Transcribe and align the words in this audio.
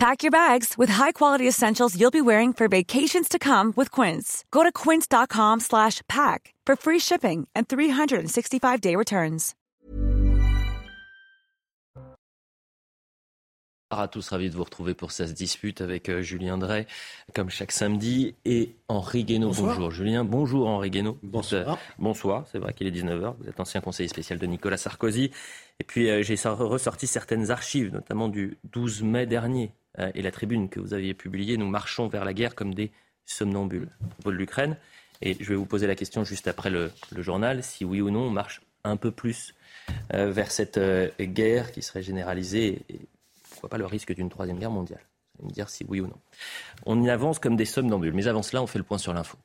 Pack 0.00 0.22
your 0.22 0.30
bags 0.30 0.78
with 0.78 0.88
high-quality 0.88 1.46
essentials 1.46 1.94
you'll 1.94 2.10
be 2.10 2.22
wearing 2.22 2.54
for 2.54 2.68
vacations 2.68 3.28
to 3.28 3.38
come 3.38 3.74
with 3.76 3.90
Quince. 3.90 4.46
Go 4.50 4.62
to 4.62 4.72
quince.com 4.72 5.60
slash 5.60 6.00
pack 6.08 6.54
for 6.64 6.74
free 6.74 6.98
shipping 6.98 7.46
and 7.54 7.68
365-day 7.68 8.96
returns. 8.96 9.54
à 13.90 14.08
tous, 14.08 14.28
ravi 14.28 14.48
de 14.48 14.54
vous 14.54 14.64
retrouver 14.64 14.94
pour 14.94 15.10
cette 15.10 15.34
dispute 15.34 15.80
avec 15.80 16.08
euh, 16.08 16.22
Julien 16.22 16.56
Drey, 16.56 16.86
comme 17.34 17.50
chaque 17.50 17.72
samedi, 17.72 18.36
et 18.44 18.76
Henri 18.88 19.24
Guénaud. 19.24 19.52
Bonjour 19.52 19.90
Julien, 19.90 20.24
bonjour 20.24 20.68
Henri 20.68 20.90
Guénaud. 20.90 21.18
Bonsoir. 21.24 21.76
bonsoir, 21.98 22.46
c'est 22.50 22.58
vrai 22.58 22.72
qu'il 22.72 22.86
est 22.86 22.92
19h, 22.92 23.34
vous 23.38 23.48
êtes 23.48 23.58
ancien 23.58 23.80
conseiller 23.80 24.08
spécial 24.08 24.38
de 24.38 24.46
Nicolas 24.46 24.76
Sarkozy. 24.76 25.32
Et 25.80 25.84
puis 25.84 26.08
euh, 26.08 26.22
j'ai 26.22 26.36
ressorti 26.36 27.06
certaines 27.06 27.50
archives, 27.50 27.92
notamment 27.92 28.28
du 28.28 28.58
12 28.72 29.02
mai 29.02 29.26
dernier, 29.26 29.64
euh, 29.64 29.79
et 30.14 30.22
la 30.22 30.30
tribune 30.30 30.68
que 30.68 30.80
vous 30.80 30.94
aviez 30.94 31.14
publiée, 31.14 31.56
Nous 31.56 31.68
marchons 31.68 32.08
vers 32.08 32.24
la 32.24 32.32
guerre 32.32 32.54
comme 32.54 32.74
des 32.74 32.92
somnambules, 33.26 33.88
à 34.02 34.08
propos 34.14 34.30
de 34.32 34.36
l'Ukraine. 34.36 34.76
Et 35.22 35.36
je 35.38 35.48
vais 35.50 35.54
vous 35.54 35.66
poser 35.66 35.86
la 35.86 35.94
question 35.94 36.24
juste 36.24 36.48
après 36.48 36.70
le, 36.70 36.90
journal, 37.18 37.62
si 37.62 37.84
oui 37.84 38.00
ou 38.00 38.10
non 38.10 38.22
on 38.22 38.30
marche 38.30 38.62
un 38.84 38.96
peu 38.96 39.10
plus 39.10 39.54
vers 40.10 40.50
cette 40.50 40.80
guerre 41.20 41.72
qui 41.72 41.82
serait 41.82 42.02
généralisée 42.02 42.82
vois 43.60 43.70
pas 43.70 43.78
le 43.78 43.86
risque 43.86 44.14
d'une 44.14 44.28
troisième 44.28 44.58
guerre 44.58 44.70
mondiale. 44.70 45.00
Vous 45.38 45.44
allez 45.44 45.50
me 45.50 45.54
dire 45.54 45.68
si 45.68 45.84
oui 45.88 46.00
ou 46.00 46.06
non. 46.06 46.18
On 46.86 47.02
y 47.02 47.10
avance 47.10 47.38
comme 47.38 47.56
des 47.56 47.64
somnambules. 47.64 48.12
Mais 48.12 48.26
avant 48.26 48.42
cela, 48.42 48.62
on 48.62 48.66
fait 48.66 48.78
le 48.78 48.84
point 48.84 48.98
sur 48.98 49.14
l'info. 49.14 49.36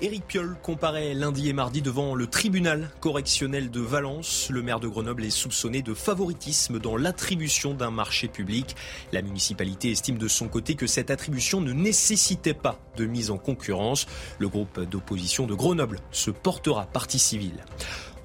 Éric 0.00 0.28
Piolle 0.28 0.56
comparaît 0.62 1.12
lundi 1.12 1.48
et 1.48 1.52
mardi 1.52 1.82
devant 1.82 2.14
le 2.14 2.28
tribunal 2.28 2.88
correctionnel 3.00 3.68
de 3.68 3.80
Valence. 3.80 4.48
Le 4.48 4.62
maire 4.62 4.78
de 4.78 4.86
Grenoble 4.86 5.24
est 5.24 5.30
soupçonné 5.30 5.82
de 5.82 5.92
favoritisme 5.92 6.78
dans 6.78 6.96
l'attribution 6.96 7.74
d'un 7.74 7.90
marché 7.90 8.28
public. 8.28 8.76
La 9.10 9.22
municipalité 9.22 9.90
estime 9.90 10.16
de 10.16 10.28
son 10.28 10.46
côté 10.46 10.76
que 10.76 10.86
cette 10.86 11.10
attribution 11.10 11.60
ne 11.60 11.72
nécessitait 11.72 12.54
pas 12.54 12.78
de 12.96 13.06
mise 13.06 13.32
en 13.32 13.38
concurrence. 13.38 14.06
Le 14.38 14.48
groupe 14.48 14.80
d'opposition 14.88 15.48
de 15.48 15.54
Grenoble 15.54 15.98
se 16.12 16.30
portera 16.30 16.86
partie 16.86 17.18
civile. 17.18 17.64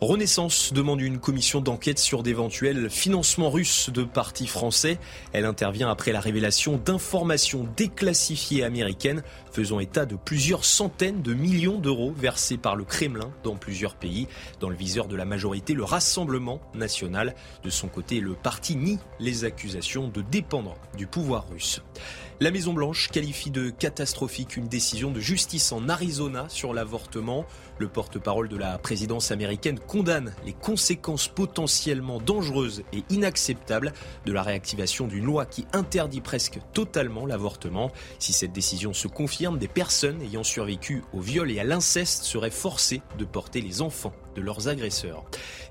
Renaissance 0.04 0.74
demande 0.74 1.02
une 1.02 1.18
commission 1.18 1.62
d'enquête 1.62 1.98
sur 1.98 2.24
d'éventuels 2.24 2.90
financements 2.90 3.50
russes 3.50 3.90
de 3.90 4.04
partis 4.04 4.48
français. 4.48 5.00
Elle 5.32 5.46
intervient 5.46 5.90
après 5.90 6.12
la 6.12 6.20
révélation 6.20 6.78
d'informations 6.78 7.68
déclassifiées 7.78 8.64
américaines 8.64 9.24
faisant 9.52 9.80
état 9.80 10.06
de 10.06 10.16
plusieurs 10.16 10.66
centaines 10.66 11.22
de 11.22 11.34
millions 11.34 11.80
d'euros 11.80 12.12
versés 12.12 12.58
par 12.58 12.76
le 12.76 12.84
Kremlin 12.84 13.32
dans 13.44 13.56
plusieurs 13.56 13.96
pays. 13.96 14.28
Dans 14.60 14.70
le 14.70 14.76
viseur 14.76 15.08
de 15.08 15.16
la 15.16 15.26
majorité, 15.26 15.74
le 15.74 15.84
Rassemblement 15.84 16.60
national. 16.74 17.34
De 17.64 17.70
son 17.70 17.88
côté, 17.88 18.20
le 18.20 18.34
parti 18.34 18.76
nie 18.76 19.00
les 19.20 19.46
accusations 19.46 20.10
de 20.10 20.22
dépendre 20.22 20.76
du 20.98 21.08
pouvoir 21.08 21.48
russe. 21.50 21.82
La 22.40 22.52
Maison-Blanche 22.52 23.10
qualifie 23.10 23.52
de 23.52 23.70
catastrophique 23.70 24.58
une 24.58 24.68
décision 24.68 25.12
de 25.12 25.20
justice 25.20 25.72
en 25.72 25.88
Arizona 25.88 26.46
sur 26.50 26.74
l'avortement. 26.74 27.46
Le 27.80 27.88
porte-parole 27.88 28.50
de 28.50 28.58
la 28.58 28.78
présidence 28.78 29.32
américaine 29.32 29.80
condamne 29.80 30.34
les 30.46 30.54
conséquences 30.54 31.28
potentiellement 31.28 32.20
dangereuses 32.20 32.84
et 32.94 33.04
inacceptables 33.10 33.94
de 34.26 34.32
la 34.32 34.44
réactivation 34.44 35.08
d'une 35.08 35.26
loi 35.26 35.46
qui 35.46 35.66
interdit 35.74 36.22
presque 36.22 36.60
totalement 36.74 37.26
l'avortement. 37.26 37.92
Si 38.20 38.32
cette 38.32 38.54
décision 38.54 38.94
se 38.94 39.08
confirme, 39.08 39.58
des 39.58 39.68
personnes 39.68 40.22
ayant 40.22 40.44
survécu 40.44 41.04
au 41.14 41.20
viol 41.20 41.50
et 41.52 41.60
à 41.60 41.64
l'inceste 41.64 42.24
seraient 42.24 42.52
forcées 42.52 43.02
de 43.18 43.26
porter 43.26 43.62
les 43.62 43.82
enfants 43.82 44.14
de 44.36 44.42
leurs 44.42 44.68
agresseurs. 44.68 45.24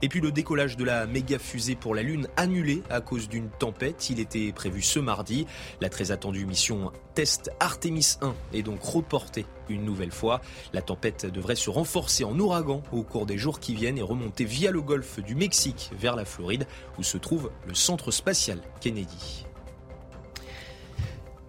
Et 0.02 0.08
puis 0.08 0.20
le 0.20 0.32
décollage 0.32 0.76
de 0.76 0.84
la 0.84 1.06
méga 1.06 1.38
fusée 1.38 1.74
pour 1.74 1.94
la 1.94 2.02
Lune 2.02 2.28
annulé 2.36 2.82
à 2.90 3.00
cause 3.00 3.28
d'une 3.28 3.50
tempête. 3.50 4.10
Il 4.10 4.20
était 4.20 4.52
prévu 4.52 4.82
ce 4.82 4.98
mardi. 4.98 5.46
La 5.80 5.88
très 5.88 6.10
attendue 6.10 6.46
mission 6.46 6.92
test 7.14 7.50
Artemis 7.60 8.16
1 8.20 8.34
est 8.52 8.62
donc 8.62 8.82
reportée 8.82 9.46
une 9.68 9.84
nouvelle 9.84 10.12
fois. 10.12 10.40
La 10.72 10.82
tempête 10.82 11.26
devrait 11.26 11.56
se 11.56 11.70
renforcer 11.70 12.24
en 12.24 12.38
ouragan 12.38 12.82
au 12.92 13.02
cours 13.02 13.26
des 13.26 13.38
jours 13.38 13.60
qui 13.60 13.74
viennent 13.74 13.98
et 13.98 14.02
remonter 14.02 14.44
via 14.44 14.70
le 14.70 14.80
golfe 14.80 15.20
du 15.20 15.34
Mexique 15.34 15.90
vers 15.96 16.16
la 16.16 16.24
Floride 16.24 16.66
où 16.98 17.02
se 17.02 17.18
trouve 17.18 17.50
le 17.66 17.74
centre 17.74 18.10
spatial 18.10 18.60
Kennedy. 18.80 19.46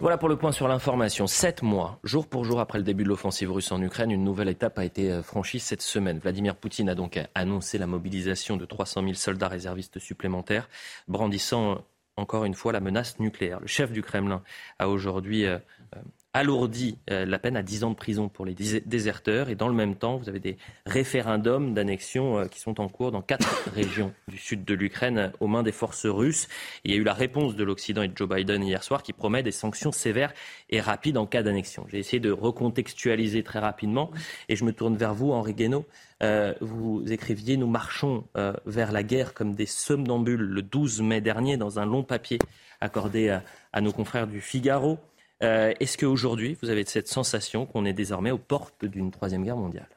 Voilà 0.04 0.18
pour 0.18 0.28
le 0.28 0.36
point 0.36 0.52
sur 0.52 0.68
l'information. 0.68 1.28
Sept 1.28 1.62
mois, 1.62 1.98
jour 2.04 2.28
pour 2.28 2.44
jour 2.44 2.60
après 2.60 2.78
le 2.78 2.84
début 2.84 3.06
de 3.06 3.08
l'offensive 3.08 3.50
russe 3.50 3.72
en 3.72 3.82
Ukraine, 3.82 4.12
une 4.12 4.26
nouvelle 4.26 4.50
étape 4.50 4.78
a 4.78 4.84
été 4.84 5.10
euh, 5.10 5.24
franchie 5.24 5.60
cette 5.60 5.82
semaine. 5.82 6.20
Vladimir 6.20 6.58
Poutine 6.58 6.90
a 6.90 6.96
donc 6.96 7.18
annoncé 7.36 7.78
la 7.78 7.88
mobilisation 7.88 8.58
de 8.58 8.66
300 8.66 9.02
000 9.02 9.14
soldats 9.14 9.48
réservistes 9.48 10.00
supplémentaires, 10.00 10.68
brandissant 11.08 11.86
encore 12.18 12.46
une 12.46 12.54
fois 12.54 12.72
la 12.72 12.80
menace 12.80 13.20
nucléaire. 13.20 13.60
Le 13.60 13.68
chef 13.68 13.92
du 13.92 14.02
Kremlin 14.02 14.44
a 14.80 14.90
aujourd'hui 14.90 15.46
euh, 15.46 15.58
euh, 15.96 16.02
alourdit 16.34 16.98
euh, 17.12 17.26
la 17.26 17.38
peine 17.38 17.56
à 17.56 17.62
10 17.62 17.84
ans 17.84 17.92
de 17.92 17.96
prison 17.96 18.28
pour 18.28 18.46
les 18.46 18.56
déserteurs. 18.56 19.50
Et 19.50 19.56
dans 19.56 19.68
le 19.68 19.76
même 19.76 19.96
temps, 19.96 20.18
vous 20.18 20.30
avez 20.30 20.40
des 20.40 20.58
référendums 20.86 21.76
d'annexion 21.76 22.40
euh, 22.40 22.46
qui 22.46 22.60
sont 22.60 22.82
en 22.82 22.90
cours 22.90 23.12
dans 23.12 23.22
quatre 23.22 23.70
régions 23.74 24.14
du 24.28 24.38
sud 24.38 24.66
de 24.66 24.74
l'Ukraine 24.74 25.32
aux 25.40 25.48
mains 25.48 25.62
des 25.62 25.72
forces 25.72 26.08
russes. 26.08 26.48
Il 26.84 26.92
y 26.92 26.96
a 26.96 26.98
eu 26.98 27.04
la 27.04 27.14
réponse 27.14 27.56
de 27.56 27.64
l'Occident 27.64 28.02
et 28.02 28.08
de 28.08 28.18
Joe 28.18 28.28
Biden 28.28 28.64
hier 28.64 28.84
soir 28.84 29.04
qui 29.04 29.14
promet 29.14 29.44
des 29.44 29.52
sanctions 29.52 29.92
sévères 29.92 30.34
et 30.72 30.82
rapides 30.82 31.18
en 31.18 31.28
cas 31.28 31.44
d'annexion. 31.44 31.86
J'ai 31.90 32.00
essayé 32.00 32.20
de 32.20 32.32
recontextualiser 32.32 33.44
très 33.44 33.60
rapidement 33.60 34.10
et 34.50 34.56
je 34.56 34.66
me 34.66 34.74
tourne 34.74 34.98
vers 34.98 35.14
vous, 35.14 35.32
Henri 35.32 35.54
Guénaud. 35.54 35.86
Euh, 36.24 36.54
vous 36.62 37.04
écriviez 37.12 37.58
Nous 37.58 37.68
marchons 37.68 38.24
vers 38.66 38.92
la 38.92 39.04
guerre 39.04 39.34
comme 39.34 39.56
des 39.56 39.66
somnambules 39.66 40.42
le 40.42 40.62
12 40.62 41.02
mai 41.02 41.22
dernier 41.22 41.58
dans 41.58 41.80
un 41.80 41.86
long 41.86 42.04
papier 42.04 42.40
accordé 42.82 43.38
à 43.72 43.82
nos 43.82 43.92
confrères 43.92 44.28
du 44.28 44.42
Figaro. 44.42 45.00
Euh, 45.44 45.74
est-ce 45.80 45.98
qu'aujourd'hui, 45.98 46.58
vous 46.62 46.70
avez 46.70 46.86
cette 46.86 47.08
sensation 47.08 47.66
qu'on 47.66 47.86
est 47.86 47.94
désormais 47.94 48.32
aux 48.32 48.38
portes 48.38 48.86
d'une 48.86 49.12
troisième 49.12 49.44
guerre 49.44 49.58
mondiale? 49.58 49.90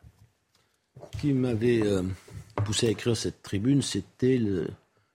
Ce 1.13 1.21
qui 1.21 1.33
m'avait 1.33 1.83
euh, 1.83 2.03
poussé 2.65 2.89
à 2.89 2.91
écrire 2.91 3.17
cette 3.17 3.43
tribune, 3.43 3.81
c'était 3.81 4.41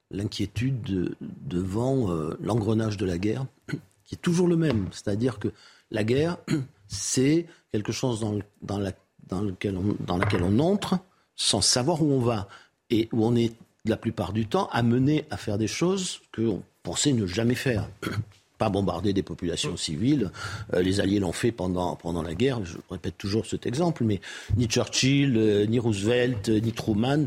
l'inquiétude 0.10 1.16
devant 1.20 2.12
euh, 2.12 2.38
l'engrenage 2.42 2.98
de 2.98 3.06
la 3.06 3.18
guerre, 3.18 3.46
qui 4.06 4.16
est 4.16 4.22
toujours 4.22 4.48
le 4.48 4.56
même. 4.56 4.88
C'est-à-dire 4.92 5.38
que 5.38 5.50
la 5.90 6.04
guerre, 6.04 6.38
c'est 6.88 7.46
quelque 7.72 7.92
chose 7.92 8.22
dans, 8.22 8.40
dans, 8.62 8.92
dans, 9.28 9.42
lequel 9.42 9.76
on, 9.78 9.98
on 10.08 10.60
entre 10.60 11.00
sans 11.36 11.62
savoir 11.62 12.02
où 12.02 12.12
on 12.12 12.20
va. 12.20 12.48
Et 12.90 13.08
où 13.14 13.26
on 13.26 13.36
est 13.36 13.54
la 13.86 13.98
plupart 13.98 14.34
du 14.34 14.46
temps 14.48 14.68
amené 14.72 15.26
à 15.30 15.38
faire 15.38 15.58
des 15.58 15.68
choses 15.68 16.22
qu'on 16.36 16.62
pensait 16.84 17.14
ne 17.14 17.26
jamais 17.26 17.56
faire 17.56 17.88
pas 18.62 18.70
bombarder 18.70 19.12
des 19.12 19.24
populations 19.24 19.76
civiles. 19.76 20.30
Euh, 20.76 20.84
les 20.84 21.00
Alliés 21.00 21.20
l'ont 21.20 21.32
fait 21.32 21.52
pendant, 21.52 21.96
pendant 21.96 22.22
la 22.22 22.36
guerre. 22.36 22.64
Je 22.64 22.78
répète 22.92 23.18
toujours 23.18 23.48
cet 23.48 23.66
exemple, 23.66 24.04
mais 24.04 24.22
ni 24.56 24.68
Churchill, 24.68 25.36
euh, 25.36 25.66
ni 25.66 25.80
Roosevelt, 25.80 26.48
euh, 26.50 26.60
ni 26.60 26.72
Truman 26.72 27.26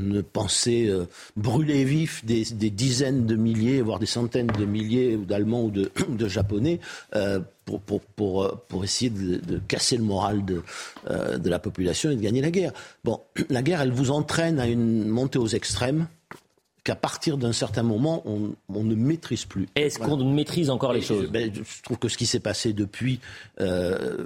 ne 0.00 0.20
pensaient 0.20 0.88
brûler 1.36 1.82
vif 1.82 2.24
des, 2.24 2.44
dizaines 2.70 3.26
de 3.26 3.34
milliers, 3.34 3.82
voire 3.82 3.98
des 3.98 4.06
centaines 4.06 4.46
de 4.46 4.64
milliers 4.64 5.16
d'Allemands 5.16 5.64
ou 5.64 5.70
de, 5.72 5.90
de 6.08 6.28
Japonais 6.28 6.78
pour, 7.64 7.80
pour, 7.80 8.00
pour, 8.00 8.60
pour, 8.68 8.84
essayer 8.84 9.10
de, 9.10 9.38
de, 9.38 9.58
casser 9.58 9.96
le 9.96 10.04
moral 10.04 10.44
de, 10.44 10.62
de 11.36 11.50
la 11.50 11.58
population 11.58 12.12
et 12.12 12.16
de 12.16 12.20
gagner 12.20 12.42
la 12.42 12.52
guerre. 12.52 12.72
Bon, 13.02 13.20
la 13.50 13.62
guerre, 13.62 13.80
elle 13.80 13.90
vous 13.90 14.12
entraîne 14.12 14.60
à 14.60 14.68
une 14.68 15.08
montée 15.08 15.40
aux 15.40 15.48
extrêmes 15.48 16.06
qu'à 16.88 16.96
partir 16.96 17.36
d'un 17.36 17.52
certain 17.52 17.82
moment, 17.82 18.22
on, 18.24 18.82
ne 18.82 18.94
maîtrise 18.94 19.44
plus. 19.44 19.68
Est-ce 19.74 19.98
qu'on 19.98 20.24
maîtrise 20.24 20.70
encore 20.70 20.94
les 20.94 21.02
choses 21.02 21.30
ben, 21.30 21.52
je, 21.54 21.82
trouve 21.82 21.98
que 21.98 22.08
ce 22.08 22.16
qui 22.16 22.24
s'est 22.24 22.40
passé 22.40 22.72
depuis 22.72 23.20
euh, 23.60 24.24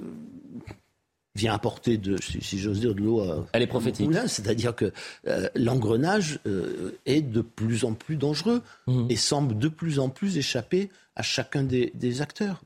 vient 1.35 1.53
apporter, 1.53 1.97
de, 1.97 2.15
si, 2.21 2.59
j'ose 2.59 2.79
dire, 2.79 2.95
de 2.95 3.01
l'eau 3.01 3.19
à 3.19 3.45
Elle 3.51 3.63
est 3.63 3.67
prophétique. 3.67 4.09
C'est-à-dire 4.27 4.73
que 4.73 4.93
euh, 5.27 5.49
l'engrenage 5.55 6.39
euh, 6.47 6.97
est 7.05 7.19
de 7.21 7.41
plus 7.41 7.83
en 7.83 7.91
plus 7.95 8.15
dangereux 8.15 8.61
mmh. 8.87 9.07
et 9.09 9.17
semble 9.17 9.57
de 9.57 9.67
plus 9.67 9.99
en 9.99 10.07
plus 10.07 10.37
échapper 10.37 10.89
à 11.17 11.21
chacun 11.21 11.63
des, 11.63 12.21
acteurs. 12.21 12.61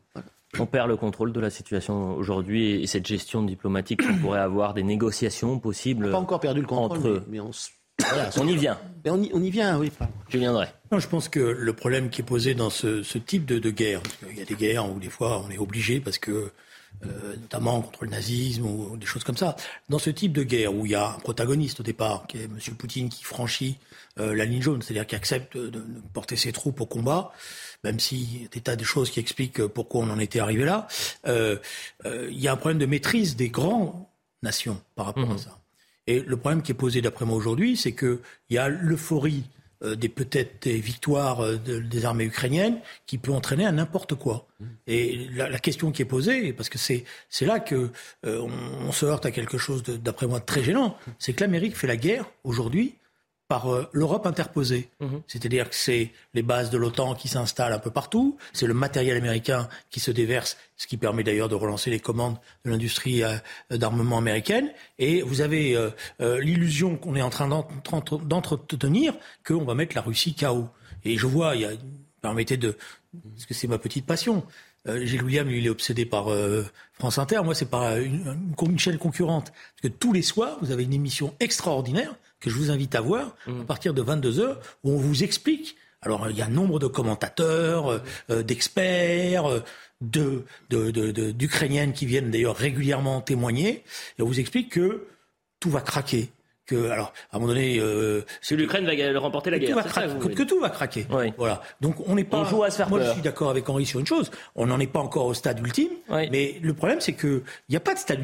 On 0.60 0.68
perd 0.68 0.90
le 0.90 0.96
contrôle 0.96 1.34
de 1.34 1.40
la 1.40 1.50
situation 1.50 2.16
aujourd'hui 2.16 2.84
et 2.84 2.86
cette 2.86 3.08
gestion 3.08 3.42
diplomatique 3.42 4.06
qu'on 4.06 4.18
pourrait 4.18 4.42
avoir, 4.42 4.76
des 4.76 4.84
négociations 4.84 5.58
possibles. 5.58 6.06
On 6.06 6.10
n'a 6.10 6.14
pas 6.14 6.20
encore 6.20 6.40
perdu 6.40 6.62
le 6.62 6.68
contrôle, 6.68 6.98
entre... 6.98 7.24
mais, 7.28 7.38
mais 7.38 7.40
on 7.40 7.52
on 8.38 8.48
y 8.48 8.56
vient. 8.56 8.78
Mais 9.04 9.12
on, 9.12 9.42
y, 9.42 9.50
vient, 9.50 9.78
oui. 9.78 9.92
Je 10.30 10.38
viendrai. 10.38 10.68
Non, 10.92 11.00
je 11.00 11.08
pense 11.08 11.30
que 11.30 11.40
le 11.40 11.74
problème 11.74 12.10
qui 12.10 12.22
est 12.22 12.26
posé 12.26 12.56
dans 12.56 12.70
ce, 12.70 13.18
type 13.18 13.46
de, 13.46 13.70
guerre, 13.70 14.02
parce 14.02 14.16
qu'il 14.16 14.38
y 14.38 14.42
a 14.42 14.46
des 14.46 14.56
guerres 14.56 14.92
où 14.92 15.00
des 15.00 15.10
fois 15.10 15.44
on 15.46 15.50
est 15.50 15.58
obligé 15.58 16.00
parce 16.00 16.18
que 16.18 16.52
euh, 17.06 17.36
notamment 17.40 17.82
contre 17.82 18.06
le 18.06 18.10
nazisme 18.10 18.66
ou 18.66 18.98
des 18.98 19.06
choses 19.06 19.24
comme 19.24 19.38
ça. 19.38 19.56
Dans 19.88 20.00
ce 20.00 20.10
type 20.10 20.34
de 20.34 20.42
guerre 20.42 20.74
où 20.74 20.86
il 20.86 20.94
y 20.94 20.96
a 20.96 21.10
un 21.10 21.20
protagoniste 21.20 21.82
au 21.82 21.84
départ, 21.84 22.26
qui 22.28 22.38
est 22.38 22.46
M. 22.46 22.58
Poutine, 22.76 23.10
qui 23.10 23.24
franchit 23.24 23.78
euh, 24.20 24.36
la 24.36 24.46
ligne 24.46 24.62
jaune, 24.62 24.82
c'est-à-dire 24.82 25.06
qui 25.06 25.16
accepte 25.16 25.58
de, 25.58 25.84
porter 26.14 26.36
ses 26.36 26.52
troupes 26.52 26.82
au 26.82 26.88
combat, 26.88 27.32
même 27.84 28.00
s'il 28.00 28.42
y 28.42 28.46
a 28.46 28.48
des 28.48 28.62
tas 28.62 28.76
de 28.76 28.84
choses 28.84 29.12
qui 29.12 29.20
expliquent 29.20 29.68
pourquoi 29.68 30.02
on 30.02 30.10
en 30.10 30.18
était 30.18 30.40
arrivé 30.40 30.66
là, 30.66 30.88
euh, 31.28 31.58
il 32.06 32.40
y 32.40 32.48
a 32.48 32.54
un 32.54 32.58
problème 32.58 32.80
de 32.80 32.88
maîtrise 32.88 33.36
des 33.36 33.50
grandes 33.50 33.94
nations 34.42 34.82
par 34.96 35.06
rapport 35.06 35.30
à 35.30 35.36
mmh. 35.36 35.38
ça. 35.38 35.60
Et 36.08 36.22
le 36.22 36.38
problème 36.38 36.62
qui 36.62 36.72
est 36.72 36.76
posé 36.76 37.02
d'après 37.02 37.26
moi 37.26 37.38
aujourd'hui, 37.38 37.78
c'est 37.78 37.94
qu'il 37.94 38.20
y 38.50 38.58
a 38.58 38.70
l'euphorie 38.70 39.44
euh, 39.84 39.96
des 39.96 40.10
peut-être 40.10 40.64
des 40.64 40.80
victoires 40.80 41.42
euh, 41.42 41.58
des 41.58 42.06
armées 42.06 42.24
ukrainiennes 42.24 42.80
qui 43.06 43.20
peut 43.20 43.32
entraîner 43.32 43.64
à 43.64 43.72
n'importe 43.72 44.16
quoi. 44.16 44.48
Mmh. 44.60 44.66
Et 44.88 45.28
la, 45.36 45.60
question 45.60 45.92
qui 45.92 46.02
est 46.02 46.06
posée, 46.06 46.52
parce 46.52 46.70
que 46.70 46.80
c'est 46.80 47.04
c'est 47.30 47.46
là 47.46 47.60
que 47.60 47.92
euh, 48.26 48.48
on, 48.88 48.92
se 48.92 49.06
heurte 49.06 49.28
à 49.28 49.32
quelque 49.32 49.60
chose 49.60 49.84
d'après 49.84 50.26
moi 50.26 50.40
de 50.40 50.46
très 50.46 50.64
gênant, 50.64 50.98
c'est 51.20 51.34
que 51.34 51.42
l'Amérique 51.42 51.78
fait 51.78 51.86
la 51.86 51.98
guerre 51.98 52.26
aujourd'hui 52.44 52.96
par 53.48 53.74
euh, 53.74 53.88
l'Europe 53.94 54.26
interposée. 54.26 54.90
Mhm. 55.00 55.22
C'est-à-dire 55.28 55.70
que 55.70 55.76
c'est 55.76 56.12
les 56.34 56.42
bases 56.42 56.70
de 56.70 56.78
l'OTAN 56.78 57.16
qui 57.16 57.28
s'installent 57.28 57.74
un 57.74 57.80
peu 57.80 57.92
partout, 57.92 58.38
c'est 58.54 58.68
le 58.68 58.74
matériel 58.74 59.18
américain 59.18 59.70
qui 59.90 60.00
se 60.00 60.12
déverse, 60.12 60.58
ce 60.76 60.88
qui 60.88 60.98
permet 60.98 61.24
d'ailleurs 61.24 61.50
de 61.50 61.56
relancer 61.56 61.90
les 61.90 62.00
commandes 62.00 62.38
de 62.66 62.72
l'industrie 62.72 63.24
euh, 63.24 63.38
d'armement 63.72 64.18
américaine. 64.18 64.70
Et 65.00 65.22
vous 65.22 65.42
avez 65.42 65.76
euh, 65.76 66.40
l'illusion 66.40 66.98
qu'on 66.98 67.16
est 67.16 67.22
en 67.22 67.30
train 67.30 67.48
d'entretenir 67.48 69.14
qu'on 69.46 69.64
va 69.64 69.76
mettre 69.76 69.96
la 69.96 70.02
Russie 70.02 70.36
KO. 70.36 70.68
Et 71.06 71.18
je 71.18 71.26
vois, 71.26 71.56
il 71.56 71.62
y 71.62 71.66
a, 71.66 71.72
permettez 72.22 72.58
de, 72.58 72.76
parce 73.34 73.46
que 73.46 73.54
c'est 73.54 73.68
ma 73.68 73.78
petite 73.78 74.06
passion. 74.06 74.44
Gilles 74.86 75.24
William, 75.24 75.46
lui, 75.46 75.60
il 75.60 75.66
est 75.66 75.70
obsédé 75.70 76.06
par 76.06 76.28
France 76.94 77.18
Inter. 77.18 77.42
Moi, 77.44 77.54
c'est 77.54 77.70
par 77.70 77.98
une, 77.98 78.54
une, 78.62 78.80
chaîne 78.80 78.98
concurrente. 78.98 79.52
Parce 79.52 79.82
que 79.84 79.88
tous 79.90 80.14
les 80.14 80.22
soirs, 80.22 80.58
vous 80.62 80.72
avez 80.72 80.86
une 80.86 80.94
émission 80.94 81.36
extraordinaire 81.42 82.16
que 82.40 82.50
je 82.50 82.56
vous 82.56 82.72
invite 82.72 82.96
à 82.96 83.02
voir 83.02 83.36
à 83.48 83.52
mm. 83.52 83.66
partir 83.66 83.94
de 83.94 84.02
22 84.02 84.40
heures 84.40 84.60
où 84.84 84.92
on 84.92 84.98
vous 84.98 85.24
explique. 85.24 85.76
Alors 86.02 86.30
il 86.30 86.38
y 86.38 86.42
a 86.42 86.48
nombre 86.48 86.80
de 86.80 86.88
commentateurs, 86.88 87.92
euh, 87.92 88.00
euh, 88.30 88.44
d'experts, 88.44 89.50
euh, 89.50 89.64
de, 90.02 90.44
d'Ukrainiennes 91.32 91.94
qui 91.94 92.06
viennent 92.06 92.30
d'ailleurs 92.30 92.56
régulièrement 92.56 93.22
témoigner 93.22 93.84
et 94.18 94.22
on 94.22 94.26
vous 94.26 94.40
explique 94.40 94.72
que 94.72 95.08
tout 95.60 95.72
va 95.72 95.82
craquer 95.82 96.30
que, 96.68 96.90
alors, 96.90 97.14
à 97.32 97.38
un 97.38 97.40
moment 97.40 97.54
donné, 97.54 97.80
euh, 97.80 98.22
que 98.48 98.56
l'Ukraine 98.56 98.86
va 98.86 99.20
remporter 99.20 99.50
la 99.50 99.58
guerre. 99.58 99.76
que, 100.20 100.44
tout 100.44 100.60
va 100.60 100.70
craquer. 100.70 101.08
Voilà. 101.38 101.62
Donc 101.82 101.96
on 102.08 102.16
n'est 102.16 102.24
pas. 102.24 102.40
On 102.40 102.46
joue 102.46 102.64
à 102.64 102.70
se 102.70 102.78
faire 102.78 102.90
Moi, 102.90 103.02
je 103.04 103.12
suis 103.12 103.22
d'accord 103.22 103.50
avec 103.50 103.68
Henri 103.70 103.86
sur 103.86 104.00
une 104.00 104.06
chose. 104.06 104.30
On 104.56 104.68
n'en 104.68 104.80
est 104.80 104.88
pas 104.88 105.00
encore 105.00 105.26
au 105.26 105.34
stade 105.34 105.60
ultime. 105.60 105.92
Mais 106.10 106.60
le 106.62 106.74
problème, 106.74 107.02
c'est 107.02 107.14
que 107.14 107.42
il 107.70 107.72
n'y 107.72 107.78
a 107.78 107.82
pas 107.82 107.94
de 107.94 108.00
stade. 108.00 108.20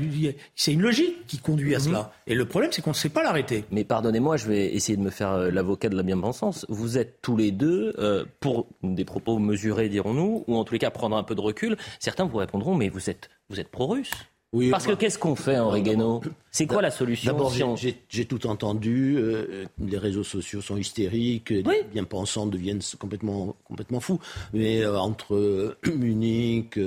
C'est 0.56 0.74
une 0.74 0.82
logique 0.82 1.26
qui 1.28 1.40
conduit 1.40 1.76
à 1.76 1.80
mhm. 1.80 1.86
cela. 1.86 2.12
Et 2.28 2.36
le 2.36 2.46
problème, 2.46 2.72
c'est 2.72 2.82
qu'on 2.82 2.92
ne 2.92 2.96
sait 2.96 3.10
pas 3.10 3.24
l'arrêter. 3.24 3.64
Mais 3.72 3.84
pardonnez-moi, 3.84 4.38
je 4.38 4.48
vais 4.48 4.74
essayer 4.74 4.98
de 4.98 5.02
me 5.02 5.10
faire 5.10 5.32
euh, 5.32 5.52
l'avocat 5.52 5.90
de 5.90 5.96
la 5.96 6.04
bien-pensance. 6.04 6.66
Vous 6.68 6.98
êtes 6.98 7.22
tous 7.22 7.38
les 7.38 7.52
deux 7.52 7.94
euh, 8.00 8.26
pour 8.40 8.68
des 8.84 9.06
propos 9.06 9.40
mesurés, 9.40 9.88
dirons-nous, 9.88 10.44
ou 10.48 10.58
en 10.58 10.64
tous 10.64 10.74
les 10.74 10.80
cas 10.80 10.92
prendre 10.92 11.16
un 11.16 11.24
peu 11.24 11.36
de 11.36 11.42
recul. 11.42 11.78
Certains 12.00 12.26
vous 12.26 12.38
répondront, 12.38 12.76
mais 12.76 12.90
vous 12.90 13.10
êtes 13.10 13.30
vous 13.50 13.60
êtes 13.60 13.70
pro-russe. 13.70 14.12
Parce 14.72 14.86
que 14.86 14.94
qu'est-ce 14.94 15.18
qu'on 15.18 15.36
fait, 15.36 15.58
Henri 15.58 15.82
Guénaud 15.82 16.22
C'est 16.52 16.68
quoi 16.68 16.82
la 16.82 16.92
solution 16.92 17.32
D'abord, 17.32 17.54
j'ai 17.78 18.26
tout 18.26 18.48
entendu. 18.48 19.16
Euh, 19.18 19.66
les 19.80 19.98
réseaux 19.98 20.24
sociaux 20.24 20.62
sont 20.62 20.78
hystériques. 20.78 21.50
Les 21.50 21.64
bien-pensants 21.92 22.46
deviennent 22.46 22.82
complètement, 23.00 23.56
complètement 23.64 24.00
fous. 24.00 24.20
Mais 24.54 24.82
euh, 24.82 25.00
entre 25.00 25.36
euh, 25.36 25.78
Munich, 25.96 26.80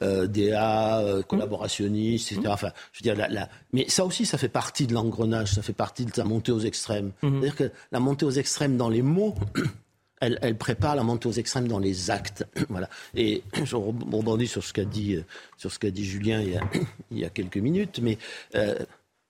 DA, 0.00 1.22
collaborationnistes, 1.28 2.32
etc. 2.32 2.48
Enfin, 2.52 2.70
je 2.92 3.00
veux 3.00 3.14
dire, 3.14 3.28
la, 3.28 3.48
mais 3.72 3.88
ça 3.88 4.04
aussi, 4.04 4.24
ça 4.24 4.38
fait 4.38 4.48
partie 4.48 4.86
de 4.86 4.94
l'engrenage. 4.94 5.52
Ça 5.52 5.62
fait 5.62 5.72
partie 5.72 6.06
de 6.06 6.12
la 6.16 6.24
montée 6.24 6.52
aux 6.52 6.60
extrêmes. 6.60 7.12
Mhm. 7.22 7.30
C'est-à-dire 7.32 7.56
que 7.56 7.70
la 7.90 8.00
montée 8.00 8.24
aux 8.24 8.30
extrêmes 8.30 8.76
dans 8.76 8.88
les 8.88 9.02
mots 9.02 9.34
elle, 10.22 10.56
prépare 10.56 10.94
la 10.94 11.02
montée 11.02 11.28
aux 11.28 11.32
extrêmes 11.32 11.68
dans 11.68 11.78
les 11.78 12.10
actes. 12.10 12.46
voilà. 12.68 12.88
Et 13.14 13.42
je 13.64 13.76
rebondis 13.76 14.46
sur 14.46 14.62
ce 14.62 14.72
qu'a 14.72 14.84
dit, 14.84 15.16
euh, 15.16 15.24
sur 15.56 15.70
dit 15.90 16.04
Julien 16.04 16.40
il 17.10 17.18
y, 17.18 17.24
a, 17.24 17.30
quelques 17.30 17.56
minutes, 17.56 17.98
mais 18.00 18.18
euh, 18.54 18.78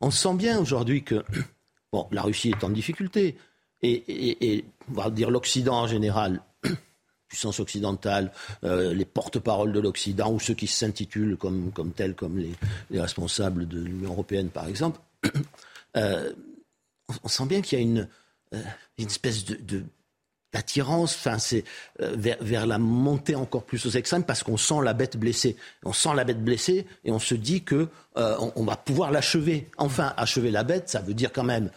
on 0.00 0.10
sent 0.10 0.34
bien 0.34 0.58
aujourd'hui 0.58 1.02
que 1.02 1.24
bon, 1.92 2.06
la 2.10 2.22
Russie 2.22 2.50
est 2.50 2.64
en 2.64 2.70
difficulté 2.70 3.36
et, 3.84 4.64
on 4.90 4.94
va 4.94 5.10
dire 5.10 5.30
l'Occident 5.30 5.74
en 5.74 5.86
général. 5.86 6.40
puissance 7.28 7.60
occidentale, 7.60 8.30
euh, 8.62 8.92
les 8.92 9.06
porte-paroles 9.06 9.72
de 9.72 9.80
l'Occident 9.80 10.30
ou 10.30 10.38
ceux 10.38 10.52
qui 10.52 10.66
s'intitulent 10.66 11.38
comme, 11.38 11.72
comme 11.72 11.92
tels, 11.92 12.14
comme 12.14 12.36
les, 12.36 12.52
les 12.90 13.00
responsables 13.00 13.66
de 13.66 13.80
l'Union 13.80 14.10
européenne 14.10 14.50
par 14.50 14.68
exemple, 14.68 15.00
on, 15.94 17.28
sent 17.28 17.46
bien 17.46 17.62
qu'il 17.62 17.78
y 17.78 17.82
a 17.82 17.84
une, 17.84 18.08
une 18.98 19.06
espèce 19.06 19.46
de 19.46 19.84
d'attirance, 20.52 21.14
enfin 21.14 21.38
c'est 21.38 21.64
euh, 22.00 22.14
vers, 22.16 22.66
la 22.66 22.78
montée 22.78 23.34
encore 23.34 23.64
plus 23.64 23.84
aux 23.86 23.90
extrêmes 23.90 24.24
parce 24.24 24.42
qu'on 24.42 24.56
sent 24.56 24.82
la 24.82 24.92
bête 24.92 25.16
blessée. 25.16 25.56
On 25.84 25.92
sent 25.92 26.10
la 26.14 26.24
bête 26.24 26.42
blessée 26.44 26.86
et 27.04 27.10
on 27.10 27.18
se 27.18 27.34
dit 27.34 27.62
que 27.62 27.88
euh, 28.16 28.36
on, 28.56 28.64
va 28.64 28.76
pouvoir 28.76 29.10
l'achever. 29.10 29.68
Enfin, 29.78 30.12
achever 30.16 30.50
la 30.50 30.64
bête, 30.64 30.88
ça 30.88 31.00
veut 31.00 31.14
dire 31.14 31.32
quand 31.32 31.44
même 31.44 31.70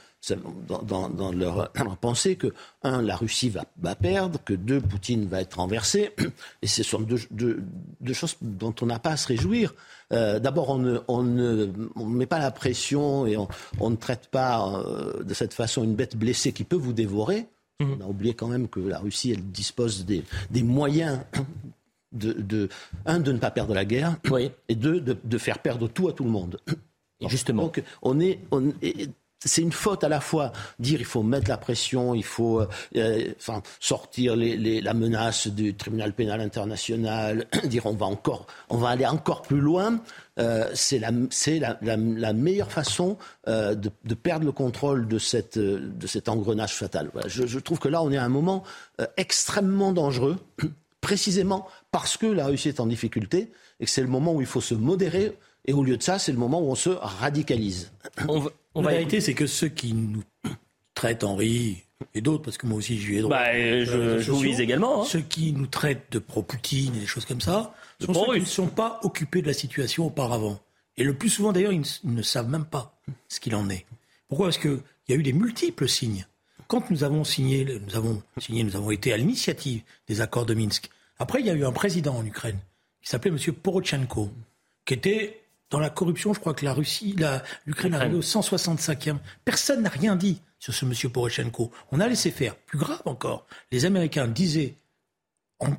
dans, 0.67 1.31
leur, 1.31 1.69
pensée 2.01 2.35
que 2.35 2.53
un, 2.83 3.01
la 3.01 3.15
Russie 3.15 3.49
va, 3.49 3.63
va, 3.79 3.95
perdre, 3.95 4.39
que 4.43 4.53
deux, 4.53 4.81
Poutine 4.81 5.27
va 5.27 5.41
être 5.41 5.55
renversé. 5.55 6.13
Et 6.61 6.67
ce 6.67 6.83
sont 6.83 6.99
deux, 6.99 7.17
choses 8.13 8.35
dont 8.41 8.73
on 8.81 8.87
n'a 8.87 8.99
pas 8.99 9.11
à 9.11 9.17
se 9.17 9.27
réjouir. 9.27 9.73
Euh, 10.11 10.39
d'abord, 10.39 10.69
on 10.69 10.77
ne, 10.77 10.99
on 11.07 11.23
ne 11.23 12.15
met 12.15 12.25
pas 12.25 12.39
la 12.39 12.51
pression 12.51 13.25
et 13.25 13.37
on, 13.37 13.89
ne 13.89 13.95
traite 13.95 14.27
pas 14.27 14.83
de 15.23 15.33
cette 15.33 15.53
façon 15.53 15.83
une 15.83 15.95
bête 15.95 16.15
blessée 16.15 16.51
qui 16.51 16.63
peut 16.63 16.75
vous 16.75 16.93
dévorer. 16.93 17.47
Mhm. 17.79 17.97
On 17.99 18.05
a 18.05 18.07
oublié 18.07 18.33
quand 18.33 18.47
même 18.47 18.67
que 18.67 18.79
la 18.79 18.99
Russie, 18.99 19.31
elle 19.31 19.43
dispose 19.51 20.05
des, 20.05 20.23
moyens 20.63 21.19
de, 22.11 22.69
un, 23.05 23.19
de 23.19 23.31
ne 23.31 23.37
pas 23.37 23.51
perdre 23.51 23.73
la 23.73 23.85
guerre, 23.85 24.17
et 24.69 24.75
deux, 24.75 25.01
de, 25.01 25.37
faire 25.37 25.59
perdre 25.59 25.87
tout 25.87 26.07
à 26.07 26.13
tout 26.13 26.23
le 26.23 26.29
monde. 26.29 26.59
justement. 27.21 27.63
Donc, 27.63 27.83
on 28.01 28.19
est, 28.19 28.39
on 28.51 28.73
c'est 29.45 29.61
une 29.61 29.71
faute 29.71 30.03
à 30.03 30.09
la 30.09 30.19
fois 30.19 30.51
dire 30.79 30.99
il 30.99 31.05
faut 31.05 31.23
mettre 31.23 31.49
la 31.49 31.57
pression, 31.57 32.15
il 32.15 32.23
faut 32.23 32.61
euh, 32.61 32.67
euh, 32.97 33.33
enfin, 33.37 33.61
sortir 33.79 34.35
la 34.35 34.93
menace 34.93 35.47
du 35.47 35.75
tribunal 35.75 36.13
pénal 36.13 36.41
international, 36.41 37.47
dire 37.65 37.85
on 37.85 37.93
va 37.93 38.07
encore, 38.07 38.47
on 38.69 38.77
va 38.77 38.89
aller 38.89 39.05
encore 39.05 39.43
plus 39.43 39.61
loin. 39.61 40.01
Euh, 40.37 40.69
c'est 40.73 40.99
la, 40.99 41.11
la, 41.81 41.95
la, 41.97 42.33
meilleure 42.33 42.71
façon 42.71 43.17
de, 43.47 44.13
perdre 44.15 44.45
le 44.45 44.51
contrôle 44.51 45.07
de, 45.07 45.17
cette, 45.17 45.57
de 45.57 46.07
cet 46.07 46.27
engrenage 46.27 46.73
fatal. 46.73 47.09
Je, 47.27 47.45
je, 47.45 47.59
trouve 47.59 47.79
que 47.79 47.87
là, 47.87 48.03
on 48.03 48.11
est 48.11 48.17
à 48.17 48.23
un 48.23 48.29
moment 48.29 48.63
extrêmement 49.17 49.93
dangereux, 49.93 50.37
précisément 51.01 51.67
parce 51.91 52.17
que 52.17 52.25
la 52.25 52.47
Russie 52.47 52.69
est 52.69 52.79
en 52.79 52.87
difficulté 52.87 53.51
et 53.79 53.85
que 53.85 53.91
c'est 53.91 54.01
le 54.01 54.07
moment 54.07 54.33
où 54.33 54.41
il 54.41 54.47
faut 54.47 54.61
se 54.61 54.75
modérer. 54.75 55.37
Et 55.65 55.73
au 55.73 55.83
lieu 55.83 55.97
de 55.97 56.03
ça, 56.03 56.19
c'est 56.19 56.31
le 56.31 56.37
moment 56.37 56.61
où 56.61 56.69
on 56.69 56.75
se 56.75 56.89
radicalise. 56.89 57.91
On 58.27 58.81
la 58.81 58.91
vérité, 58.91 59.21
c'est 59.21 59.33
que 59.33 59.47
ceux 59.47 59.69
qui 59.69 59.93
nous 59.93 60.23
traitent, 60.93 61.23
Henri, 61.23 61.85
et 62.13 62.21
d'autres, 62.21 62.43
parce 62.43 62.57
que 62.57 62.67
moi 62.67 62.77
aussi 62.77 62.97
j'y 62.99 63.17
ai 63.17 63.21
droit. 63.21 63.37
Bah, 63.37 63.53
je, 63.53 64.19
je 64.19 64.31
vous 64.31 64.39
vise 64.39 64.59
également. 64.59 65.01
Hein. 65.01 65.05
Ceux 65.05 65.21
qui 65.21 65.53
nous 65.53 65.67
traitent 65.67 66.11
de 66.11 66.19
pro-Poutine 66.19 66.95
et 66.95 66.99
des 66.99 67.05
choses 67.05 67.25
comme 67.25 67.41
ça, 67.41 67.73
sont 67.99 68.13
ceux 68.13 68.33
qui 68.33 68.39
ne 68.41 68.45
sont 68.45 68.67
pas 68.67 68.99
occupés 69.03 69.41
de 69.41 69.47
la 69.47 69.53
situation 69.53 70.05
auparavant. 70.05 70.59
Et 70.97 71.03
le 71.03 71.13
plus 71.13 71.29
souvent 71.29 71.51
d'ailleurs, 71.51 71.73
ils, 71.73 71.83
ne 72.03 72.21
savent 72.21 72.49
même 72.49 72.65
pas 72.65 72.99
ce 73.27 73.39
qu'il 73.39 73.55
en 73.55 73.69
est. 73.69 73.85
Pourquoi? 74.27 74.47
Parce 74.47 74.57
qu'il 74.57 74.79
y 75.09 75.13
a 75.13 75.15
eu 75.15 75.23
des 75.23 75.33
multiples 75.33 75.87
signes. 75.87 76.25
Quand 76.67 76.89
nous 76.89 77.03
avons 77.03 77.23
signé, 77.23 77.65
nous 77.65 77.95
avons 77.95 78.23
signé, 78.39 78.63
nous 78.63 78.75
avons 78.75 78.91
été 78.91 79.13
à 79.13 79.17
l'initiative 79.17 79.81
des 80.07 80.21
accords 80.21 80.45
de 80.45 80.53
Minsk. 80.53 80.89
Après, 81.19 81.39
il 81.39 81.45
y 81.45 81.49
a 81.49 81.53
eu 81.53 81.65
un 81.65 81.71
président 81.71 82.15
en 82.15 82.25
Ukraine 82.25 82.59
qui 83.01 83.09
s'appelait 83.09 83.31
M. 83.31 83.53
Porochenko, 83.53 84.31
qui 84.83 84.93
était 84.95 85.41
dans 85.69 85.79
la 85.79 85.89
corruption, 85.89 86.33
je 86.33 86.39
crois 86.39 86.53
que 86.53 86.65
la 86.65 86.73
Russie, 86.73 87.15
l'Ukraine 87.65 87.93
est 87.93 87.97
arrivée 87.97 88.15
au 88.15 88.21
165e. 88.21 89.17
Personne 89.43 89.83
n'a 89.83 89.89
rien 89.89 90.15
dit 90.15 90.41
sur 90.59 90.73
ce 90.73 90.85
monsieur 90.85 91.09
Poroshenko. 91.09 91.71
On 91.91 91.99
a 91.99 92.07
laissé 92.07 92.31
faire. 92.31 92.55
Plus 92.55 92.79
grave 92.79 93.01
encore, 93.05 93.45
les 93.71 93.85
Américains 93.85 94.27
disaient 94.27 94.75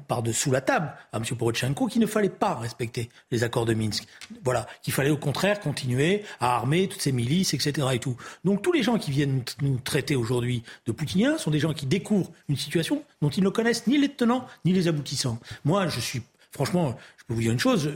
par-dessous 0.08 0.50
la 0.50 0.60
table 0.60 0.92
à 1.12 1.18
M. 1.18 1.24
Poroshenko 1.36 1.86
qu'il 1.86 2.00
ne 2.00 2.06
fallait 2.06 2.30
pas 2.30 2.54
respecter 2.54 3.10
les 3.30 3.44
accords 3.44 3.66
de 3.66 3.74
Minsk. 3.74 4.06
Voilà, 4.42 4.66
qu'il 4.82 4.92
fallait 4.92 5.10
au 5.10 5.16
contraire 5.16 5.60
continuer 5.60 6.24
à 6.40 6.56
armer 6.56 6.88
toutes 6.88 7.02
ces 7.02 7.12
milices, 7.12 7.52
etc. 7.52 7.86
Et 7.92 7.98
tout. 7.98 8.16
Donc 8.44 8.62
tous 8.62 8.72
les 8.72 8.82
gens 8.82 8.98
qui 8.98 9.10
viennent 9.10 9.42
nous 9.60 9.78
traiter 9.78 10.16
aujourd'hui 10.16 10.62
de 10.86 10.92
poutiniens 10.92 11.36
sont 11.38 11.50
des 11.50 11.58
gens 11.58 11.74
qui 11.74 11.86
découvrent 11.86 12.30
une 12.48 12.56
situation 12.56 13.02
dont 13.20 13.30
ils 13.30 13.44
ne 13.44 13.50
connaissent 13.50 13.86
ni 13.86 13.98
les 13.98 14.08
tenants 14.08 14.46
ni 14.64 14.72
les 14.72 14.88
aboutissants. 14.88 15.38
Moi, 15.64 15.88
je 15.88 16.00
suis, 16.00 16.22
franchement, 16.52 16.96
je 17.18 17.24
peux 17.24 17.34
vous 17.34 17.42
dire 17.42 17.52
une 17.52 17.58
chose, 17.58 17.92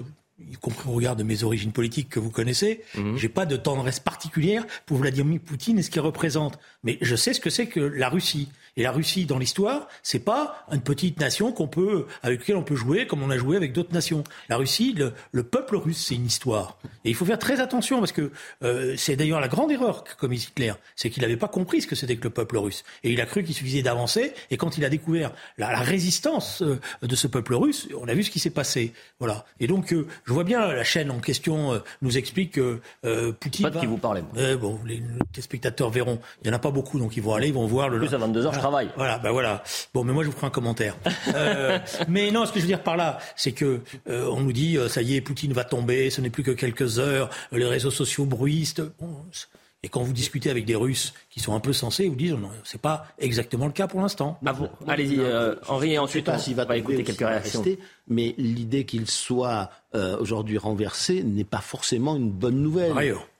y 0.48 0.56
compris 0.56 0.88
au 0.88 0.92
regard 0.92 1.16
de 1.16 1.22
mes 1.22 1.44
origines 1.44 1.72
politiques 1.72 2.08
que 2.08 2.20
vous 2.20 2.30
connaissez, 2.30 2.82
mhm. 2.96 3.16
j'ai 3.16 3.28
pas 3.28 3.46
de 3.46 3.56
tendresse 3.56 4.00
particulière 4.00 4.66
pour 4.86 4.98
Vladimir 4.98 5.40
Poutine 5.40 5.78
et 5.78 5.82
ce 5.82 5.90
qu'il 5.90 6.00
représente. 6.00 6.58
Mais 6.82 6.98
je 7.00 7.16
sais 7.16 7.32
ce 7.32 7.40
que 7.40 7.50
c'est 7.50 7.66
que 7.66 7.80
la 7.80 8.08
Russie. 8.08 8.48
Et 8.80 8.82
la 8.82 8.92
Russie, 8.92 9.26
dans 9.26 9.36
l'histoire, 9.36 9.88
c'est 10.02 10.24
pas 10.24 10.64
une 10.72 10.80
petite 10.80 11.20
nation 11.20 11.52
qu'on 11.52 11.68
peut, 11.68 12.06
avec 12.22 12.40
laquelle 12.40 12.56
on 12.56 12.62
peut 12.62 12.76
jouer 12.76 13.06
comme 13.06 13.22
on 13.22 13.28
a 13.28 13.36
joué 13.36 13.58
avec 13.58 13.74
d'autres 13.74 13.92
nations. 13.92 14.24
La 14.48 14.56
Russie, 14.56 14.96
le, 15.32 15.42
peuple 15.42 15.76
russe, 15.76 16.02
c'est 16.08 16.14
une 16.14 16.24
histoire. 16.24 16.78
Et 17.04 17.10
il 17.10 17.14
faut 17.14 17.26
faire 17.26 17.38
très 17.38 17.60
attention 17.60 17.98
parce 17.98 18.12
que 18.12 18.32
euh, 18.62 18.94
c'est 18.96 19.16
d'ailleurs 19.16 19.38
la 19.38 19.48
grande 19.48 19.70
erreur 19.70 20.02
que 20.02 20.14
commis 20.16 20.38
Hitler, 20.38 20.72
c'est 20.96 21.10
qu'il 21.10 21.20
n'avait 21.20 21.36
pas 21.36 21.48
compris 21.48 21.82
ce 21.82 21.86
que 21.86 21.94
c'était 21.94 22.16
que 22.16 22.24
le 22.24 22.30
peuple 22.30 22.56
russe. 22.56 22.82
Et 23.04 23.12
il 23.12 23.20
a 23.20 23.26
cru 23.26 23.44
qu'il 23.44 23.54
suffisait 23.54 23.82
d'avancer. 23.82 24.32
Et 24.50 24.56
quand 24.56 24.78
il 24.78 24.84
a 24.86 24.88
découvert 24.88 25.32
la, 25.58 25.78
résistance 25.80 26.62
euh, 26.62 26.80
de 27.02 27.14
ce 27.14 27.26
peuple 27.26 27.56
russe, 27.56 27.86
on 28.00 28.08
a 28.08 28.14
vu 28.14 28.22
ce 28.22 28.30
qui 28.30 28.38
s'est 28.38 28.48
passé. 28.48 28.94
Voilà. 29.18 29.44
Et 29.60 29.66
donc, 29.66 29.92
euh, 29.92 30.06
je 30.24 30.32
vois 30.32 30.44
bien 30.44 30.66
la 30.66 30.84
chaîne 30.84 31.10
en 31.10 31.20
question 31.20 31.82
nous 32.00 32.16
explique 32.16 32.52
que 32.52 32.80
Poutine. 33.40 33.64
Pas 33.64 33.70
de 33.70 33.78
qui 33.78 33.86
vous 33.86 33.98
parlez. 33.98 34.22
bon, 34.58 34.78
les, 34.86 35.02
spectateurs 35.38 35.90
verront. 35.90 36.18
Il 36.40 36.48
y 36.48 36.50
en 36.50 36.54
a 36.54 36.58
pas 36.58 36.70
beaucoup, 36.70 36.98
donc 36.98 37.14
ils 37.18 37.22
vont 37.22 37.34
aller, 37.34 37.48
ils 37.48 37.54
vont 37.54 37.66
voir 37.66 37.90
le. 37.90 37.98
Plus 37.98 38.14
à 38.14 38.18
22 38.18 38.44
h 38.46 38.69
travail. 38.70 38.90
Voilà, 38.96 39.18
ben 39.18 39.30
voilà. 39.32 39.62
Bon, 39.92 40.04
mais 40.04 40.12
moi 40.12 40.22
je 40.22 40.28
vous 40.28 40.34
ferai 40.34 40.46
un 40.46 40.50
commentaire. 40.50 40.96
Euh, 41.34 41.78
mais 42.08 42.30
non, 42.30 42.44
ce 42.44 42.52
que 42.52 42.58
je 42.58 42.64
veux 42.64 42.68
dire 42.68 42.82
par 42.82 42.96
là, 42.96 43.18
c'est 43.36 43.52
que 43.52 43.80
euh, 44.08 44.26
on 44.30 44.40
nous 44.40 44.52
dit, 44.52 44.76
euh, 44.76 44.88
ça 44.88 45.00
y 45.00 45.14
est, 45.14 45.20
Poutine 45.20 45.52
va 45.52 45.64
tomber, 45.64 46.10
ce 46.10 46.20
n'est 46.20 46.30
plus 46.30 46.42
que 46.42 46.50
quelques 46.50 46.98
heures, 46.98 47.30
les 47.52 47.66
réseaux 47.66 47.90
sociaux 47.90 48.24
bruisent. 48.24 48.74
Et 49.82 49.88
quand 49.88 50.02
vous 50.02 50.12
discutez 50.12 50.50
avec 50.50 50.64
des 50.64 50.74
Russes 50.74 51.14
qui 51.30 51.40
sont 51.40 51.54
un 51.54 51.60
peu 51.60 51.72
sensés, 51.72 52.04
ils 52.04 52.10
vous 52.10 52.16
disent 52.16 52.32
non, 52.32 52.50
c'est 52.64 52.80
pas 52.80 53.06
exactement 53.18 53.66
le 53.66 53.72
cas 53.72 53.86
pour 53.86 54.00
l'instant. 54.00 54.38
Ah 54.44 54.54
Allez-y, 54.86 55.20
Henri, 55.68 55.94
et 55.94 55.98
ensuite 55.98 56.28
on, 56.28 56.36
va, 56.54 56.64
va 56.64 56.76
écouter 56.76 57.04
quelques 57.04 57.20
réactions. 57.20 57.60
Rester, 57.62 57.78
mais 58.08 58.34
l'idée 58.36 58.84
qu'il 58.84 59.08
soit 59.08 59.70
aujourd'hui 59.94 60.58
renversé 60.58 61.22
n'est 61.22 61.44
pas 61.44 61.60
forcément 61.60 62.16
une 62.16 62.30
bonne 62.30 62.60
nouvelle. 62.60 62.92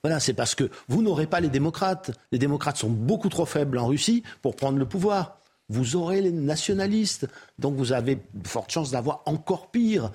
Voilà, 0.03 0.19
c'est 0.19 0.33
parce 0.33 0.55
que 0.55 0.69
vous 0.87 1.01
n'aurez 1.01 1.27
pas 1.27 1.39
les 1.39 1.49
démocrates. 1.49 2.11
Les 2.31 2.39
démocrates 2.39 2.77
sont 2.77 2.89
beaucoup 2.89 3.29
trop 3.29 3.45
faibles 3.45 3.77
en 3.77 3.87
Russie 3.87 4.23
pour 4.41 4.55
prendre 4.55 4.79
le 4.79 4.85
pouvoir 4.85 5.40
vous 5.71 5.95
aurez 5.95 6.21
les 6.21 6.31
nationalistes. 6.31 7.27
Donc 7.57 7.75
vous 7.75 7.93
avez 7.93 8.15
de 8.15 8.47
fortes 8.47 8.71
chances 8.71 8.91
d'avoir 8.91 9.23
encore 9.25 9.71
pire. 9.71 10.11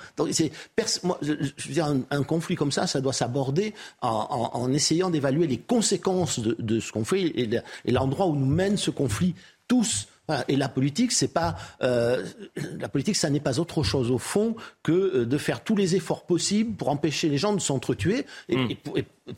Un, 2.11 2.23
conflit 2.25 2.57
comme 2.57 2.73
ça, 2.73 2.87
ça 2.87 3.01
doit 3.01 3.13
s'aborder 3.13 3.75
en, 4.03 4.73
essayant 4.73 5.11
d'évaluer 5.11 5.47
les 5.47 5.59
conséquences 5.59 6.41
de, 6.41 6.81
ce 6.81 6.93
qu'on 6.93 7.05
fait 7.05 7.23
et, 7.23 7.49
l'endroit 7.91 8.27
où 8.27 8.37
nous 8.37 8.47
mène 8.47 8.77
ce 8.77 8.91
conflit 8.91 9.35
tous. 9.67 10.09
Et 10.49 10.57
la 10.57 10.69
politique, 10.69 11.13
c'est 11.13 11.33
pas 11.33 11.57
euh, 11.83 12.25
la 12.79 12.89
politique, 12.89 13.17
ça 13.17 13.31
n'est 13.31 13.41
pas 13.41 13.61
autre 13.61 13.83
chose 13.83 14.11
au 14.11 14.19
fond 14.19 14.57
que 14.83 14.93
euh, 14.93 15.27
de 15.27 15.39
faire 15.39 15.63
tous 15.63 15.77
les 15.77 15.95
efforts 15.95 16.25
possibles 16.25 16.75
pour 16.75 16.89
empêcher 16.89 17.29
les 17.29 17.39
gens 17.39 17.53
de 17.53 17.61
s'entretuer 17.61 18.27
et, 18.49 18.57
hmm. 18.57 18.69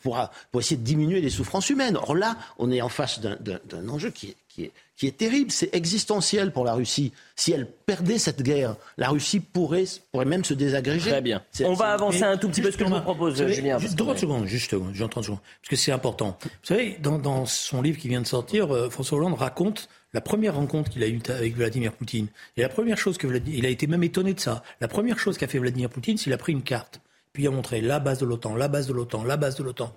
pour, 0.01 0.19
pour, 0.51 0.61
essayer 0.61 0.77
de 0.77 0.85
diminuer 0.85 1.21
les 1.21 1.31
souffrances 1.31 1.71
humaines. 1.71 1.97
Or 1.97 2.15
là, 2.15 2.37
on 2.59 2.71
est 2.71 2.81
en 2.81 2.89
face 2.89 3.21
d'un 3.21 3.89
enjeu 3.89 4.11
qui 4.11 4.29
est, 4.29 4.37
qui 4.49 4.65
est 4.65 4.73
qui 4.99 5.07
est 5.07 5.17
terrible, 5.17 5.53
c'est 5.53 5.73
existentiel 5.77 6.51
pour 6.51 6.65
la 6.65 6.75
Russie. 6.75 7.13
Si 7.37 7.53
elle 7.53 7.67
perdait 7.67 8.19
cette 8.19 8.43
guerre, 8.43 8.75
la 8.97 9.11
Russie 9.11 9.39
pourrait, 9.39 9.85
pourrait 10.11 10.25
même 10.25 10.45
se 10.45 10.55
désagréger. 10.55 11.11
Très 11.11 11.23
bien. 11.23 11.41
On 11.65 11.75
va 11.75 11.93
avancer 11.93 12.25
un 12.25 12.37
tout 12.37 12.49
petit 12.49 12.61
peu 12.61 12.73
ce 12.73 12.77
que 12.77 12.85
je 12.85 12.91
vous 12.91 13.01
propose, 13.01 13.37
Julien. 13.47 13.79
Juste 13.79 13.97
30 13.97 14.19
secondes, 14.19 14.47
juste, 14.47 14.71
30 14.71 15.25
secondes, 15.25 15.39
parce 15.39 15.69
que 15.71 15.77
c'est 15.77 15.93
important. 15.93 16.37
Vous 16.43 16.51
savez, 16.65 16.99
dans, 17.01 17.47
son 17.47 17.81
livre 17.81 17.97
qui 17.97 18.09
vient 18.09 18.21
de 18.21 18.27
sortir, 18.27 18.75
euh, 18.75 18.91
François 18.91 19.19
Hollande 19.19 19.35
raconte 19.35 19.89
la 20.13 20.21
première 20.21 20.55
rencontre 20.55 20.91
qu'il 20.91 21.03
a 21.03 21.09
eue 21.09 21.21
avec 21.29 21.57
Vladimir 21.57 21.93
Poutine. 21.93 22.29
Et 22.57 22.63
la 22.63 22.69
première 22.69 22.99
chose 22.99 23.19
que 23.19 23.27
il 23.47 23.67
a 23.67 23.69
été 23.69 23.87
même 23.87 24.03
étonné 24.03 24.35
de 24.35 24.41
ça. 24.41 24.63
La 24.81 24.89
première 24.89 25.19
chose 25.19 25.37
qu'a 25.37 25.47
fait 25.47 25.59
Vladimir 25.59 25.91
Poutine, 25.91 26.17
c'est 26.17 26.25
qu'il 26.25 26.33
a 26.33 26.39
pris 26.39 26.53
une 26.53 26.63
carte. 26.63 27.01
Puis 27.33 27.45
il 27.45 27.47
a 27.47 27.51
montré 27.51 27.81
la 27.81 28.01
base 28.01 28.19
de 28.19 28.27
l'OTAN, 28.27 28.55
la 28.55 28.69
base 28.69 28.87
de 28.87 28.93
l'OTAN, 28.93 29.23
la 29.25 29.37
base 29.37 29.57
de 29.57 29.63
l'OTAN, 29.63 29.95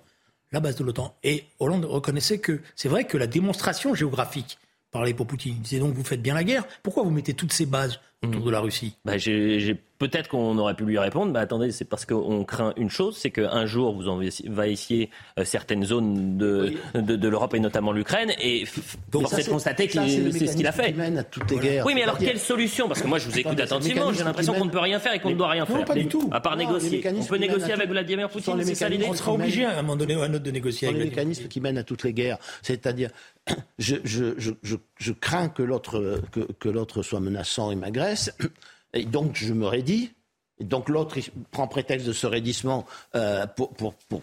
la 0.52 0.60
base 0.60 0.76
de 0.76 0.84
l'OTAN. 0.84 1.16
Et 1.22 1.44
Hollande 1.58 1.84
reconnaissait 1.86 2.38
que 2.38 2.60
c'est 2.76 2.88
vrai 2.88 3.04
que 3.04 3.16
la 3.16 3.26
démonstration 3.26 3.94
géographique 3.94 4.58
parlait 4.90 5.14
pour 5.14 5.26
Poutine. 5.26 5.54
Il 5.56 5.62
disait 5.62 5.78
donc 5.78 5.94
vous 5.94 6.04
faites 6.04 6.22
bien 6.22 6.34
la 6.34 6.44
guerre. 6.44 6.66
Pourquoi 6.82 7.02
vous 7.02 7.10
mettez 7.10 7.34
toutes 7.34 7.52
ces 7.52 7.66
bases 7.66 7.98
autour 8.22 8.42
mmh. 8.42 8.46
de 8.46 8.50
la 8.50 8.60
Russie 8.60 8.96
bah, 9.04 9.18
j'ai 9.18 9.76
peut-être 10.02 10.28
qu'on 10.28 10.58
aurait 10.58 10.74
pu 10.74 10.84
lui 10.84 10.98
répondre, 10.98 11.32
mais 11.32 11.38
attendez, 11.38 11.70
c'est 11.70 11.84
parce 11.84 12.04
qu'on 12.06 12.44
craint 12.44 12.72
une 12.76 12.90
chose, 12.90 13.16
c'est 13.16 13.30
qu'un 13.30 13.66
jour 13.66 13.94
vous 13.94 14.08
envahissiez 14.08 15.10
euh, 15.38 15.44
certaines 15.44 15.84
zones 15.84 16.36
de, 16.36 16.72
de, 16.94 17.28
l'Europe 17.28 17.54
et 17.54 17.60
notamment 17.60 17.92
l'Ukraine, 17.92 18.32
et 18.40 18.64
force 19.12 19.38
est 19.38 19.44
de 19.44 19.50
constater 19.50 19.86
que 19.86 19.92
c'est 19.92 20.46
ce 20.48 20.56
qu'il 20.56 20.66
a 20.66 20.72
fait. 20.72 20.92
à 20.98 21.22
toutes 21.22 21.48
les 21.52 21.58
guerres. 21.58 21.86
Oui, 21.86 21.94
mais 21.94 22.02
alors 22.02 22.18
quelle 22.18 22.40
solution? 22.40 22.88
Parce 22.88 23.00
que 23.00 23.06
moi 23.06 23.18
je 23.18 23.28
vous 23.28 23.38
écoute 23.38 23.60
attentivement, 23.60 24.12
j'ai 24.12 24.24
l'impression 24.24 24.54
qu'on 24.54 24.64
ne 24.64 24.70
peut 24.70 24.80
rien 24.80 24.98
faire 24.98 25.14
et 25.14 25.20
qu'on 25.20 25.30
ne 25.30 25.36
doit 25.36 25.50
rien 25.50 25.66
faire. 25.66 25.84
pas 25.84 25.94
du 25.94 26.08
tout. 26.08 26.28
À 26.32 26.40
part 26.40 26.56
négocier. 26.56 27.02
On 27.16 27.24
peut 27.24 27.36
négocier 27.36 27.72
avec 27.72 27.88
Vladimir 27.88 28.28
Poutine, 28.28 28.60
c'est 28.64 28.74
ça 28.74 28.88
l'idée 28.88 29.06
On 29.08 29.14
sera 29.14 29.32
obligé 29.32 29.64
à 29.64 29.78
un 29.78 29.82
moment 29.82 29.96
donné 29.96 30.16
ou 30.16 30.22
à 30.22 30.24
un 30.24 30.34
autre 30.34 30.44
de 30.44 30.50
négocier 30.50 30.88
avec 30.88 30.98
les 30.98 31.10
mécanismes 31.10 31.46
qui 31.46 31.60
mènent 31.60 31.78
à 31.78 31.84
toutes 31.84 32.02
les 32.02 32.12
guerres. 32.12 32.38
C'est-à-dire, 32.62 33.10
je, 33.78 33.96
je, 34.04 34.34
je, 34.36 34.76
je, 34.98 35.12
crains 35.12 35.48
que 35.48 35.62
l'autre 35.62 36.20
que, 36.32 36.40
que 36.40 36.68
l'autre 36.68 37.02
soit 37.02 37.20
menaçant 37.20 37.70
et 37.70 37.76
m'agresse, 37.76 38.11
et 38.94 39.04
donc 39.04 39.36
je 39.36 39.52
me 39.52 39.66
raidis 39.66 40.12
donc 40.60 40.88
l'autre 40.88 41.18
prend 41.50 41.66
prétexte 41.66 42.06
de 42.06 42.12
ce 42.12 42.26
raidissement 42.26 42.86
euh, 43.14 43.46
pour, 43.46 43.70
pour, 43.74 43.94
pour, 43.94 44.22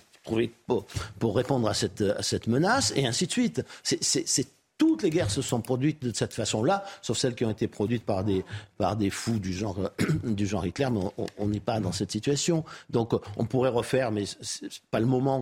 pour, 1.17 1.36
répondre 1.36 1.67
à 1.67 1.74
cette, 1.74 2.01
à 2.01 2.22
cette 2.22 2.48
menace, 2.48 2.93
et 2.96 3.05
ainsi 3.05 3.27
de 3.27 3.31
suite. 3.31 3.65
C'est 3.84 4.48
toutes 4.79 5.03
les 5.03 5.09
guerres 5.12 5.29
se 5.29 5.43
sont 5.43 5.62
produites 5.62 6.01
de 6.01 6.12
cette 6.15 6.33
façon-là, 6.33 6.83
sauf 7.01 7.17
celles 7.17 7.36
qui 7.36 7.45
ont 7.45 7.51
été 7.51 7.67
produites 7.67 8.05
par 8.05 8.24
des, 8.24 8.43
par 8.77 8.95
des 8.95 9.09
fous 9.09 9.38
du 9.38 9.53
genre, 9.53 9.91
du 10.24 10.48
genre 10.48 10.65
Hitler, 10.65 10.88
mais 10.91 11.01
on 11.38 11.48
n'est 11.48 11.59
pas 11.59 11.79
dans 11.79 11.91
cette 11.91 12.12
situation. 12.12 12.63
Donc 12.89 13.13
on 13.38 13.45
pourrait 13.45 13.69
refaire, 13.69 14.12
mais 14.12 14.24
c'est 14.25 14.81
pas 14.89 15.01
le 15.01 15.05
moment 15.05 15.36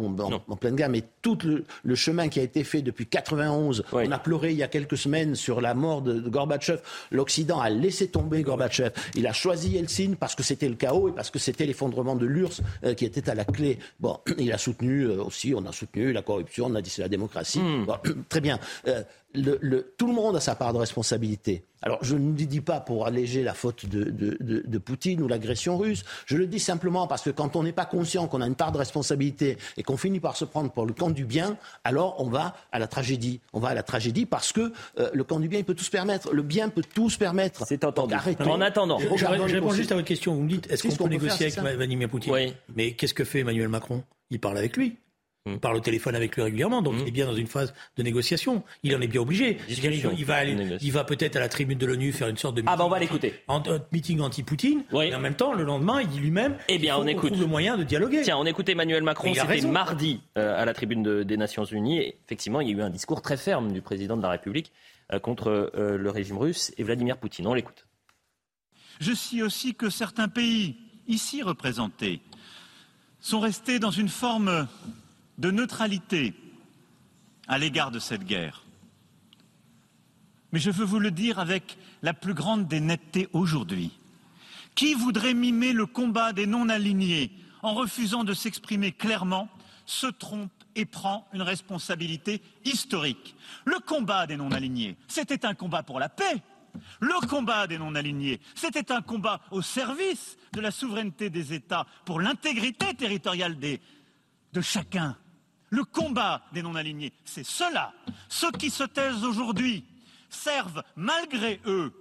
en, 0.48 0.56
pleine 0.56 0.76
guerre, 0.76 0.90
mais 0.90 1.04
tout 1.22 1.38
le, 1.44 1.96
chemin 1.96 2.30
qui 2.30 2.40
a 2.40 2.44
été 2.44 2.64
fait 2.64 2.82
depuis 2.82 3.06
91, 3.06 3.84
on 3.92 4.12
a 4.12 4.20
pleuré 4.20 4.52
il 4.52 4.58
y 4.58 4.64
a 4.64 4.68
quelques 4.68 4.98
semaines 4.98 5.36
sur 5.36 5.62
la 5.62 5.76
mort 5.76 6.02
de, 6.02 6.20
Gorbatchev. 6.28 6.82
L'Occident 7.12 7.60
a 7.60 7.70
laissé 7.70 8.08
tomber 8.08 8.42
Gorbatchev. 8.42 8.92
Il 9.16 9.28
a 9.28 9.34
choisi 9.34 9.70
Yeltsin 9.70 10.16
parce 10.20 10.34
que 10.34 10.42
c'était 10.42 10.68
le 10.68 10.76
chaos 10.76 11.10
et 11.10 11.12
parce 11.12 11.30
que 11.30 11.38
c'était 11.38 11.68
l'effondrement 11.68 12.16
de 12.16 12.26
l'URSS 12.26 12.62
euh, 12.84 12.96
qui 12.96 13.06
était 13.06 13.30
à 13.30 13.36
la 13.36 13.46
clé. 13.46 13.78
Bon, 14.00 14.20
il 14.40 14.52
a 14.52 14.58
soutenu 14.58 15.04
euh, 15.04 15.24
aussi, 15.24 15.54
on 15.56 15.64
a 15.66 15.72
soutenu 15.72 16.12
la 16.12 16.24
corruption, 16.24 16.66
on 16.66 16.76
a 16.76 16.82
dit 16.82 16.90
c'est 16.90 17.04
la 17.04 17.10
démocratie. 17.10 17.60
Hmm. 17.60 17.86
très 18.30 18.42
bien. 18.42 18.60
Euh, 18.88 19.04
le, 19.34 19.94
tout 19.98 20.08
le 20.08 20.14
monde 20.14 20.36
a 20.36 20.40
sa 20.40 20.56
part 20.56 20.74
de 20.74 20.78
responsabilité. 20.78 21.64
Alors, 21.84 22.00
je 22.02 22.16
ne 22.16 22.30
le 22.30 22.46
dis 22.46 22.62
pas 22.62 22.80
pour 22.80 23.06
alléger 23.06 23.44
la 23.44 23.54
faute 23.54 23.86
de, 23.86 24.04
de, 24.10 24.78
Poutine 24.80 25.22
ou 25.22 25.28
l'agression 25.28 25.78
russe. 25.78 26.04
Je 26.26 26.38
le 26.38 26.48
dis 26.48 26.60
simplement 26.60 27.08
parce 27.08 27.22
que 27.22 27.30
quand 27.30 27.56
on 27.56 27.64
n'est 27.64 27.74
pas 27.74 27.86
conscient 27.86 28.28
qu'on 28.28 28.42
a 28.42 28.48
une 28.48 28.56
part 28.56 28.72
de 28.72 28.78
responsabilité 28.78 29.58
et 29.76 29.84
qu'on 29.84 29.98
finit 29.98 30.20
par 30.20 30.38
se 30.38 30.46
prendre 30.46 30.72
pour 30.72 30.86
le 30.86 30.94
camp 30.94 31.10
du 31.10 31.26
bien, 31.26 31.58
alors 31.84 32.16
on 32.20 32.30
va 32.30 32.56
à 32.72 32.80
la 32.80 32.88
tragédie. 32.88 33.42
On 33.54 33.60
va 33.60 33.70
à 33.70 33.74
la 33.74 33.84
tragédie 33.84 34.26
parce 34.26 34.54
que 34.54 34.72
euh, 34.98 35.10
le 35.14 35.24
camp 35.24 35.40
du 35.40 35.48
bien, 35.48 35.60
il 35.60 35.66
peut 35.66 35.76
tout 35.76 35.84
se 35.84 35.92
permettre. 35.92 36.34
Le 36.34 36.42
bien 36.42 36.70
peut 36.70 36.84
tout 36.96 37.10
se 37.10 37.18
permettre. 37.18 37.66
C'est 37.68 37.84
entendu. 37.84 38.16
En 38.40 38.62
attendant, 38.62 38.98
je, 39.00 39.26
réponds 39.26 39.72
juste 39.72 39.92
à 39.92 39.96
votre 39.96 40.08
question. 40.08 40.34
Vous 40.34 40.44
me 40.44 40.50
dites, 40.50 40.72
est-ce 40.72 40.84
qu'on 40.84 40.96
peut, 40.96 41.10
négocier 41.10 41.48
avec 41.58 41.76
Vladimir 41.76 42.10
Poutine 42.10 42.34
oui. 42.34 42.54
Mais 42.76 42.94
qu'est-ce 42.94 43.14
que 43.14 43.24
fait 43.24 43.40
Emmanuel 43.40 43.68
Macron? 43.68 44.04
Il 44.30 44.40
parle 44.40 44.58
avec 44.58 44.78
lui. 44.78 44.98
Il 45.48 45.54
mm. 45.54 45.60
parle 45.60 45.78
au 45.78 45.80
téléphone 45.80 46.16
avec 46.16 46.36
lui 46.36 46.44
régulièrement, 46.44 46.82
donc 46.82 46.96
mm. 46.96 47.00
il 47.02 47.08
est 47.08 47.12
bien 47.12 47.26
dans 47.26 47.36
une 47.36 47.48
phase 47.48 47.74
de 47.98 48.04
négociation. 48.04 48.64
Il 48.84 48.96
en 48.96 49.02
est 49.02 49.08
bien 49.08 49.22
obligé. 49.22 49.58
Il 49.70 50.26
va, 50.26 50.44
il 50.46 50.92
va 50.92 51.04
peut-être 51.04 51.36
à 51.36 51.40
la 51.40 51.50
tribune 51.50 51.78
de 51.78 51.86
l'ONU 51.86 52.12
faire 52.12 52.28
une 52.28 52.38
sorte 52.38 52.56
de 52.56 52.62
meeting, 52.62 52.74
ah 52.74 52.78
bah 52.78 52.86
on 52.86 52.90
va 52.90 53.00
l'écouter. 53.00 53.34
meeting 53.92 54.20
anti-Poutine. 54.22 54.84
Et 54.94 55.16
en 55.16 55.20
même 55.20 55.36
temps, 55.36 55.54
le 55.54 55.64
lendemain, 55.64 56.02
il 56.02 56.08
dit 56.08 56.20
lui-même 56.20 56.58
eh 56.68 56.78
bien, 56.78 56.98
on 56.98 57.08
écoute. 57.08 57.32
trouve 57.32 57.42
le 57.42 57.48
moyen 57.48 57.78
de 57.78 57.84
dialoguer. 57.84 58.22
Tiens, 58.24 58.38
on 58.38 58.46
écoutait 58.46 58.74
Emmanuel 58.74 59.04
Macron, 59.04 59.34
c'était 59.34 59.62
mardi 59.68 60.22
euh, 60.38 60.62
à 60.62 60.66
la 60.66 60.74
tribune 60.74 61.24
des 61.24 61.38
Nations 61.38 61.66
Unies. 61.66 62.00
Et 62.00 62.18
effectivement, 62.26 62.62
il 62.62 62.70
y 62.70 62.74
a 62.74 62.78
eu 62.78 62.82
un 62.82 62.90
discours 62.90 63.22
très 63.22 63.38
ferme 63.38 63.72
du 63.72 63.82
président 63.82 64.18
de 64.18 64.22
la 64.22 64.30
République 64.30 64.72
euh, 65.14 65.20
contre 65.20 65.72
euh, 65.76 65.98
le 65.98 66.10
régime 66.10 66.38
russe 66.38 66.74
et 66.78 66.84
Vladimir 66.84 67.18
Poutine. 67.18 67.48
On 67.48 67.54
l'écoute. 67.54 67.88
Je 69.00 69.14
sais 69.14 69.42
aussi 69.42 69.76
que 69.76 69.90
certains 69.90 70.28
pays, 70.28 70.76
ici 71.08 71.44
représentés, 71.44 72.20
sont 73.20 73.40
restés 73.40 73.80
dans 73.80 73.92
une 73.92 74.10
forme 74.10 74.68
de 75.38 75.52
neutralité 75.52 76.34
à 77.48 77.58
l'égard 77.58 77.92
de 77.92 78.00
cette 78.00 78.24
guerre. 78.24 78.64
Mais 80.52 80.60
je 80.60 80.72
veux 80.72 80.86
vous 80.86 81.00
le 81.00 81.12
dire 81.12 81.40
avec 81.40 81.78
la 82.02 82.14
plus 82.14 82.34
grande 82.34 82.68
des 82.68 82.80
nettetés 82.80 83.28
aujourd'hui. 83.34 83.92
Qui 84.76 84.94
voudrait 84.94 85.34
mimer 85.34 85.74
le 85.74 85.86
combat 85.86 86.34
des 86.34 86.46
non-alignés 86.46 87.32
en 87.62 87.74
refusant 87.74 88.24
de 88.24 88.34
s'exprimer 88.34 88.92
clairement 88.92 89.50
se 89.86 90.08
trompe 90.08 90.52
et 90.76 90.86
prend 90.86 91.28
une 91.34 91.42
responsabilité 91.42 92.42
historique. 92.64 93.36
Le 93.66 93.80
combat 93.80 94.28
des 94.28 94.38
non-alignés, 94.38 94.98
c'était 95.08 95.46
un 95.46 95.56
combat 95.56 95.84
pour 95.84 96.00
la 96.00 96.10
paix. 96.10 96.44
Le 97.00 97.28
combat 97.28 97.66
des 97.66 97.80
non-alignés, 97.80 98.40
c'était 98.54 98.92
un 98.92 99.02
combat 99.02 99.42
au 99.50 99.64
service 99.64 100.38
de 100.54 100.62
la 100.62 100.70
souveraineté 100.70 101.32
des 101.32 101.54
États, 101.54 101.88
pour 102.06 102.20
l'intégrité 102.22 102.94
territoriale 102.94 103.58
de 103.58 104.62
chacun. 104.62 105.18
Le 105.70 105.84
combat 105.84 106.42
des 106.54 106.62
non-alignés, 106.62 107.14
c'est 107.26 107.46
cela. 107.46 107.94
Ceux 108.30 108.52
qui 108.52 108.70
se 108.70 108.84
taisent 108.84 109.24
aujourd'hui 109.24 109.84
servent, 110.30 110.84
malgré 110.96 111.60
eux, 111.66 111.94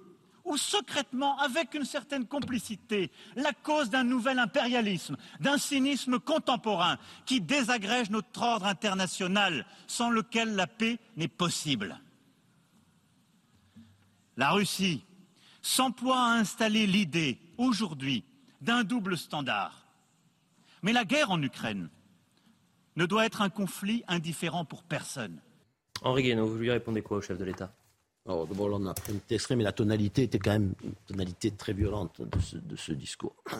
ou 0.45 0.57
secrètement, 0.57 1.37
avec 1.39 1.75
une 1.75 1.85
certaine 1.85 2.27
complicité, 2.27 3.11
la 3.35 3.53
cause 3.53 3.91
d'un 3.91 4.05
nouvel 4.05 4.39
impérialisme, 4.39 5.17
d'un 5.41 5.59
cynisme 5.59 6.21
contemporain 6.21 6.99
qui 7.25 7.41
désagrège 7.41 8.11
notre 8.11 8.41
ordre 8.41 8.67
international, 8.67 9.67
sans 9.89 10.11
lequel 10.11 10.55
la 10.55 10.69
paix 10.69 11.01
n'est 11.17 11.27
possible. 11.27 12.01
La 14.37 14.51
Russie 14.51 15.03
s'emploie 15.63 16.21
à 16.21 16.35
installer 16.35 16.87
l'idée, 16.87 17.41
aujourd'hui, 17.59 18.23
d'un 18.61 18.85
double 18.85 19.19
standard. 19.19 19.87
Mais 20.83 20.93
la 20.93 21.05
guerre 21.05 21.33
en 21.33 21.43
Ukraine 21.43 21.89
ne 22.97 23.07
doit 23.07 23.27
être 23.27 23.43
un 23.43 23.51
conflit 23.51 24.03
indifférent 24.09 24.65
pour 24.65 24.83
personne. 24.83 25.39
Henri 26.03 26.23
Guénaud, 26.23 26.47
vous 26.47 26.59
lui 26.59 26.71
répondez 26.71 27.03
quoi 27.03 27.19
au 27.19 27.21
chef 27.21 27.39
de 27.39 27.45
l'État? 27.45 27.73
Alors, 28.27 28.47
d'abord, 28.47 28.69
on 28.73 28.87
a 28.87 28.95
pris 28.95 29.13
une 29.13 29.21
extrait, 29.31 29.55
mais 29.55 29.63
la 29.63 29.73
tonalité 29.73 30.25
était 30.25 30.39
quand 30.39 30.51
même 30.51 30.75
une 30.83 30.95
tonalité 31.07 31.53
très 31.53 31.73
violente 31.73 32.21
de 32.21 32.77
ce, 32.77 32.93
discours. 32.93 33.35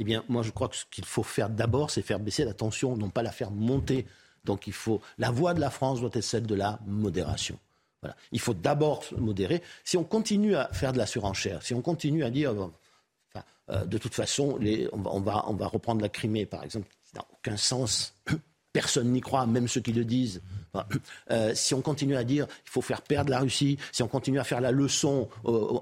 Eh 0.00 0.02
bien, 0.02 0.24
moi, 0.28 0.42
je 0.42 0.50
crois 0.50 0.68
que 0.68 0.74
ce 0.74 0.84
qu'il 0.90 1.04
faut 1.04 1.22
faire 1.22 1.48
d'abord, 1.48 1.88
c'est 1.88 2.02
faire 2.02 2.18
baisser 2.18 2.44
la 2.44 2.52
tension, 2.52 2.96
non 2.96 3.10
pas 3.10 3.22
la 3.22 3.30
faire 3.30 3.52
monter. 3.52 4.06
Donc, 4.44 4.66
il 4.66 4.72
faut. 4.72 5.00
La 5.18 5.30
voix 5.30 5.54
de 5.54 5.60
la 5.60 5.70
France 5.70 6.00
doit 6.00 6.10
être 6.12 6.24
celle 6.24 6.48
de 6.48 6.54
la 6.56 6.80
modération. 6.84 7.60
Voilà. 8.02 8.16
Il 8.32 8.40
faut 8.40 8.54
d'abord 8.54 9.04
modérer. 9.16 9.62
Si 9.84 9.96
on 9.96 10.02
continue 10.02 10.56
à 10.56 10.68
faire 10.72 10.92
de 10.92 10.98
la 10.98 11.06
surenchère, 11.06 11.62
si 11.62 11.74
on 11.74 11.80
continue 11.80 12.24
à 12.24 12.30
dire. 12.30 12.50
enfin, 12.50 13.44
euh, 13.70 13.84
de 13.84 13.96
toute 13.96 14.16
façon, 14.16 14.56
les, 14.58 14.88
on, 14.92 15.20
va, 15.20 15.48
on 15.48 15.54
va 15.54 15.68
reprendre 15.68 16.02
la 16.02 16.08
Crimée, 16.08 16.44
par 16.44 16.64
exemple, 16.64 16.88
ça 17.04 17.20
n'a 17.20 17.26
aucun 17.32 17.56
sens. 17.56 18.16
Personne 18.74 19.12
n'y 19.12 19.22
croit, 19.22 19.46
même 19.46 19.68
ceux 19.68 19.80
qui 19.80 19.94
le 19.94 20.04
disent. 20.04 20.42
Euh, 21.30 21.52
si 21.54 21.72
on 21.74 21.80
continue 21.80 22.16
à 22.16 22.24
dire 22.24 22.46
qu'il 22.48 22.70
faut 22.70 22.82
faire 22.82 23.00
perdre 23.00 23.30
la 23.30 23.38
Russie, 23.38 23.78
si 23.92 24.02
on 24.02 24.08
continue 24.08 24.40
à 24.40 24.44
faire 24.44 24.60
la 24.60 24.72
leçon 24.72 25.28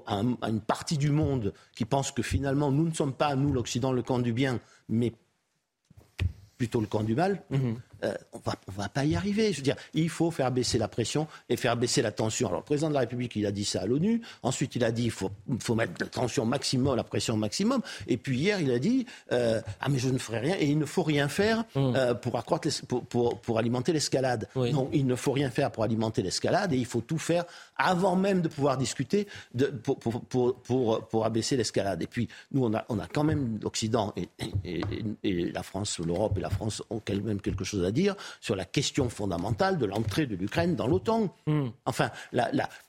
à, 0.05 0.21
une 0.47 0.61
partie 0.61 0.99
du 0.99 1.09
monde 1.09 1.53
qui 1.75 1.83
pense 1.83 2.11
que 2.11 2.21
finalement 2.21 2.71
nous 2.71 2.87
ne 2.87 2.93
sommes 2.93 3.13
pas, 3.13 3.35
nous 3.35 3.51
l'Occident, 3.51 3.91
le 3.91 4.03
camp 4.03 4.19
du 4.19 4.31
bien, 4.31 4.59
mais 4.87 5.11
plutôt 6.57 6.79
le 6.79 6.87
camp 6.87 7.03
du 7.03 7.15
mal, 7.15 7.43
mhm. 7.49 7.77
Euh, 8.03 8.13
on 8.33 8.39
va, 8.39 8.55
ne 8.67 8.73
va 8.73 8.89
pas 8.89 9.05
y 9.05 9.15
arriver. 9.15 9.51
Je 9.51 9.57
veux 9.57 9.63
dire, 9.63 9.75
il 9.93 10.09
faut 10.09 10.31
faire 10.31 10.51
baisser 10.51 10.77
la 10.77 10.87
pression 10.87 11.27
et 11.49 11.57
faire 11.57 11.77
baisser 11.77 12.01
la 12.01 12.11
tension. 12.11 12.47
Alors, 12.47 12.61
le 12.61 12.65
président 12.65 12.89
de 12.89 12.93
la 12.93 13.01
République, 13.01 13.35
il 13.35 13.45
a 13.45 13.51
dit 13.51 13.65
ça 13.65 13.81
à 13.81 13.85
l'ONU. 13.85 14.21
Ensuite, 14.41 14.75
il 14.75 14.83
a 14.83 14.91
dit, 14.91 15.05
il 15.05 15.11
faut, 15.11 15.31
faut, 15.59 15.75
mettre 15.75 15.93
la 15.99 16.07
tension 16.07 16.45
maximum, 16.45 16.95
la 16.95 17.03
pression 17.03 17.37
maximum. 17.37 17.81
Et 18.07 18.17
puis 18.17 18.37
hier, 18.37 18.59
il 18.59 18.71
a 18.71 18.79
dit, 18.79 19.05
euh, 19.31 19.61
ah 19.79 19.89
mais 19.89 19.99
je 19.99 20.09
ne 20.09 20.17
ferai 20.17 20.39
rien 20.39 20.55
et 20.59 20.65
il 20.65 20.77
ne 20.77 20.85
faut 20.85 21.03
rien 21.03 21.27
faire 21.27 21.63
mmh. 21.75 21.93
euh, 21.95 22.13
pour, 22.13 22.37
accroître 22.37 22.67
pour, 22.87 23.39
pour, 23.39 23.57
alimenter 23.57 23.93
l'escalade. 23.93 24.47
Non, 24.55 24.89
il 24.91 25.05
ne 25.05 25.15
faut 25.15 25.31
rien 25.31 25.49
faire 25.49 25.71
pour 25.71 25.83
alimenter 25.83 26.21
l'escalade 26.21 26.73
et 26.73 26.77
il 26.77 26.85
faut 26.85 27.01
tout 27.01 27.17
faire 27.17 27.45
avant 27.77 28.15
même 28.15 28.41
de 28.41 28.47
pouvoir 28.47 28.77
discuter 28.77 29.27
de, 29.53 29.67
pour, 29.67 29.99
pour, 29.99 30.21
pour, 30.55 31.07
pour, 31.07 31.25
abaisser 31.25 31.55
l'escalade. 31.55 32.01
Et 32.01 32.07
puis, 32.07 32.27
nous, 32.51 32.65
on 32.65 32.73
a, 32.73 32.85
on 32.89 32.99
a 32.99 33.07
quand 33.07 33.23
même 33.23 33.59
l'Occident 33.61 34.13
et, 34.15 34.27
et, 34.65 34.81
et, 35.23 35.51
la 35.51 35.63
France, 35.63 35.99
l'Europe 35.99 36.37
et 36.37 36.41
la 36.41 36.49
France 36.49 36.83
ont 36.89 37.01
quand 37.03 37.21
même 37.21 37.41
quelque 37.41 37.63
chose 37.63 37.83
à 37.83 37.91
dire 37.93 38.15
sur 38.41 38.55
la 38.55 38.65
question 38.65 39.09
fondamentale 39.09 39.77
de 39.77 39.85
l'entrée 39.85 40.25
de 40.25 40.35
l'Ukraine 40.35 40.75
dans 40.75 40.87
l'OTAN. 40.87 41.33
Hmm. 41.47 41.69
Enfin, 41.85 42.11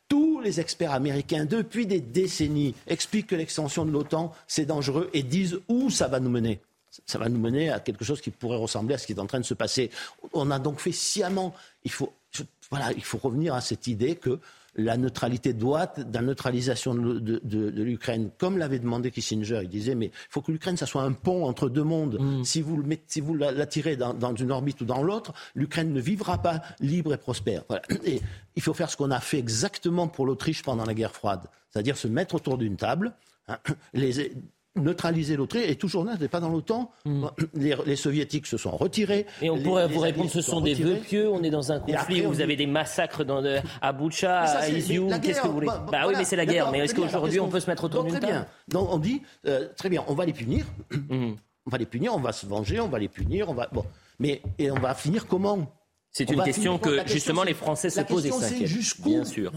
tous 0.08 0.40
les 0.40 0.61
experts 0.61 0.92
américains, 0.92 1.44
depuis 1.44 1.87
des 1.87 2.00
décennies, 2.00 2.75
expliquent 2.87 3.28
que 3.28 3.37
l'extension 3.37 3.84
de 3.84 3.90
l'OTAN, 3.90 4.32
c'est 4.46 4.66
dangereux 4.66 5.11
et 5.12 5.23
disent 5.23 5.61
où 5.68 5.90
ça 5.90 6.08
va 6.08 6.20
nous 6.20 6.30
mener 6.30 6.61
ça 7.06 7.18
va 7.18 7.28
nous 7.28 7.40
mener 7.40 7.70
à 7.70 7.80
quelque 7.80 8.04
chose 8.04 8.20
qui 8.20 8.30
pourrait 8.30 8.56
ressembler 8.56 8.94
à 8.94 8.99
ce 8.99 9.06
qui 9.06 9.12
est 9.12 9.18
en 9.18 9.26
train 9.26 9.40
de 9.40 9.44
se 9.44 9.54
passer. 9.54 9.90
On 10.32 10.50
a 10.52 10.58
donc 10.58 10.78
fait 10.78 10.92
sciemment. 10.92 11.54
Il 11.82 11.90
faut, 11.90 12.12
voilà, 12.70 12.92
il 12.92 13.04
faut 13.04 13.18
revenir 13.18 13.54
à 13.54 13.61
cette 13.61 13.87
idée 13.87 14.16
que 14.16 14.38
la 14.76 14.96
neutralité 14.96 15.52
doit, 15.52 15.92
la 16.12 16.22
neutralisation 16.22 16.94
de, 16.94 17.82
l'Ukraine, 17.82 18.30
comme 18.38 18.58
l'avait 18.58 18.78
demandé 18.78 19.10
Kissinger. 19.10 19.60
Il 19.62 19.68
disait, 19.68 19.94
mais 19.94 20.06
il 20.06 20.30
faut 20.30 20.42
que 20.42 20.52
l'Ukraine, 20.52 20.76
ça 20.76 20.86
soit 20.86 21.02
un 21.02 21.12
pont 21.12 21.44
entre 21.44 21.68
deux 21.68 21.84
mondes. 21.84 22.18
Mm. 22.20 22.44
Si 22.44 22.62
vous, 22.62 22.76
le 22.76 22.84
si 23.06 23.20
vous 23.20 23.34
l'attirez 23.34 23.96
dans, 23.96 24.14
dans, 24.14 24.34
une 24.34 24.50
orbite 24.50 24.80
ou 24.80 24.84
dans 24.84 25.02
l'autre, 25.02 25.32
l'Ukraine 25.54 25.92
ne 25.92 26.00
vivra 26.00 26.38
pas 26.38 26.62
libre 26.80 27.14
et 27.14 27.18
prospère. 27.18 27.62
Et 28.04 28.20
il 28.56 28.62
faut 28.62 28.74
faire 28.74 28.90
ce 28.90 28.96
qu'on 28.96 29.10
a 29.10 29.20
fait 29.20 29.38
exactement 29.38 30.08
pour 30.08 30.26
l'Autriche 30.26 30.62
pendant 30.62 30.84
la 30.84 30.94
guerre 30.94 31.14
froide, 31.14 31.42
c'est-à-dire 31.70 31.96
se 31.96 32.08
mettre 32.08 32.34
autour 32.34 32.58
d'une 32.58 32.76
table, 32.76 33.12
hein, 33.48 33.58
les, 33.92 34.32
neutraliser 34.76 35.36
l'autre 35.36 35.56
et 35.56 35.76
toujours 35.76 36.04
n'est 36.04 36.28
pas 36.28 36.40
dans 36.40 36.48
l'OTAN. 36.48 36.90
Hmm. 37.04 37.26
Les, 37.54 37.96
soviétiques 37.96 38.46
se 38.46 38.56
sont 38.56 38.76
retirés. 38.76 39.26
Et 39.40 39.50
on 39.50 39.60
pourrait 39.60 39.86
vous 39.86 40.00
répondre, 40.00 40.30
ce 40.30 40.40
sont, 40.40 40.60
des 40.60 40.74
vœux 40.74 40.96
pieux, 40.96 41.28
on 41.28 41.42
est 41.42 41.50
dans 41.50 41.72
un 41.72 41.80
conflit 41.80 42.26
où 42.26 42.30
vous 42.30 42.40
avez 42.40 42.56
des 42.56 42.66
massacres 42.66 43.24
dans 43.24 43.44
à 43.80 43.92
Boucha, 43.92 44.40
à 44.40 44.68
Iziou, 44.68 45.10
qu'est-ce 45.22 45.40
que 45.40 45.46
vous 45.46 45.54
voulez 45.54 45.66
Bah, 45.66 45.87
bah 45.90 46.04
oui, 46.06 46.14
mais 46.16 46.24
c'est 46.24 46.37
la 46.37 46.46
guerre. 46.46 46.70
Mais 46.70 46.78
est-ce 46.80 46.94
qu'aujourd'hui 46.94 47.40
on 47.40 47.48
peut 47.48 47.60
se 47.60 47.70
mettre 47.70 47.84
autour 47.84 48.04
d'une 48.04 48.14
table 48.14 48.26
bien. 48.26 48.46
Donc 48.68 48.88
on 48.90 48.98
dit, 48.98 49.22
euh, 49.46 49.68
très 49.76 49.88
bien, 49.88 50.04
on 50.08 50.14
va 50.14 50.24
les 50.24 50.32
punir. 50.32 50.64
Hmm. 50.90 51.34
On 51.66 51.70
va 51.70 51.78
les 51.78 51.87
punir, 51.87 52.14
on 52.14 52.20
va 52.20 52.32
se 52.32 52.46
venger, 52.46 52.80
on 52.80 52.88
va 52.88 52.98
les 52.98 53.08
punir, 53.08 53.48
on 53.48 53.54
va... 53.54 53.68
Bon. 53.72 53.84
Mais 54.18 54.42
et 54.58 54.70
on 54.70 54.78
va 54.78 54.94
finir 54.94 55.26
comment? 55.26 55.66
C'est 56.16 56.31
une 56.31 56.44
question 56.44 56.79
que 56.79 57.05
justement 57.09 57.42
les 57.42 57.55
Français 57.55 57.90
se 57.90 58.00
posent 58.00 58.24
et 58.24 58.31
s'inquiètent. 58.31 59.00
Bien 59.00 59.24
sûr. 59.24 59.53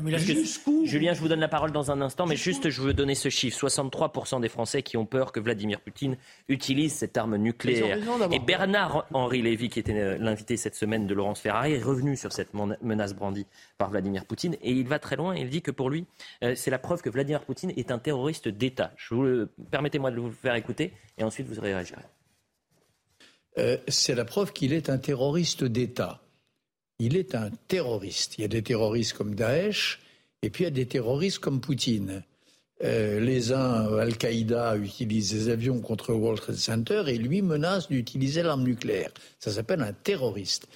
Julien, 0.85 1.13
je 1.13 1.21
vous 1.21 1.27
donne 1.27 1.39
la 1.39 1.47
parole 1.47 1.71
dans 1.71 1.91
un 1.91 2.01
instant, 2.01 2.25
mais 2.25 2.35
juste 2.35 2.71
je 2.71 2.81
veux 2.81 2.95
donner 2.95 3.13
ce 3.13 3.29
chiffre 3.29 3.67
63% 3.67 4.41
des 4.41 4.49
Français 4.49 4.81
qui 4.81 4.97
ont 4.97 5.05
peur 5.05 5.31
que 5.31 5.39
Vladimir 5.39 5.79
Poutine 5.79 6.17
utilise 6.49 6.93
cette 6.93 7.15
arme 7.15 7.35
nucléaire. 7.37 7.99
Et 8.31 8.39
Bernard-Henri 8.39 9.43
Lévy, 9.43 9.69
qui 9.69 9.77
était 9.79 9.93
euh, 9.93 10.17
l'invité 10.17 10.57
cette 10.57 10.73
semaine 10.73 11.05
de 11.05 11.13
Laurence 11.13 11.39
Ferrari, 11.39 11.73
est 11.73 11.83
revenu 11.83 12.17
sur 12.17 12.33
cette 12.33 12.49
menace 12.81 13.13
brandie 13.13 13.45
par 13.77 13.91
Vladimir 13.91 14.25
Poutine 14.25 14.55
et 14.63 14.71
il 14.71 14.87
va 14.87 14.97
très 14.97 15.15
loin. 15.15 15.35
Il 15.35 15.49
dit 15.49 15.61
que 15.61 15.69
pour 15.69 15.91
lui, 15.91 16.07
euh, 16.43 16.55
c'est 16.55 16.71
la 16.71 16.79
preuve 16.79 17.03
que 17.03 17.09
Vladimir 17.11 17.41
Poutine 17.41 17.71
est 17.77 17.91
un 17.91 17.99
terroriste 17.99 18.47
d'État. 18.47 18.93
Permettez-moi 19.69 20.09
de 20.09 20.19
vous 20.19 20.31
faire 20.31 20.55
écouter 20.55 20.91
et 21.19 21.23
ensuite 21.23 21.47
vous 21.47 21.61
réagirez. 21.61 22.01
Euh, 23.59 23.77
c'est 23.87 24.15
la 24.15 24.25
preuve 24.25 24.53
qu'il 24.53 24.73
est 24.73 24.89
un 24.89 24.97
terroriste 24.97 25.63
d'État 25.63 26.21
il 26.99 27.15
est 27.15 27.35
un 27.35 27.49
terroriste. 27.67 28.37
Il 28.37 28.41
y 28.41 28.45
a 28.45 28.47
des 28.47 28.63
terroristes 28.63 29.13
comme 29.13 29.35
Daesh, 29.35 29.99
et 30.41 30.49
puis 30.49 30.63
il 30.63 30.65
y 30.65 30.67
a 30.67 30.71
des 30.71 30.85
terroristes 30.85 31.39
comme 31.39 31.61
Poutine. 31.61 32.23
Euh, 32.83 33.19
les 33.19 33.51
uns, 33.53 33.97
Al-Qaïda, 33.97 34.77
utilisent 34.77 35.31
des 35.31 35.49
avions 35.49 35.79
contre 35.79 36.13
World 36.13 36.39
Trade 36.39 36.55
Center 36.55 37.03
et 37.07 37.17
lui 37.17 37.41
menace 37.41 37.87
d'utiliser 37.87 38.43
l'arme 38.43 38.63
nucléaire. 38.63 39.11
Ça 39.39 39.51
s'appelle 39.51 39.81
un 39.81 39.93
terroriste. 39.93 40.67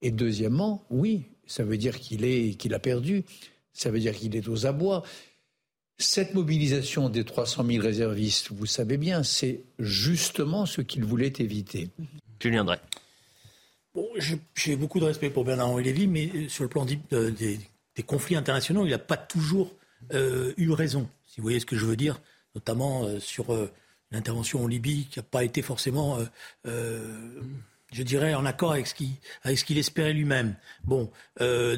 Et 0.00 0.10
deuxièmement, 0.10 0.84
oui, 0.90 1.24
ça 1.46 1.62
veut 1.62 1.76
dire 1.76 1.98
qu'il 1.98 2.24
est, 2.24 2.54
qu'il 2.56 2.72
a 2.74 2.78
perdu. 2.78 3.24
Ça 3.74 3.90
veut 3.90 4.00
dire 4.00 4.14
qu'il 4.14 4.34
est 4.34 4.48
aux 4.48 4.66
abois. 4.66 5.02
Cette 5.98 6.34
mobilisation 6.34 7.10
des 7.10 7.24
300 7.24 7.64
000 7.66 7.82
réservistes, 7.82 8.50
vous 8.50 8.66
savez 8.66 8.96
bien, 8.96 9.22
c'est 9.22 9.60
justement 9.78 10.66
ce 10.66 10.80
qu'il 10.80 11.04
voulait 11.04 11.32
éviter. 11.38 11.90
Julien 12.40 12.64
Drey. 12.64 12.80
Bon, 13.94 14.08
j'ai 14.54 14.76
beaucoup 14.76 15.00
de 15.00 15.04
respect 15.04 15.28
pour 15.28 15.44
Bernard-Henri 15.44 15.84
Lévy, 15.84 16.06
mais 16.06 16.30
euh, 16.34 16.48
sur 16.48 16.64
le 16.64 16.70
plan 16.70 16.86
des, 16.86 17.58
conflits 18.06 18.36
internationaux, 18.36 18.86
il 18.86 18.90
n'a 18.90 18.98
pas 18.98 19.18
toujours 19.18 19.74
euh, 20.14 20.54
eu 20.56 20.70
raison, 20.70 21.08
si 21.26 21.40
vous 21.40 21.42
voyez 21.42 21.60
ce 21.60 21.66
que 21.66 21.76
je 21.76 21.84
veux 21.84 21.96
dire, 21.96 22.20
notamment 22.54 23.04
euh, 23.04 23.20
sur 23.20 23.54
l'intervention 24.10 24.64
en 24.64 24.66
Libye, 24.66 25.06
qui 25.10 25.18
n'a 25.18 25.22
pas 25.24 25.44
été 25.44 25.60
forcément, 25.60 26.18
je 26.64 28.02
dirais, 28.02 28.34
en 28.34 28.46
accord 28.46 28.72
avec 28.72 28.86
ce 28.86 28.94
qu'il 28.94 29.78
espérait 29.78 30.12
lui-même. 30.12 30.56
Bon, 30.84 31.10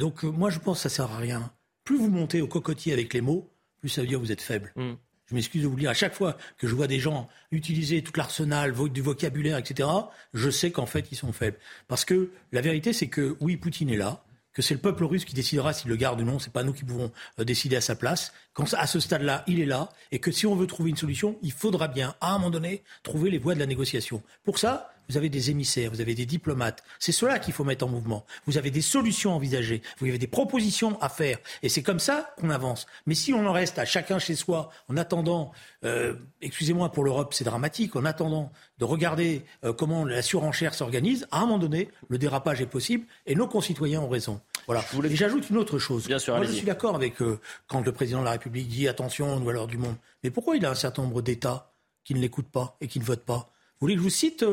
donc 0.01 0.23
moi 0.25 0.51
je 0.51 0.59
pense 0.59 0.83
que 0.83 0.89
ça 0.89 1.03
ne 1.05 1.09
sert 1.09 1.17
à 1.17 1.19
rien. 1.19 1.53
Plus 1.85 1.99
vous 1.99 2.09
montez 2.09 2.41
au 2.43 2.49
cocotier 2.49 2.93
avec 2.93 3.13
les 3.15 3.21
mots, 3.21 3.49
plus 3.81 3.89
ça 3.89 4.01
veut 4.01 4.09
dire 4.09 4.19
que 4.19 4.25
vous 4.25 4.33
êtes 4.33 4.41
faible. 4.41 4.73
Mm. 4.77 4.95
Je 5.35 5.39
m'excuse 5.39 5.63
de 5.63 5.67
vous 5.67 5.75
le 5.75 5.81
dire, 5.81 5.91
à 5.91 5.95
chaque 5.95 6.15
fois 6.15 6.37
que 6.59 6.69
je 6.69 6.77
vois 6.77 6.87
des 6.87 7.01
gens 7.01 7.29
utiliser 7.51 8.03
tout 8.03 8.13
l'arsenal, 8.17 8.73
du 8.91 9.03
vocabulaire, 9.03 9.59
etc., 9.59 9.89
je 10.33 10.49
sais 10.49 10.71
qu'en 10.71 10.87
fait, 10.87 11.09
ils 11.11 11.17
sont 11.17 11.33
faibles. 11.33 11.57
Parce 11.89 12.05
que 12.05 12.31
la 12.53 12.61
vérité, 12.61 12.93
c'est 12.93 13.09
que 13.09 13.37
oui, 13.41 13.57
Poutine 13.57 13.91
est 13.91 13.97
là, 13.97 14.23
que 14.53 14.63
c'est 14.63 14.75
le 14.75 14.81
peuple 14.81 15.03
russe 15.03 15.25
qui 15.25 15.35
décidera 15.35 15.73
s'il 15.73 15.91
le 15.91 15.97
garde 15.97 16.21
ou 16.21 16.25
non, 16.25 16.39
c'est 16.39 16.53
pas 16.53 16.63
nous 16.63 16.73
qui 16.73 16.85
pouvons 16.85 17.11
euh, 17.41 17.45
décider 17.45 17.75
à 17.75 17.81
sa 17.81 17.97
place. 17.97 18.33
Quand, 18.53 18.73
à 18.75 18.87
ce 18.87 19.01
stade-là, 19.01 19.43
il 19.49 19.59
est 19.59 19.67
là, 19.67 19.89
et 20.13 20.21
que 20.21 20.31
si 20.31 20.47
on 20.47 20.55
veut 20.55 20.69
trouver 20.69 20.91
une 20.91 20.97
solution, 20.97 21.37
il 21.43 21.51
faudra 21.51 21.89
bien, 21.89 22.15
à 22.21 22.31
un 22.31 22.39
moment 22.39 22.51
donné, 22.51 22.85
trouver 23.03 23.29
les 23.29 23.39
voies 23.39 23.55
de 23.55 23.59
la 23.59 23.67
négociation. 23.67 24.23
Pour 24.45 24.61
ça, 24.61 24.94
vous 25.09 25.17
avez 25.17 25.29
des 25.29 25.51
émissaires, 25.51 25.91
vous 25.91 26.01
avez 26.01 26.15
des 26.15 26.27
diplomates. 26.27 26.83
C'est 26.99 27.13
cela 27.13 27.39
qu'il 27.39 27.55
faut 27.55 27.65
mettre 27.65 27.85
en 27.85 27.89
mouvement. 27.89 28.25
Vous 28.47 28.59
avez 28.59 28.71
des 28.71 28.81
solutions 28.81 29.35
envisagées, 29.35 29.83
vous 29.99 30.07
avez 30.07 30.19
des 30.19 30.27
propositions 30.27 31.01
à 31.01 31.09
faire. 31.09 31.39
Et 31.63 31.69
c'est 31.69 31.83
comme 31.83 31.99
ça 31.99 32.35
qu'on 32.39 32.51
avance. 32.51 32.87
Mais 33.07 33.15
si 33.15 33.33
on 33.33 33.47
en 33.47 33.53
reste 33.53 33.79
à 33.79 33.85
chacun 33.85 34.19
chez 34.19 34.35
soi, 34.35 34.71
en 34.89 34.97
attendant, 34.97 35.53
euh, 35.85 36.15
excusez-moi 36.43 36.93
pour 36.93 37.05
l'Europe, 37.05 37.35
c'est 37.35 37.45
dramatique, 37.45 37.97
en 37.97 38.05
attendant 38.05 38.53
de 38.79 38.85
regarder 38.85 39.45
euh, 39.65 39.73
comment 39.73 40.05
la 40.05 40.23
surenchère 40.23 40.75
s'organise, 40.75 41.27
à 41.31 41.39
un 41.39 41.41
moment 41.43 41.59
donné, 41.59 41.89
le 42.09 42.19
dérapage 42.19 42.61
est 42.61 42.67
possible 42.67 43.07
et 43.27 43.35
nos 43.35 43.47
concitoyens 43.47 44.01
ont 44.01 44.09
raison. 44.09 44.41
Voilà. 44.67 44.85
Et 45.05 45.17
j'ajoute 45.17 45.51
une 45.51 45.59
autre 45.59 45.79
chose. 45.79 46.07
Bien 46.07 46.19
sûr, 46.19 46.37
Moi, 46.37 46.47
je 46.47 46.53
suis 46.53 46.67
d'accord 46.67 46.97
avec 46.97 47.21
euh, 47.23 47.39
quand 47.67 47.85
le 47.85 47.93
président 47.93 48.21
de 48.21 48.25
la 48.25 48.33
République 48.33 48.69
dit 48.69 48.89
attention, 48.89 49.39
nous 49.39 49.45
valeurs 49.45 49.67
du 49.67 49.79
monde. 49.79 49.97
Mais 50.23 50.31
pourquoi 50.31 50.57
il 50.57 50.65
a 50.65 50.71
un 50.71 50.75
certain 50.75 51.03
nombre 51.03 51.23
d'États 51.23 51.73
qui 52.05 52.15
ne 52.15 52.21
l'écoutent 52.21 52.51
pas 52.51 52.77
et 52.81 52.89
qui 52.89 52.99
ne 52.99 53.05
votent 53.05 53.25
pas? 53.25 53.51
Vous 53.81 53.87
voulez 53.87 53.95
que 53.95 54.01
je 54.01 54.05
vous 54.05 54.11
cite 54.11 54.45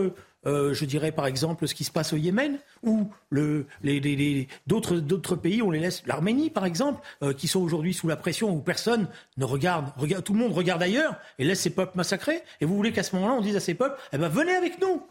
euh, 0.46 0.74
je 0.74 0.86
dirais 0.86 1.12
par 1.12 1.28
exemple 1.28 1.68
ce 1.68 1.76
qui 1.76 1.84
se 1.84 1.92
passe 1.92 2.14
au 2.14 2.18
Yémen, 2.18 2.60
où 2.84 3.08
le, 3.30 3.68
les, 3.84 4.48
d'autres, 4.68 5.36
pays, 5.36 5.62
on 5.62 5.72
les 5.72 5.80
laisse, 5.80 6.04
l'Arménie 6.06 6.50
par 6.50 6.66
exemple, 6.66 7.02
euh, 7.22 7.34
qui 7.34 7.48
sont 7.48 7.62
aujourd'hui 7.62 7.94
sous 7.94 8.08
la 8.08 8.16
pression, 8.16 8.52
où 8.52 8.60
personne 8.60 9.08
ne 9.38 9.46
regarde, 9.46 9.92
tout 10.24 10.34
le 10.34 10.40
monde 10.40 10.54
regarde 10.54 10.82
ailleurs 10.82 11.16
et 11.40 11.46
laisse 11.46 11.62
ses 11.62 11.70
peuples 11.72 11.96
massacrés. 11.96 12.42
Et 12.60 12.66
vous 12.66 12.76
voulez 12.76 12.92
qu'à 12.92 13.04
ce 13.04 13.16
moment-là, 13.16 13.34
on 13.34 13.42
dise 13.42 13.56
à 13.56 13.60
ces 13.60 13.74
peuples, 13.74 14.00
eh 14.14 14.18
ben 14.18 14.30
venez 14.30 14.54
avec 14.54 14.82
nous, 14.82 15.06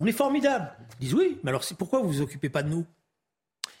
on 0.00 0.06
est 0.06 0.12
formidable. 0.12 0.70
Ils 1.00 1.04
disent 1.04 1.14
oui, 1.14 1.38
mais 1.42 1.50
alors 1.50 1.64
c'est 1.64 1.76
pourquoi 1.76 2.00
vous 2.00 2.08
vous 2.08 2.20
occupez 2.20 2.48
pas 2.48 2.62
de 2.62 2.68
nous? 2.68 2.86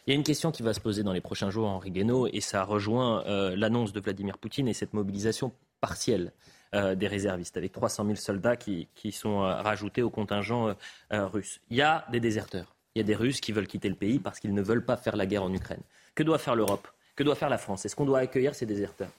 Il 0.06 0.10
y 0.10 0.12
a 0.12 0.16
une 0.16 0.24
question 0.24 0.50
qui 0.50 0.62
va 0.62 0.72
se 0.72 0.80
poser 0.80 1.02
dans 1.02 1.12
les 1.12 1.20
prochains 1.20 1.50
jours, 1.50 1.68
Henri 1.68 1.90
Guénaud, 1.90 2.28
et 2.28 2.40
ça 2.40 2.64
rejoint 2.64 3.24
euh, 3.26 3.54
l'annonce 3.54 3.92
de 3.92 4.00
Vladimir 4.00 4.38
Poutine 4.38 4.66
et 4.66 4.72
cette 4.72 4.94
mobilisation 4.94 5.52
partielle 5.82 6.32
des 6.72 7.06
réservistes, 7.06 7.56
avec 7.56 7.72
300 7.72 8.04
000 8.04 8.16
soldats 8.16 8.56
qui, 8.56 8.88
sont 9.12 9.42
euh, 9.42 9.62
rajoutés 9.62 10.02
au 10.02 10.10
contingent 10.10 10.74
russe. 11.10 11.60
Il 11.70 11.76
y 11.76 11.82
a 11.82 12.06
des 12.10 12.20
déserteurs, 12.20 12.74
il 12.94 12.98
y 12.98 13.00
a 13.00 13.04
des 13.04 13.14
Russes 13.14 13.40
qui 13.40 13.52
veulent 13.52 13.66
quitter 13.66 13.88
le 13.88 13.94
pays 13.94 14.18
parce 14.18 14.40
qu'ils 14.40 14.54
ne 14.54 14.62
veulent 14.62 14.84
pas 14.84 14.96
faire 14.96 15.16
la 15.16 15.26
guerre 15.26 15.44
en 15.44 15.52
Ukraine. 15.52 15.82
Que 16.14 16.22
doit 16.22 16.38
faire 16.38 16.56
l'Europe? 16.56 16.88
Que 17.16 17.22
doit 17.22 17.34
faire 17.34 17.48
la 17.48 17.58
France? 17.58 17.84
Est-ce 17.84 17.96
qu'on 17.96 18.06
doit 18.06 18.20
accueillir 18.20 18.54
ces 18.54 18.66
déserteurs? 18.66 19.10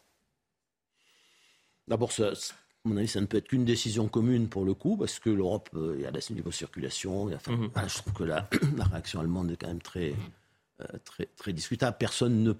D'abord, 1.87 2.11
à 2.19 2.33
mon 2.87 2.97
avis, 2.97 3.07
ça 3.07 3.19
ne 3.19 3.25
peut 3.25 3.37
être 3.37 3.47
qu'une 3.47 3.65
décision 3.65 4.07
commune 4.07 4.47
pour 4.47 4.63
le 4.63 4.73
coup, 4.73 4.95
parce 4.95 5.19
que 5.19 5.29
l'Europe, 5.29 5.69
il 5.73 6.01
y 6.01 6.05
a 6.05 6.11
la 6.11 6.21
circulation. 6.21 7.25
Mhm. 7.25 7.71
je 7.87 7.97
trouve 7.97 8.13
que 8.13 8.23
la, 8.23 8.47
la, 8.77 8.85
réaction 8.85 9.19
allemande 9.19 9.51
est 9.51 9.57
quand 9.57 9.67
même 9.67 9.81
très, 9.81 10.13
euh, 10.81 10.85
très, 11.03 11.25
très 11.35 11.51
discutable. 11.51 11.97
Personne 11.99 12.41
ne, 12.43 12.53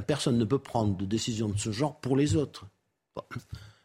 personne 0.00 0.38
ne 0.38 0.44
peut 0.44 0.58
prendre 0.58 0.96
de 0.96 1.04
décision 1.04 1.48
de 1.48 1.56
ce 1.56 1.70
genre 1.70 2.00
pour 2.00 2.16
les 2.16 2.34
autres. 2.34 2.66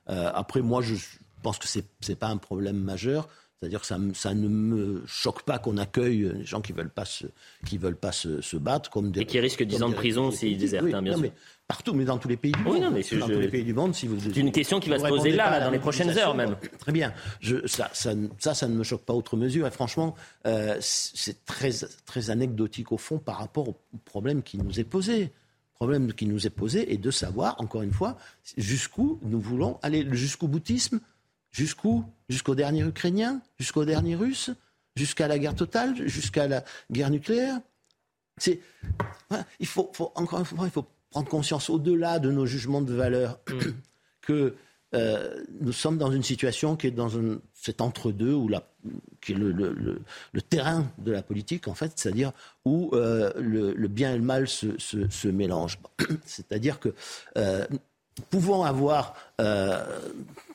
Euh, 0.10 0.32
après, 0.34 0.62
moi, 0.62 0.82
je 0.82 0.96
pense 1.42 1.60
que 1.60 1.68
ce 1.68 1.80
n'est 1.80 2.16
pas 2.16 2.28
un 2.28 2.38
problème 2.38 2.78
majeur. 2.78 3.28
C'est-à-dire 3.60 3.80
que 3.80 3.88
ça, 3.88 3.98
ça, 4.14 4.34
ne 4.34 4.48
me 4.48 5.04
choque 5.08 5.44
pas 5.44 5.60
qu'on 5.60 5.78
accueille 5.78 6.30
des 6.30 6.46
gens 6.46 6.62
qui 6.62 6.74
ne 6.74 6.78
veulent 6.78 6.94
pas, 6.94 7.06
se, 7.06 7.26
qui 7.66 7.78
veulent 7.78 7.96
pas 7.96 8.12
se, 8.12 8.58
battre. 8.58 8.90
Comme 8.90 9.12
des, 9.12 9.22
Et 9.22 9.26
qui 9.26 9.40
risquent 9.40 9.64
10 9.64 9.82
ans 9.82 9.90
de 9.90 9.96
prison 9.96 10.30
s'ils 10.30 10.58
désertent, 10.58 10.94
hein, 10.94 11.02
bien 11.02 11.18
sûr. 11.18 11.32
partout, 11.66 11.94
mais 11.94 12.04
dans 12.04 12.18
tous 12.18 12.28
les 12.28 12.36
pays 12.36 12.52
du 12.52 12.62
monde. 12.62 12.82
dans 12.82 13.28
tous 13.28 13.40
les 13.40 13.48
pays 13.48 13.64
du 13.64 13.74
monde, 13.74 13.96
si 13.96 14.08
vous. 14.08 14.20
C'est 14.20 14.40
une 14.40 14.52
question 14.52 14.80
qui 14.80 14.90
va 14.90 15.00
se 15.00 15.08
poser 15.08 15.32
là, 15.32 15.60
dans 15.62 15.72
les 15.72 15.80
prochaines 15.80 16.16
heures 16.18 16.36
même. 16.36 16.58
Très 16.80 16.92
bien. 16.92 17.14
Je, 17.40 17.66
ça, 17.66 17.90
ça, 17.94 18.14
ça, 18.54 18.68
ne 18.68 18.76
me 18.76 18.84
choque 18.84 19.04
pas 19.04 19.14
outre 19.14 19.38
mesure. 19.38 19.66
Et 19.66 19.72
franchement, 19.72 20.16
euh, 20.46 20.78
c'est 20.82 21.46
très, 21.46 21.72
très 22.06 22.30
anecdotique 22.30 22.92
au 22.92 22.98
fond 22.98 23.20
par 23.20 23.38
rapport 23.38 23.70
au 23.70 23.78
problème 24.04 24.44
qui 24.44 24.58
nous 24.58 24.80
est 24.80 24.84
posé 24.84 25.32
problème 25.76 26.14
qui 26.14 26.26
nous 26.26 26.48
est 26.48 26.52
posé 26.52 26.92
est 26.94 26.98
de 26.98 27.12
savoir, 27.12 27.60
encore 27.62 27.84
une 27.84 27.92
fois, 27.92 28.18
jusqu'où 28.58 29.20
nous 29.24 29.40
voulons 29.40 29.78
aller, 29.84 30.08
jusqu'au 30.12 30.48
boutisme, 30.48 31.00
Jusqu'où 31.56 32.04
Jusqu'au 32.28 32.54
dernier 32.54 32.84
Ukrainien 32.84 33.42
Jusqu'au 33.58 33.86
dernier 33.86 34.16
Russe 34.16 34.52
Jusqu'à 34.98 35.30
la 35.30 35.40
guerre 35.40 35.56
totale 35.56 35.96
Jusqu'à 36.06 36.48
la 36.48 36.66
guerre 36.92 37.10
nucléaire 37.10 37.60
C'est, 38.38 38.60
il 39.62 39.68
faut, 39.68 39.90
encore 40.16 40.40
une 40.40 40.46
fois, 40.46 40.66
il 40.66 40.72
faut 40.72 40.86
prendre 41.12 41.30
conscience 41.30 41.70
au-delà 41.70 42.20
de 42.20 42.30
nos 42.30 42.46
jugements 42.46 42.82
de 42.82 42.94
valeur 42.94 43.40
mm. 43.50 43.60
que 44.22 44.56
euh, 44.94 45.44
nous 45.62 45.72
sommes 45.72 45.98
dans 45.98 46.12
une 46.12 46.24
situation 46.24 46.76
qui 46.76 46.88
est 46.88 46.92
dans 46.92 47.18
un, 47.18 47.40
cet 47.54 47.80
entre-deux 47.80 48.34
où 48.34 48.50
la, 48.50 48.68
qui 49.22 49.34
est 49.34 49.36
le, 49.36 50.02
terrain 50.50 50.86
de 50.98 51.12
la 51.12 51.22
politique 51.22 51.68
en 51.68 51.74
fait, 51.74 51.92
c'est-à-dire 51.96 52.32
où 52.66 52.92
euh, 52.94 53.32
le, 53.38 53.88
bien 53.88 54.14
et 54.14 54.18
le 54.18 54.24
mal 54.24 54.48
se, 54.48 54.78
se, 54.78 55.28
mélangent. 55.28 55.80
C'est-à-dire 56.26 56.80
que 56.80 56.94
euh, 57.38 57.66
pouvons 58.30 58.64
avoir 58.64 59.16
euh, 59.42 59.84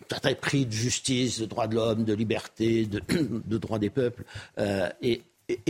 certains 0.08 0.34
prix 0.34 0.66
de 0.66 0.72
justice, 0.72 1.40
de 1.40 1.46
droits 1.46 1.66
de 1.66 1.74
l'homme, 1.74 2.04
de 2.04 2.14
liberté, 2.14 2.86
de, 2.86 3.00
de 3.44 3.58
droits 3.58 3.78
des 3.78 3.90
peuples, 3.90 4.24
euh, 4.58 4.88
et, 5.02 5.22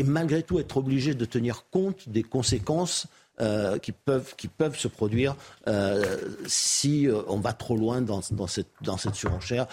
malgré 0.04 0.42
tout 0.42 0.58
être 0.58 0.76
obligé 0.76 1.14
de 1.14 1.24
tenir 1.24 1.64
compte 1.70 2.06
des 2.06 2.22
conséquences 2.22 3.06
euh, 3.40 3.78
qui, 3.78 3.92
peuvent, 3.92 4.34
se 4.76 4.88
produire 4.88 5.34
si 6.46 7.08
on 7.28 7.40
va 7.40 7.54
trop 7.54 7.78
loin 7.78 8.02
dans, 8.02 8.20
cette, 8.46 8.68
surenchère. 9.14 9.66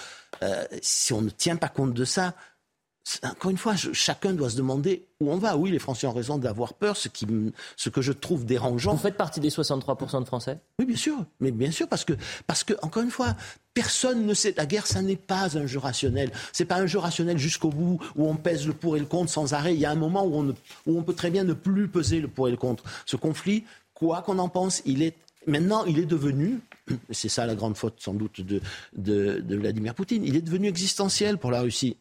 Si 0.82 1.12
on 1.12 1.22
ne 1.22 1.30
tient 1.30 1.58
pas 1.58 1.68
compte 1.68 1.94
de 1.94 2.06
ça, 2.06 2.36
encore 3.24 3.52
une 3.52 3.58
fois, 3.58 3.76
chacun 3.76 4.34
doit 4.34 4.50
se 4.50 4.58
demander 4.58 5.06
où 5.20 5.32
on 5.32 5.38
va. 5.38 5.56
Oui, 5.58 5.72
les 5.72 5.80
Français 5.80 6.08
ont 6.08 6.14
raison 6.14 6.38
d'avoir 6.38 6.74
peur, 6.74 6.98
ce, 6.98 7.08
qui, 7.08 7.26
ce 7.76 7.90
que 7.90 8.02
je 8.02 8.12
trouve 8.12 8.46
dérangeant. 8.46 8.94
Vous 8.94 9.02
faites 9.02 9.18
partie 9.18 9.40
des 9.40 9.50
63% 9.50 10.22
de 10.22 10.26
Français? 10.26 10.60
Oui, 10.80 10.86
bien 10.86 10.96
sûr. 10.96 11.18
Mais 11.40 11.52
bien 11.52 11.72
sûr, 11.72 11.88
parce 11.88 12.04
que, 12.04 12.14
parce 12.48 12.64
que 12.64 12.74
encore 12.82 13.04
une 13.04 13.12
fois, 13.12 13.36
personne 13.74 14.26
ne 14.26 14.34
sait. 14.34 14.54
La 14.58 14.66
guerre, 14.66 14.88
ça 14.88 15.02
n'est 15.02 15.16
pas 15.16 15.58
un 15.58 15.66
jeu 15.66 15.80
rationnel. 15.80 16.32
C'est 16.52 16.66
pas 16.66 16.78
un 16.78 16.86
jeu 16.86 17.00
rationnel 17.00 17.38
jusqu'au 17.38 17.70
bout 17.70 18.00
où 18.16 18.28
on 18.28 18.36
pèse 18.36 18.68
le 18.68 18.74
pour 18.74 18.98
et 18.98 19.00
le 19.00 19.06
contre 19.06 19.32
sans 19.32 19.54
arrêt. 19.54 19.74
Il 19.74 19.80
y 19.80 19.86
a 19.86 19.92
un 19.92 19.96
moment 19.96 20.26
où 20.26 20.36
on, 20.36 20.48
où 20.86 21.00
on 21.00 21.04
peut 21.04 21.14
très 21.16 21.32
bien 21.32 21.44
ne 21.44 21.54
plus 21.54 21.88
peser 21.88 22.20
le 22.20 22.28
pour 22.28 22.48
et 22.48 22.52
le 22.52 22.58
contre. 22.58 22.84
Ce 23.06 23.16
conflit, 23.16 23.64
quoi 23.94 24.22
qu'on 24.22 24.40
en 24.40 24.50
pense, 24.50 24.82
il 24.86 25.02
est 25.02 25.16
maintenant, 25.48 25.86
il 25.86 25.98
est 25.98 26.06
devenu, 26.06 26.60
c'est 27.10 27.30
ça 27.30 27.46
la 27.46 27.56
grande 27.56 27.78
faute 27.78 27.96
sans 28.00 28.14
doute 28.14 28.42
de, 28.42 28.62
de, 28.98 29.40
de 29.40 29.56
Vladimir 29.56 29.96
Poutine, 29.96 30.24
il 30.26 30.36
est 30.36 30.42
devenu 30.42 30.68
existentiel 30.68 31.38
pour 31.38 31.52
la 31.52 31.62
Russie. 31.62 31.96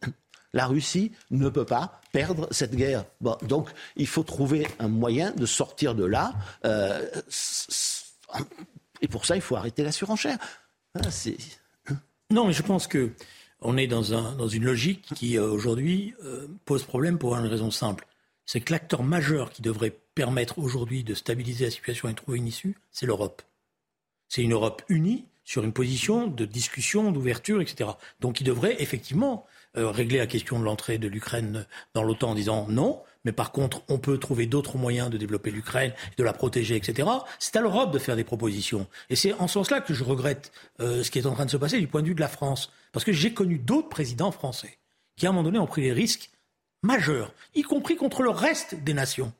La 0.53 0.65
Russie 0.65 1.11
ne 1.31 1.49
peut 1.49 1.65
pas 1.65 2.01
perdre 2.11 2.47
cette 2.51 2.75
guerre. 2.75 3.05
donc 3.43 3.69
il 3.95 4.07
faut 4.07 4.23
trouver 4.23 4.67
un 4.79 4.87
moyen 4.87 5.31
de 5.31 5.45
sortir 5.45 5.93
de 5.93 6.05
là. 6.05 6.33
Euh, 6.65 7.05
et 9.01 9.07
pour 9.07 9.25
ça, 9.25 9.35
il 9.35 9.41
faut 9.41 9.55
arrêter 9.55 9.83
la 9.83 9.91
surenchère. 9.91 10.37
Hein, 10.95 11.01
non, 12.29 12.47
mais 12.47 12.53
je 12.53 12.63
pense 12.63 12.87
que 12.87 13.11
on 13.61 13.77
est 13.77 13.87
dans, 13.87 14.13
un, 14.13 14.35
dans 14.35 14.47
une 14.47 14.65
logique 14.65 15.07
qui 15.15 15.37
euh, 15.37 15.49
aujourd'hui 15.49 16.13
euh, 16.23 16.47
pose 16.65 16.83
problème 16.83 17.17
pour 17.17 17.35
une 17.35 17.47
raison 17.47 17.71
simple. 17.71 18.05
C'est 18.45 18.61
que 18.61 18.71
l'acteur 18.71 19.03
majeur 19.03 19.49
qui 19.49 19.61
devrait 19.61 19.97
permettre 20.13 20.59
aujourd'hui 20.59 21.03
de 21.03 21.13
stabiliser 21.13 21.65
la 21.65 21.71
situation 21.71 22.07
et 22.07 22.13
trouver 22.13 22.37
une 22.37 22.47
issue, 22.47 22.77
c'est 22.91 23.05
l'Europe. 23.05 23.41
C'est 24.29 24.41
une 24.41 24.53
Europe 24.53 24.83
unie 24.89 25.25
sur 25.43 25.63
une 25.63 25.73
position 25.73 26.27
de 26.27 26.45
discussion, 26.45 27.11
d'ouverture, 27.11 27.61
etc. 27.61 27.91
Donc 28.19 28.41
il 28.41 28.43
devrait 28.43 28.75
effectivement 28.81 29.45
euh, 29.75 29.89
régler 29.89 30.19
la 30.19 30.27
question 30.27 30.59
de 30.59 30.63
l'entrée 30.63 30.97
de 30.97 31.07
l'Ukraine 31.07 31.65
dans 31.93 32.03
l'OTAN 32.03 32.31
en 32.31 32.35
disant 32.35 32.67
non, 32.69 33.01
mais 33.25 33.31
par 33.31 33.51
contre, 33.51 33.81
on 33.89 33.99
peut 33.99 34.17
trouver 34.17 34.45
d'autres 34.45 34.77
moyens 34.77 35.09
de 35.09 35.17
développer 35.17 35.51
l'Ukraine, 35.51 35.93
de 36.17 36.23
la 36.23 36.33
protéger, 36.33 36.75
etc. 36.75 37.09
C'est 37.39 37.55
à 37.57 37.61
l'Europe 37.61 37.91
de 37.91 37.99
faire 37.99 38.15
des 38.15 38.23
propositions. 38.23 38.87
Et 39.09 39.15
c'est 39.15 39.33
en 39.33 39.47
ce 39.47 39.55
sens-là 39.55 39.81
que 39.81 39.93
je 39.93 40.03
regrette 40.03 40.51
euh, 40.79 41.03
ce 41.03 41.11
qui 41.11 41.19
est 41.19 41.25
en 41.25 41.33
train 41.33 41.45
de 41.45 41.51
se 41.51 41.57
passer 41.57 41.79
du 41.79 41.87
point 41.87 42.01
de 42.01 42.07
vue 42.07 42.15
de 42.15 42.21
la 42.21 42.29
France. 42.29 42.71
Parce 42.93 43.03
que 43.03 43.11
j'ai 43.11 43.33
connu 43.33 43.57
d'autres 43.57 43.89
présidents 43.89 44.31
français 44.31 44.77
qui, 45.17 45.25
à 45.25 45.29
un 45.29 45.33
moment 45.33 45.43
donné, 45.43 45.59
ont 45.59 45.67
pris 45.67 45.81
des 45.81 45.91
risques 45.91 46.29
majeurs, 46.83 47.33
y 47.55 47.63
compris 47.63 47.95
contre 47.95 48.21
le 48.21 48.29
reste 48.29 48.75
des 48.75 48.93
nations. 48.93 49.33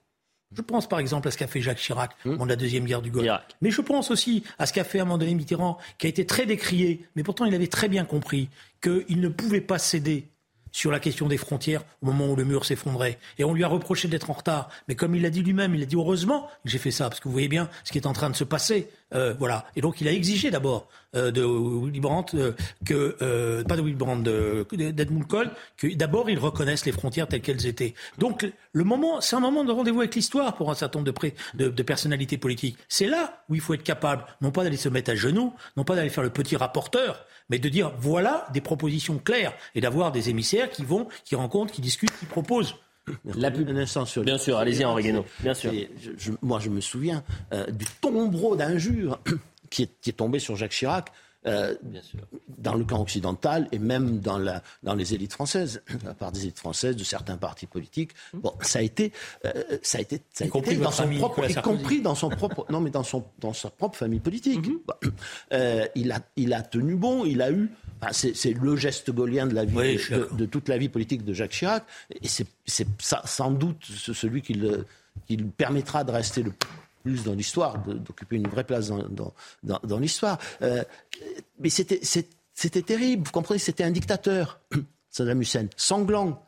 Je 0.55 0.61
pense 0.61 0.87
par 0.87 0.99
exemple 0.99 1.27
à 1.27 1.31
ce 1.31 1.37
qu'a 1.37 1.47
fait 1.47 1.61
Jacques 1.61 1.79
Chirac 1.79 2.15
pendant 2.23 2.45
la 2.45 2.55
Deuxième 2.55 2.85
Guerre 2.85 3.01
du 3.01 3.11
Golfe. 3.11 3.29
Mais 3.61 3.71
je 3.71 3.81
pense 3.81 4.11
aussi 4.11 4.43
à 4.59 4.65
ce 4.65 4.73
qu'a 4.73 4.83
fait 4.83 4.99
à 4.99 5.01
un 5.01 5.05
moment 5.05 5.17
donné 5.17 5.35
Mitterrand, 5.35 5.77
qui 5.97 6.07
a 6.07 6.09
été 6.09 6.25
très 6.25 6.45
décrié, 6.45 7.05
mais 7.15 7.23
pourtant 7.23 7.45
il 7.45 7.53
avait 7.53 7.67
très 7.67 7.89
bien 7.89 8.05
compris 8.05 8.49
qu'il 8.81 9.19
ne 9.19 9.27
pouvait 9.27 9.61
pas 9.61 9.77
céder 9.77 10.29
sur 10.71 10.91
la 10.91 10.99
question 10.99 11.27
des 11.27 11.37
frontières 11.37 11.83
au 12.01 12.07
moment 12.07 12.27
où 12.31 12.35
le 12.35 12.43
mur 12.43 12.65
s'effondrait. 12.65 13.19
Et 13.37 13.43
on 13.43 13.53
lui 13.53 13.63
a 13.63 13.67
reproché 13.67 14.07
d'être 14.07 14.29
en 14.29 14.33
retard. 14.33 14.69
Mais 14.87 14.95
comme 14.95 15.15
il 15.15 15.21
l'a 15.21 15.29
dit 15.29 15.41
lui-même, 15.41 15.75
il 15.75 15.83
a 15.83 15.85
dit 15.85 15.95
heureusement 15.95 16.47
que 16.63 16.69
j'ai 16.69 16.77
fait 16.77 16.91
ça, 16.91 17.09
parce 17.09 17.19
que 17.19 17.27
vous 17.27 17.33
voyez 17.33 17.47
bien 17.47 17.69
ce 17.83 17.91
qui 17.91 17.97
est 17.97 18.07
en 18.07 18.13
train 18.13 18.29
de 18.29 18.35
se 18.35 18.43
passer. 18.43 18.89
Euh, 19.13 19.33
voilà. 19.39 19.65
Et 19.75 19.81
donc 19.81 20.01
il 20.01 20.07
a 20.07 20.11
exigé 20.11 20.51
d'abord 20.51 20.89
euh, 21.15 21.31
de 21.31 21.41
Willy 21.41 21.99
Brandt 21.99 22.37
euh, 22.37 22.51
que 22.85 23.63
pas 23.63 23.77
de 23.77 23.81
Willy 23.81 23.95
Brandt, 23.95 24.29
d'Edmund 24.73 25.27
Kohl, 25.27 25.49
que 25.77 25.87
d'abord 25.95 26.29
ils 26.29 26.39
reconnaissent 26.39 26.85
les 26.85 26.91
frontières 26.91 27.27
telles 27.27 27.41
qu'elles 27.41 27.65
étaient. 27.65 27.93
Donc 28.17 28.45
le 28.73 28.83
moment, 28.83 29.21
c'est 29.21 29.35
un 29.35 29.39
moment 29.39 29.63
de 29.63 29.71
rendez-vous 29.71 30.01
avec 30.01 30.15
l'histoire 30.15 30.55
pour 30.55 30.69
un 30.69 30.75
certain 30.75 30.99
nombre 30.99 31.11
de, 31.55 31.69
de 31.69 31.83
personnalités 31.83 32.37
politiques. 32.37 32.77
C'est 32.89 33.07
là 33.07 33.43
où 33.49 33.55
il 33.55 33.61
faut 33.61 33.73
être 33.73 33.83
capable, 33.83 34.25
non 34.41 34.51
pas 34.51 34.63
d'aller 34.63 34.77
se 34.77 34.89
mettre 34.89 35.11
à 35.11 35.15
genoux, 35.15 35.53
non 35.77 35.83
pas 35.83 35.95
d'aller 35.95 36.09
faire 36.09 36.23
le 36.23 36.29
petit 36.29 36.57
rapporteur, 36.57 37.25
mais 37.49 37.59
de 37.59 37.69
dire 37.69 37.91
voilà 37.99 38.47
des 38.53 38.61
propositions 38.61 39.19
claires 39.19 39.53
et 39.75 39.81
d'avoir 39.81 40.11
des 40.11 40.29
émissaires 40.29 40.69
qui 40.69 40.83
vont, 40.83 41.07
qui 41.23 41.35
rencontrent, 41.35 41.73
qui 41.73 41.81
discutent, 41.81 42.17
qui 42.19 42.25
proposent. 42.25 42.75
La 43.23 43.51
plus... 43.51 43.65
sur 43.87 44.23
Bien 44.23 44.37
sûr, 44.37 44.57
allez-y 44.57 44.83
Henri 44.83 45.03
Guénaud. 45.03 45.25
Bien 45.39 45.53
sûr. 45.53 45.71
moi, 46.41 46.59
je 46.59 46.69
me 46.69 46.81
souviens 46.81 47.23
euh, 47.53 47.65
du 47.71 47.85
tombereau 48.01 48.55
d'injures 48.55 49.19
qui 49.69 49.83
est, 49.83 49.91
qui 50.01 50.09
est 50.09 50.13
tombé 50.13 50.39
sur 50.39 50.55
Jacques 50.55 50.71
Chirac 50.71 51.11
euh, 51.45 51.75
dans 52.57 52.73
le 52.73 52.83
camp 52.83 53.01
occidental 53.01 53.67
et 53.71 53.79
même 53.79 54.19
dans, 54.19 54.37
la, 54.37 54.63
dans 54.83 54.95
les 54.95 55.13
élites 55.13 55.33
françaises, 55.33 55.81
à 56.07 56.13
part 56.13 56.31
des 56.31 56.41
élites 56.41 56.57
françaises, 56.57 56.95
de 56.95 57.03
certains 57.03 57.37
partis 57.37 57.67
politiques. 57.67 58.11
Bon, 58.33 58.53
ça 58.61 58.79
a 58.79 58.81
été, 58.81 59.13
euh, 59.45 59.77
ça 59.81 59.99
a 59.99 60.01
été, 60.01 60.21
ça 60.33 60.43
a 60.43 60.47
y 60.47 60.49
compris 60.49 60.77
dans 60.77 60.91
son 60.91 61.07
propre, 61.09 61.49
y 61.49 61.55
compris 61.55 62.01
dans 62.01 62.15
son 62.15 62.29
propre, 62.29 62.65
non 62.69 62.81
mais 62.81 62.89
dans 62.89 63.03
son, 63.03 63.23
dans 63.39 63.53
sa 63.53 63.69
propre 63.69 63.97
famille 63.97 64.19
politique. 64.19 64.65
Mhm. 64.67 64.79
euh, 65.53 65.85
il 65.95 66.11
a, 66.11 66.19
il 66.35 66.53
a 66.53 66.61
tenu 66.63 66.95
bon, 66.95 67.23
il 67.23 67.41
a 67.41 67.51
eu, 67.51 67.69
c'est 68.11 68.53
le 68.53 68.75
geste 68.75 69.11
gaulien 69.11 69.45
de 69.45 69.53
la 69.53 69.65
vie, 69.65 69.99
de, 70.33 70.45
toute 70.45 70.67
la 70.67 70.77
vie 70.77 70.89
politique 70.89 71.23
de 71.23 71.33
Jacques 71.33 71.51
Chirac, 71.51 71.85
et 72.11 72.27
c'est 72.27 72.87
sans 72.97 73.51
doute 73.51 73.85
celui 73.85 74.41
qui 74.41 74.53
le, 74.53 74.85
qui 75.27 75.37
le 75.37 75.45
permettra 75.45 76.03
de 76.03 76.11
rester 76.11 76.43
le 76.43 76.51
plus 77.07 77.23
dans 77.23 77.33
l'histoire, 77.33 77.79
d'occuper 77.79 78.35
une 78.35 78.49
vraie 78.49 78.65
place 78.65 78.89
dans, 78.89 79.33
dans, 79.63 79.79
dans, 79.81 79.99
l'histoire. 79.99 80.37
Euh, 80.61 80.83
mais 81.57 81.69
c'était 81.69 82.81
terrible, 82.81 83.23
vous 83.25 83.31
comprenez, 83.31 83.59
c'était 83.59 83.85
un 83.85 83.91
dictateur, 83.91 84.59
Saddam 85.09 85.41
Hussein, 85.41 85.67
sanglant, 85.77 86.43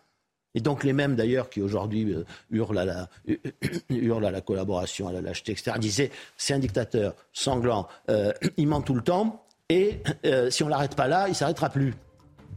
Et 0.53 0.59
donc 0.59 0.83
les 0.83 0.91
mêmes 0.91 1.15
d'ailleurs 1.15 1.49
qui 1.49 1.61
aujourd'hui 1.61 2.13
euh, 2.13 2.25
hurlent, 2.51 2.77
à 2.77 2.85
la, 2.85 3.09
hurlent 3.89 4.25
à 4.25 4.31
la 4.31 4.41
collaboration, 4.41 5.07
à 5.07 5.13
la 5.13 5.21
lâcheté, 5.21 5.53
etc., 5.53 5.77
disaient 5.79 6.11
c'est 6.35 6.53
un 6.53 6.59
dictateur 6.59 7.15
sanglant, 7.31 7.87
euh, 8.09 8.33
il 8.57 8.67
ment 8.67 8.81
tout 8.81 8.95
le 8.95 9.01
temps, 9.01 9.45
et 9.69 10.01
si 10.49 10.63
on 10.63 10.67
l'arrête 10.67 10.95
pas 10.95 11.07
là, 11.07 11.29
il 11.29 11.35
s'arrêtera 11.35 11.69
plus. 11.69 11.93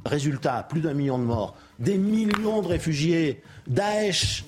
Résultat, 0.04 0.66
plus 0.68 0.80
d'un 0.80 0.94
million 0.94 1.18
de 1.18 1.24
morts, 1.24 1.54
des 1.78 1.98
millions 1.98 2.62
de 2.62 2.66
réfugiés, 2.66 3.42
Daesh, 3.68 4.44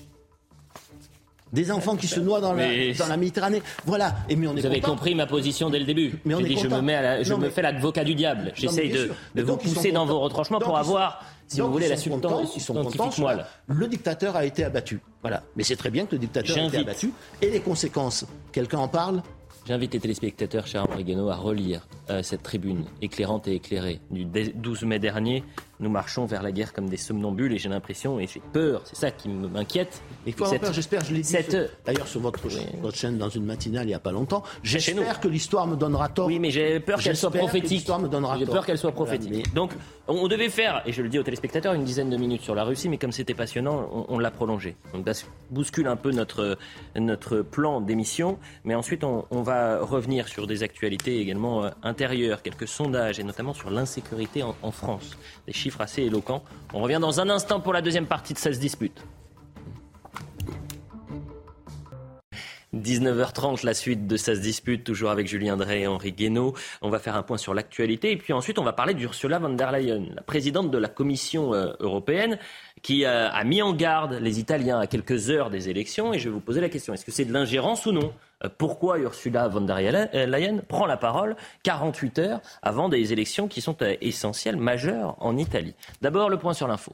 des 1.55 1.71
enfants 1.71 1.95
qui 1.95 2.07
se 2.07 2.19
noient 2.19 2.41
dans, 2.41 2.53
la, 2.53 2.67
dans 2.93 3.07
la, 3.07 3.17
Méditerranée. 3.17 3.63
Voilà. 3.85 4.15
Et 4.29 4.35
mais 4.35 4.47
on 4.47 4.53
Vous 4.53 4.65
avez 4.65 4.81
compris 4.81 5.15
ma 5.15 5.25
position 5.25 5.69
dès 5.69 5.79
le 5.79 5.85
début. 5.85 6.19
Mais 6.25 6.35
je 6.35 6.67
me, 6.67 6.81
mets 6.81 7.23
je 7.23 7.33
me 7.33 7.49
fais 7.49 7.63
l'avocat 7.63 8.03
du 8.03 8.13
diable. 8.13 8.51
J'essaye 8.55 8.91
de, 8.91 9.11
de 9.33 9.41
vous 9.41 9.57
pousser 9.57 9.91
dans 9.91 10.05
vos 10.05 10.19
retranchements 10.19 10.59
pour 10.59 10.77
avoir, 10.77 11.23
si 11.47 11.61
vous 11.61 11.71
voulez, 11.71 11.87
la 11.87 11.97
substance 11.97 12.59
scientifique 12.59 13.17
moelle. 13.17 13.45
Le 13.67 13.87
dictateur 13.87 14.35
a 14.35 14.45
été 14.45 14.63
abattu. 14.63 14.99
Voilà. 15.21 15.41
Mais 15.55 15.63
c'est 15.63 15.77
très 15.77 15.89
bien 15.89 16.05
que 16.05 16.11
le 16.11 16.19
dictateur 16.19 16.57
ait 16.57 16.67
été 16.67 16.77
abattu. 16.77 17.11
Et 17.41 17.49
les 17.49 17.61
conséquences, 17.61 18.25
quelqu'un 18.51 18.79
en 18.79 18.87
parle? 18.87 19.23
J'invite 19.67 19.95
les 19.95 19.99
téléspectateurs, 19.99 20.67
cher 20.67 20.85
Henri 20.87 21.03
Guénaud, 21.03 21.29
à 21.29 21.35
relire 21.37 21.87
euh, 22.11 22.21
cette 22.21 22.43
tribune 22.43 22.85
éclairante 23.01 23.47
et 23.47 23.55
éclairée 23.55 23.99
du 24.11 24.25
12 24.25 24.83
mai 24.83 24.99
dernier. 24.99 25.43
Nous 25.79 25.89
marchons 25.89 26.25
vers 26.25 26.41
la 26.41 26.51
guerre 26.51 26.73
comme 26.73 26.89
des 26.89 26.97
somnambules 26.97 27.53
et 27.53 27.57
j'ai 27.57 27.69
l'impression, 27.69 28.19
et 28.19 28.27
j'ai 28.27 28.41
peur, 28.53 28.81
c'est 28.85 28.95
ça 28.95 29.11
qui 29.11 29.29
m'inquiète. 29.29 30.01
Avoir 30.27 30.59
peur, 30.59 30.73
j'espère, 30.73 31.03
je 31.03 31.13
l'ai 31.13 31.21
dit 31.21 31.35
d'ailleurs 31.85 32.07
sur 32.07 32.21
votre, 32.21 32.41
votre, 32.81 32.97
chaîne 32.97 33.17
dans 33.17 33.29
une 33.29 33.45
matinale 33.45 33.85
il 33.85 33.89
n'y 33.89 33.93
a 33.93 33.99
pas 33.99 34.11
longtemps. 34.11 34.43
J'espère 34.63 35.19
que 35.19 35.27
l'histoire 35.27 35.67
me 35.67 35.75
donnera 35.75 36.09
tort. 36.09 36.27
Oui, 36.27 36.39
mais 36.39 36.51
j'ai 36.51 36.79
peur 36.79 36.99
qu'elle 36.99 37.17
soit 37.17 37.31
prophétique. 37.31 37.87
J'ai 38.39 38.45
peur 38.45 38.65
qu'elle 38.65 38.77
soit 38.77 38.91
prophétique. 38.91 39.53
Donc, 39.53 39.71
on 40.07 40.27
devait 40.27 40.49
faire, 40.49 40.81
et 40.85 40.91
je 40.91 41.01
le 41.01 41.09
dis 41.09 41.19
aux 41.19 41.23
téléspectateurs, 41.23 41.73
une 41.73 41.83
dizaine 41.83 42.09
de 42.09 42.17
minutes 42.17 42.41
sur 42.41 42.55
la 42.55 42.63
Russie, 42.63 42.89
mais 42.89 42.97
comme 42.97 43.11
c'était 43.11 43.33
passionnant, 43.33 44.05
on, 44.09 44.19
l'a 44.19 44.31
prolongé. 44.31 44.75
Donc, 44.93 45.07
ça 45.13 45.25
bouscule 45.51 45.87
un 45.87 45.95
peu 45.95 46.11
notre, 46.11 46.57
notre 46.95 47.41
plan 47.41 47.81
d'émission, 47.81 48.37
mais 48.63 48.75
ensuite, 48.75 49.03
on, 49.03 49.25
on 49.31 49.41
va 49.41 49.79
revenir 49.79 50.27
sur 50.27 50.47
des 50.47 50.63
actualités 50.63 51.19
également 51.19 51.65
euh, 51.65 51.69
intérieures, 51.83 52.41
quelques 52.41 52.67
sondages 52.67 53.19
et 53.19 53.23
notamment 53.23 53.53
sur 53.53 53.69
l'insécurité 53.69 54.43
en, 54.43 54.71
France. 54.71 55.17
Des 55.47 55.53
chiffres 55.65 55.81
assez 55.81 56.03
éloquents. 56.03 56.43
On 56.75 56.81
revient 56.81 56.99
dans 57.01 57.19
un 57.19 57.27
instant 57.27 57.59
pour 57.59 57.73
la 57.73 57.81
deuxième 57.81 58.05
partie 58.05 58.35
de 58.35 58.37
16 58.37 58.59
disputes. 58.59 59.03
19h30, 62.75 63.65
la 63.65 63.73
suite 63.73 64.05
de 64.05 64.15
Ça 64.15 64.35
se 64.35 64.41
dispute, 64.41 64.83
toujours 64.83 65.09
avec 65.09 65.27
Julien 65.27 65.57
Drey 65.57 65.81
et 65.81 65.87
Henri 65.87 66.11
Guénaud. 66.11 66.53
On 66.83 66.89
va 66.89 66.99
faire 66.99 67.15
un 67.15 67.23
point 67.23 67.37
sur 67.37 67.55
l'actualité 67.55 68.11
et 68.11 68.17
puis 68.17 68.31
ensuite 68.31 68.59
on 68.59 68.63
va 68.63 68.73
parler 68.73 68.93
d'Ursula 68.93 69.39
von 69.39 69.49
der 69.49 69.71
Leyen, 69.71 70.03
la 70.13 70.21
présidente 70.21 70.69
de 70.69 70.77
la 70.77 70.89
Commission 70.89 71.55
euh, 71.55 71.73
européenne, 71.79 72.37
qui 72.83 73.05
euh, 73.05 73.29
a 73.31 73.43
mis 73.43 73.63
en 73.63 73.73
garde 73.73 74.19
les 74.21 74.39
Italiens 74.39 74.79
à 74.79 74.85
quelques 74.85 75.31
heures 75.31 75.49
des 75.49 75.69
élections. 75.69 76.13
Et 76.13 76.19
je 76.19 76.25
vais 76.29 76.33
vous 76.33 76.41
poser 76.41 76.61
la 76.61 76.69
question, 76.69 76.93
est-ce 76.93 77.05
que 77.05 77.11
c'est 77.11 77.25
de 77.25 77.33
l'ingérence 77.33 77.87
ou 77.87 77.91
non? 77.91 78.13
Pourquoi 78.57 78.99
Ursula 78.99 79.47
von 79.47 79.61
der 79.61 80.27
Leyen 80.27 80.61
prend 80.61 80.85
la 80.85 80.97
parole 80.97 81.35
48 81.63 82.19
heures 82.19 82.41
avant 82.61 82.89
des 82.89 83.13
élections 83.13 83.47
qui 83.47 83.61
sont 83.61 83.81
euh, 83.81 83.95
essentielles, 84.01 84.57
majeures 84.57 85.15
en 85.19 85.37
Italie? 85.37 85.75
D'abord, 86.01 86.29
le 86.29 86.37
point 86.37 86.53
sur 86.53 86.67
l'info. 86.67 86.93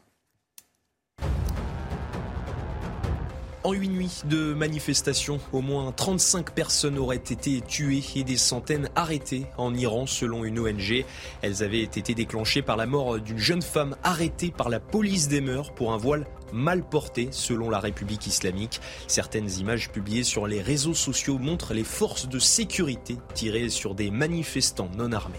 En 3.63 3.73
une 3.73 3.91
nuit 3.91 4.21
de 4.25 4.55
manifestations, 4.55 5.39
au 5.53 5.61
moins 5.61 5.91
35 5.91 6.51
personnes 6.55 6.97
auraient 6.97 7.17
été 7.17 7.61
tuées 7.61 8.03
et 8.15 8.23
des 8.23 8.37
centaines 8.37 8.89
arrêtées 8.95 9.45
en 9.55 9.75
Iran 9.75 10.07
selon 10.07 10.43
une 10.43 10.57
ONG. 10.57 11.05
Elles 11.43 11.63
avaient 11.63 11.83
été 11.83 12.15
déclenchées 12.15 12.63
par 12.63 12.75
la 12.75 12.87
mort 12.87 13.19
d'une 13.19 13.37
jeune 13.37 13.61
femme 13.61 13.95
arrêtée 14.03 14.49
par 14.49 14.69
la 14.69 14.79
police 14.79 15.27
des 15.27 15.41
mœurs 15.41 15.75
pour 15.75 15.93
un 15.93 15.97
voile 15.97 16.25
mal 16.51 16.83
porté 16.83 17.29
selon 17.29 17.69
la 17.69 17.79
République 17.79 18.25
islamique. 18.25 18.81
Certaines 19.05 19.51
images 19.59 19.91
publiées 19.91 20.23
sur 20.23 20.47
les 20.47 20.61
réseaux 20.63 20.95
sociaux 20.95 21.37
montrent 21.37 21.75
les 21.75 21.83
forces 21.83 22.27
de 22.27 22.39
sécurité 22.39 23.17
tirées 23.35 23.69
sur 23.69 23.93
des 23.93 24.09
manifestants 24.09 24.89
non 24.97 25.11
armés. 25.11 25.37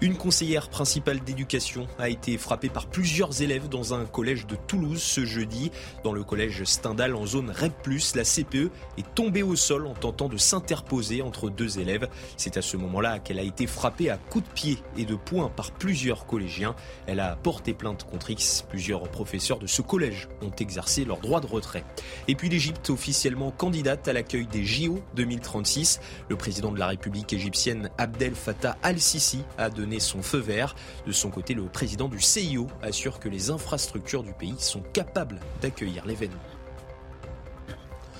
Une 0.00 0.16
conseillère 0.16 0.68
principale 0.68 1.20
d'éducation 1.20 1.86
a 1.98 2.08
été 2.08 2.36
frappée 2.36 2.68
par 2.68 2.86
plusieurs 2.86 3.42
élèves 3.42 3.68
dans 3.68 3.94
un 3.94 4.04
collège 4.04 4.46
de 4.46 4.56
Toulouse 4.56 5.00
ce 5.00 5.24
jeudi. 5.24 5.70
Dans 6.02 6.12
le 6.12 6.24
collège 6.24 6.64
Stendhal 6.64 7.14
en 7.14 7.26
zone 7.26 7.50
REP+, 7.50 7.72
la 8.14 8.24
CPE 8.24 8.70
est 8.98 9.14
tombée 9.14 9.42
au 9.42 9.54
sol 9.54 9.86
en 9.86 9.94
tentant 9.94 10.28
de 10.28 10.36
s'interposer 10.36 11.22
entre 11.22 11.48
deux 11.48 11.78
élèves. 11.78 12.08
C'est 12.36 12.56
à 12.56 12.62
ce 12.62 12.76
moment-là 12.76 13.20
qu'elle 13.20 13.38
a 13.38 13.42
été 13.42 13.66
frappée 13.66 14.10
à 14.10 14.16
coups 14.16 14.48
de 14.48 14.52
pied 14.52 14.78
et 14.96 15.04
de 15.04 15.14
poing 15.14 15.48
par 15.48 15.70
plusieurs 15.70 16.26
collégiens. 16.26 16.74
Elle 17.06 17.20
a 17.20 17.36
porté 17.36 17.72
plainte 17.72 18.04
contre 18.04 18.30
X. 18.30 18.64
Plusieurs 18.68 19.02
professeurs 19.02 19.58
de 19.58 19.66
ce 19.66 19.80
collège 19.80 20.28
ont 20.42 20.52
exercé 20.58 21.04
leur 21.04 21.18
droit 21.18 21.40
de 21.40 21.46
retrait. 21.46 21.84
Et 22.26 22.34
puis 22.34 22.48
l'Égypte 22.48 22.90
officiellement 22.90 23.52
candidate 23.52 24.08
à 24.08 24.12
l'accueil 24.12 24.46
des 24.46 24.64
JO 24.64 24.98
2036. 25.14 26.00
Le 26.28 26.36
président 26.36 26.72
de 26.72 26.78
la 26.78 26.88
République 26.88 27.32
égyptienne 27.32 27.90
Abdel 27.96 28.34
Fattah 28.34 28.76
al-Sisi 28.82 29.44
a 29.56 29.70
donné 29.84 30.00
son 30.00 30.22
feu 30.22 30.38
vert. 30.38 30.74
De 31.06 31.12
son 31.12 31.30
côté, 31.30 31.52
le 31.52 31.64
président 31.64 32.08
du 32.08 32.20
CIO 32.20 32.68
assure 32.82 33.20
que 33.20 33.28
les 33.28 33.50
infrastructures 33.50 34.22
du 34.22 34.32
pays 34.32 34.56
sont 34.58 34.82
capables 34.92 35.38
d'accueillir 35.60 36.06
l'événement. 36.06 36.40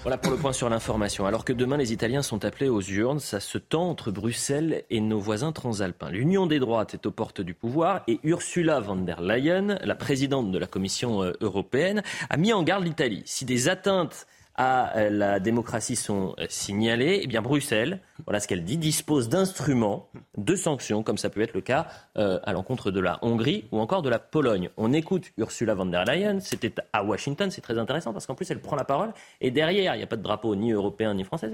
Voilà 0.03 0.19
pour 0.19 0.31
le 0.31 0.37
point 0.37 0.53
sur 0.53 0.69
l'information. 0.69 1.25
Alors 1.25 1.47
que 1.47 1.55
demain, 1.55 1.79
les 1.79 1.95
Italiens 1.95 2.21
sont 2.21 2.45
appelés 2.45 2.69
aux 2.69 2.83
urnes, 2.83 3.21
ça 3.21 3.41
se 3.41 3.57
tend 3.57 3.89
entre 3.89 4.11
Bruxelles 4.11 4.85
et 4.91 5.01
nos 5.01 5.19
voisins 5.19 5.53
transalpins. 5.53 6.11
L'Union 6.11 6.47
des 6.47 6.59
droites 6.59 6.93
est 6.93 7.07
aux 7.07 7.11
portes 7.11 7.41
du 7.41 7.55
pouvoir 7.55 8.03
et 8.07 8.21
Ursula 8.23 8.81
von 8.81 8.97
der 8.97 9.23
Leyen, 9.23 9.79
la 9.83 9.95
présidente 9.95 10.53
de 10.53 10.59
la 10.59 10.67
Commission 10.67 11.23
euh, 11.23 11.33
européenne, 11.41 12.03
a 12.29 12.37
mis 12.37 12.53
en 12.53 12.63
garde 12.63 12.85
l'Italie. 12.85 13.23
Si 13.25 13.47
des 13.47 13.71
atteintes 13.71 14.27
à 14.55 14.97
euh, 14.97 15.11
la 15.11 15.41
démocratie 15.41 15.97
sont 15.97 16.35
euh, 16.39 16.47
signalées, 16.49 17.21
eh 17.23 17.27
bien 17.27 17.43
Bruxelles, 17.43 18.01
voilà 18.25 18.41
ce 18.41 18.47
qu'elle 18.47 18.65
dit, 18.65 18.77
dispose 18.77 19.29
d'instruments, 19.29 20.09
de 20.37 20.55
sanctions, 20.55 21.03
comme 21.03 21.19
ça 21.19 21.31
peut 21.31 21.41
être 21.41 21.55
le 21.55 21.61
cas 21.61 21.89
euh, 22.17 22.39
à 22.45 22.53
l'encontre 22.53 22.91
de 22.91 23.01
la 23.01 23.19
Hongrie 23.23 23.65
ou 23.73 23.81
encore 23.81 24.03
de 24.03 24.09
la 24.09 24.19
Pologne. 24.19 24.71
On 24.77 24.93
écoute 24.93 25.33
Ursula 25.39 25.75
von 25.75 25.87
der 25.87 26.05
Leyen, 26.05 26.41
c'était 26.41 26.73
à 26.93 27.03
Washington, 27.03 27.51
c'est 27.51 27.61
très 27.61 27.79
intéressant 27.79 28.13
parce 28.13 28.27
qu'en 28.27 28.35
plus 28.35 28.51
elle 28.51 28.61
prend 28.61 28.77
la 28.77 28.85
parole 28.85 29.13
et 29.41 29.51
derrière, 29.51 29.95
il 29.95 29.99
n'y 29.99 30.05
a 30.05 30.09
pas 30.09 30.17
de 30.17 30.23
drapeau 30.23 30.55
ni 30.55 30.73
européen 30.73 31.15
ni 31.15 31.25
français, 31.25 31.51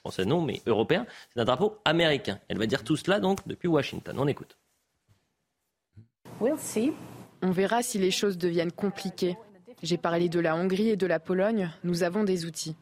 français 0.00 0.24
non, 0.24 0.40
mais 0.42 0.60
européen, 0.66 1.06
c'est 1.32 1.40
un 1.40 1.44
drapeau 1.44 1.78
américain. 1.84 2.38
Elle 2.48 2.58
va 2.58 2.66
dire 2.66 2.82
tout 2.82 2.96
cela 2.96 3.20
donc 3.20 3.46
depuis 3.46 3.68
Washington. 3.68 4.16
On 4.18 4.26
écoute. 4.26 4.56
On 7.42 7.50
verra 7.50 7.82
si 7.82 7.98
les 7.98 8.10
choses 8.10 8.38
deviennent 8.38 8.72
compliquées. 8.72 9.36
J'ai 9.82 9.96
parlé 9.98 10.28
de 10.28 10.40
la 10.40 10.56
Hongrie 10.56 10.90
et 10.90 10.96
de 10.96 11.06
la 11.06 11.18
Pologne. 11.18 11.70
Nous 11.82 12.02
avons 12.02 12.24
des 12.24 12.46
outils. 12.46 12.76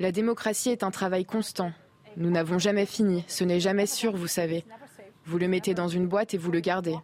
La 0.00 0.12
démocratie 0.12 0.70
est 0.70 0.82
un 0.82 0.90
travail 0.90 1.24
constant. 1.24 1.72
Nous 2.16 2.30
n'avons 2.30 2.58
jamais 2.58 2.86
fini. 2.86 3.24
Ce 3.28 3.44
n'est 3.44 3.60
jamais 3.60 3.86
sûr, 3.86 4.16
vous 4.16 4.26
savez. 4.26 4.64
Vous 5.26 5.38
le 5.38 5.48
mettez 5.48 5.74
dans 5.74 5.88
une 5.88 6.06
boîte 6.06 6.34
et 6.34 6.38
vous 6.38 6.50
le 6.50 6.60
gardez. 6.60 6.96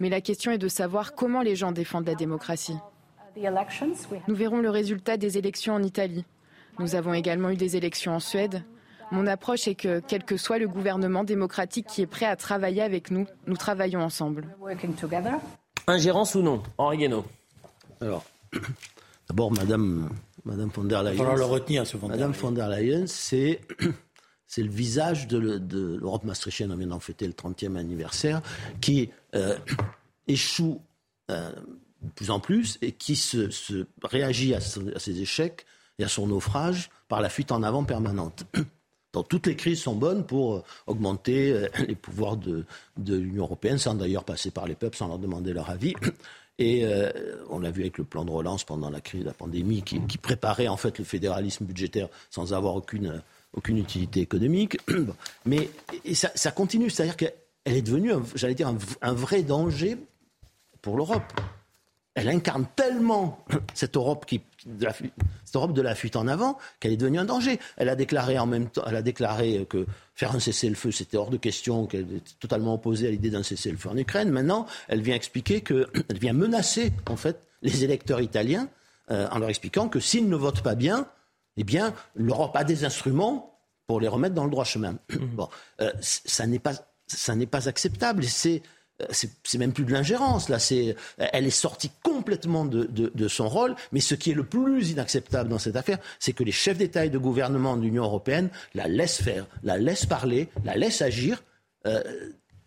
Mais 0.00 0.08
la 0.08 0.20
question 0.20 0.52
est 0.52 0.58
de 0.58 0.68
savoir 0.68 1.14
comment 1.14 1.42
les 1.42 1.56
gens 1.56 1.72
défendent 1.72 2.06
la 2.06 2.14
démocratie. 2.14 2.76
Nous 3.36 4.34
verrons 4.34 4.60
le 4.60 4.70
résultat 4.70 5.16
des 5.16 5.38
élections 5.38 5.74
en 5.74 5.82
Italie. 5.82 6.24
Nous 6.78 6.94
avons 6.94 7.14
également 7.14 7.50
eu 7.50 7.56
des 7.56 7.76
élections 7.76 8.14
en 8.14 8.20
Suède. 8.20 8.62
Mon 9.12 9.26
approche 9.26 9.68
est 9.68 9.74
que, 9.74 10.00
quel 10.00 10.24
que 10.24 10.38
soit 10.38 10.58
le 10.58 10.66
gouvernement 10.66 11.22
démocratique 11.22 11.86
qui 11.86 12.00
est 12.00 12.06
prêt 12.06 12.24
à 12.24 12.34
travailler 12.34 12.80
avec 12.80 13.10
nous, 13.10 13.26
nous 13.46 13.58
travaillons 13.58 14.00
ensemble. 14.00 14.46
Ingérence 15.86 16.34
ou 16.34 16.40
non? 16.40 16.62
Henri 16.78 16.96
Guénaud. 16.96 17.26
Alors, 18.00 18.24
d'abord, 19.28 19.52
Madame, 19.52 20.08
Madame 20.46 20.70
von 20.70 20.84
der 20.84 21.02
Leyen. 21.02 21.30
Il 21.30 21.38
le 21.38 21.44
retenir, 21.44 21.86
ce 21.86 21.98
Madame 21.98 22.32
von 22.32 22.52
der 22.52 22.68
Leyen, 22.68 23.06
c'est. 23.06 23.60
C'est 24.48 24.62
le 24.62 24.68
visage 24.68 25.28
de 25.28 25.38
l'Europe 25.38 26.24
maastrichtienne, 26.24 26.70
on 26.72 26.76
vient 26.76 26.88
d'en 26.88 27.00
fêter 27.00 27.26
le 27.26 27.32
30e 27.32 27.74
anniversaire, 27.76 28.42
qui 28.82 29.08
euh, 29.34 29.56
échoue 30.26 30.82
euh, 31.30 31.50
de 32.02 32.10
plus 32.10 32.30
en 32.30 32.38
plus 32.38 32.76
et 32.82 32.92
qui 32.92 33.16
se, 33.16 33.48
réagit 34.02 34.52
à, 34.52 34.58
à 34.58 34.98
ses 34.98 35.20
échecs 35.22 35.64
et 35.98 36.04
à 36.04 36.08
son 36.08 36.26
naufrage 36.26 36.90
par 37.08 37.22
la 37.22 37.30
fuite 37.30 37.50
en 37.50 37.62
avant 37.62 37.84
permanente. 37.84 38.44
Donc 39.12 39.28
toutes 39.28 39.46
les 39.46 39.56
crises 39.56 39.80
sont 39.82 39.94
bonnes 39.94 40.24
pour 40.24 40.56
euh, 40.56 40.64
augmenter 40.86 41.52
euh, 41.52 41.68
les 41.86 41.94
pouvoirs 41.94 42.36
de, 42.36 42.64
l'Union 43.06 43.44
européenne, 43.44 43.78
sans 43.78 43.94
d'ailleurs 43.94 44.24
passer 44.24 44.50
par 44.50 44.66
les 44.66 44.74
peuples, 44.74 44.96
sans 44.96 45.08
leur 45.08 45.18
demander 45.18 45.52
leur 45.52 45.70
avis. 45.70 45.94
Et 46.58 46.84
euh, 46.84 47.10
on 47.48 47.58
l'a 47.58 47.70
vu 47.70 47.80
avec 47.80 47.98
le 47.98 48.04
plan 48.04 48.24
de 48.24 48.30
relance 48.30 48.62
pendant 48.64 48.90
la 48.90 49.00
crise 49.00 49.22
de 49.22 49.26
la 49.26 49.32
pandémie, 49.32 49.82
qui, 49.82 49.98
préparait 50.18 50.68
en 50.68 50.76
fait 50.76 50.98
le 50.98 51.04
fédéralisme 51.04 51.64
budgétaire 51.64 52.08
sans 52.30 52.52
avoir 52.52 52.76
aucune, 52.76 53.22
aucune 53.54 53.78
utilité 53.78 54.20
économique. 54.20 54.78
Mais 55.46 55.70
ça, 56.12 56.50
continue, 56.50 56.90
c'est-à-dire 56.90 57.16
qu'elle 57.16 57.32
est 57.64 57.82
devenue, 57.82 58.12
j'allais 58.34 58.54
dire, 58.54 58.72
un, 59.00 59.12
vrai 59.14 59.42
danger 59.42 59.96
pour 60.82 60.96
l'Europe. 60.96 61.32
Elle 62.14 62.28
incarne 62.28 62.66
tellement 62.76 63.44
cette 63.74 63.96
Europe, 63.96 64.26
qui, 64.26 64.42
de 64.66 64.84
la, 64.84 64.92
cette 64.92 65.54
Europe 65.54 65.72
de 65.72 65.80
la 65.80 65.94
fuite 65.94 66.16
en 66.16 66.28
avant 66.28 66.58
qu'elle 66.78 66.92
est 66.92 66.96
devenue 66.96 67.18
un 67.18 67.24
danger. 67.24 67.58
Elle 67.76 67.88
a 67.88 67.96
déclaré 67.96 68.38
en 68.38 68.46
même 68.46 68.68
temps, 68.68 68.82
elle 68.86 68.96
a 68.96 69.02
déclaré 69.02 69.66
que 69.68 69.86
faire 70.14 70.34
un 70.34 70.40
cessez-le-feu, 70.40 70.90
c'était 70.90 71.16
hors 71.16 71.30
de 71.30 71.38
question, 71.38 71.86
qu'elle 71.86 72.16
était 72.16 72.32
totalement 72.38 72.74
opposée 72.74 73.08
à 73.08 73.10
l'idée 73.10 73.30
d'un 73.30 73.42
cessez-le-feu 73.42 73.88
en 73.88 73.96
Ukraine. 73.96 74.30
Maintenant, 74.30 74.66
elle 74.88 75.00
vient 75.00 75.14
expliquer 75.14 75.62
qu'elle 75.62 75.86
vient 76.20 76.34
menacer 76.34 76.92
en 77.08 77.16
fait 77.16 77.46
les 77.62 77.84
électeurs 77.84 78.20
italiens 78.20 78.68
euh, 79.10 79.28
en 79.30 79.38
leur 79.38 79.48
expliquant 79.48 79.88
que 79.88 80.00
s'ils 80.00 80.28
ne 80.28 80.36
votent 80.36 80.62
pas 80.62 80.74
bien, 80.74 81.08
eh 81.56 81.64
bien, 81.64 81.94
l'Europe 82.14 82.54
a 82.56 82.64
des 82.64 82.84
instruments 82.84 83.58
pour 83.86 84.00
les 84.00 84.08
remettre 84.08 84.34
dans 84.34 84.44
le 84.44 84.50
droit 84.50 84.64
chemin. 84.64 84.96
Bon, 85.34 85.48
euh, 85.80 85.90
ça 86.00 86.46
n'est 86.46 86.58
pas, 86.58 86.72
ça 87.06 87.34
n'est 87.34 87.46
pas 87.46 87.68
acceptable. 87.68 88.24
C'est 88.24 88.62
c'est 89.10 89.58
même 89.58 89.72
plus 89.72 89.84
de 89.84 89.92
l'ingérence 89.92 90.48
là. 90.48 90.58
C'est, 90.58 90.96
elle 91.18 91.46
est 91.46 91.50
sortie 91.50 91.90
complètement 92.02 92.64
de, 92.64 92.84
de, 92.84 93.28
son 93.28 93.48
rôle. 93.48 93.74
Mais 93.92 94.00
ce 94.00 94.14
qui 94.14 94.30
est 94.30 94.34
le 94.34 94.44
plus 94.44 94.90
inacceptable 94.90 95.48
dans 95.48 95.58
cette 95.58 95.76
affaire, 95.76 95.98
c'est 96.18 96.32
que 96.32 96.44
les 96.44 96.52
chefs 96.52 96.78
d'État 96.78 97.04
et 97.04 97.10
de 97.10 97.18
gouvernement 97.18 97.76
de 97.76 97.82
l'Union 97.82 98.04
européenne 98.04 98.50
la 98.74 98.88
laissent 98.88 99.22
faire, 99.22 99.46
la 99.62 99.78
laissent 99.78 100.06
parler, 100.06 100.48
la 100.64 100.76
laissent 100.76 101.02
agir. 101.02 101.42
Euh, 101.86 102.02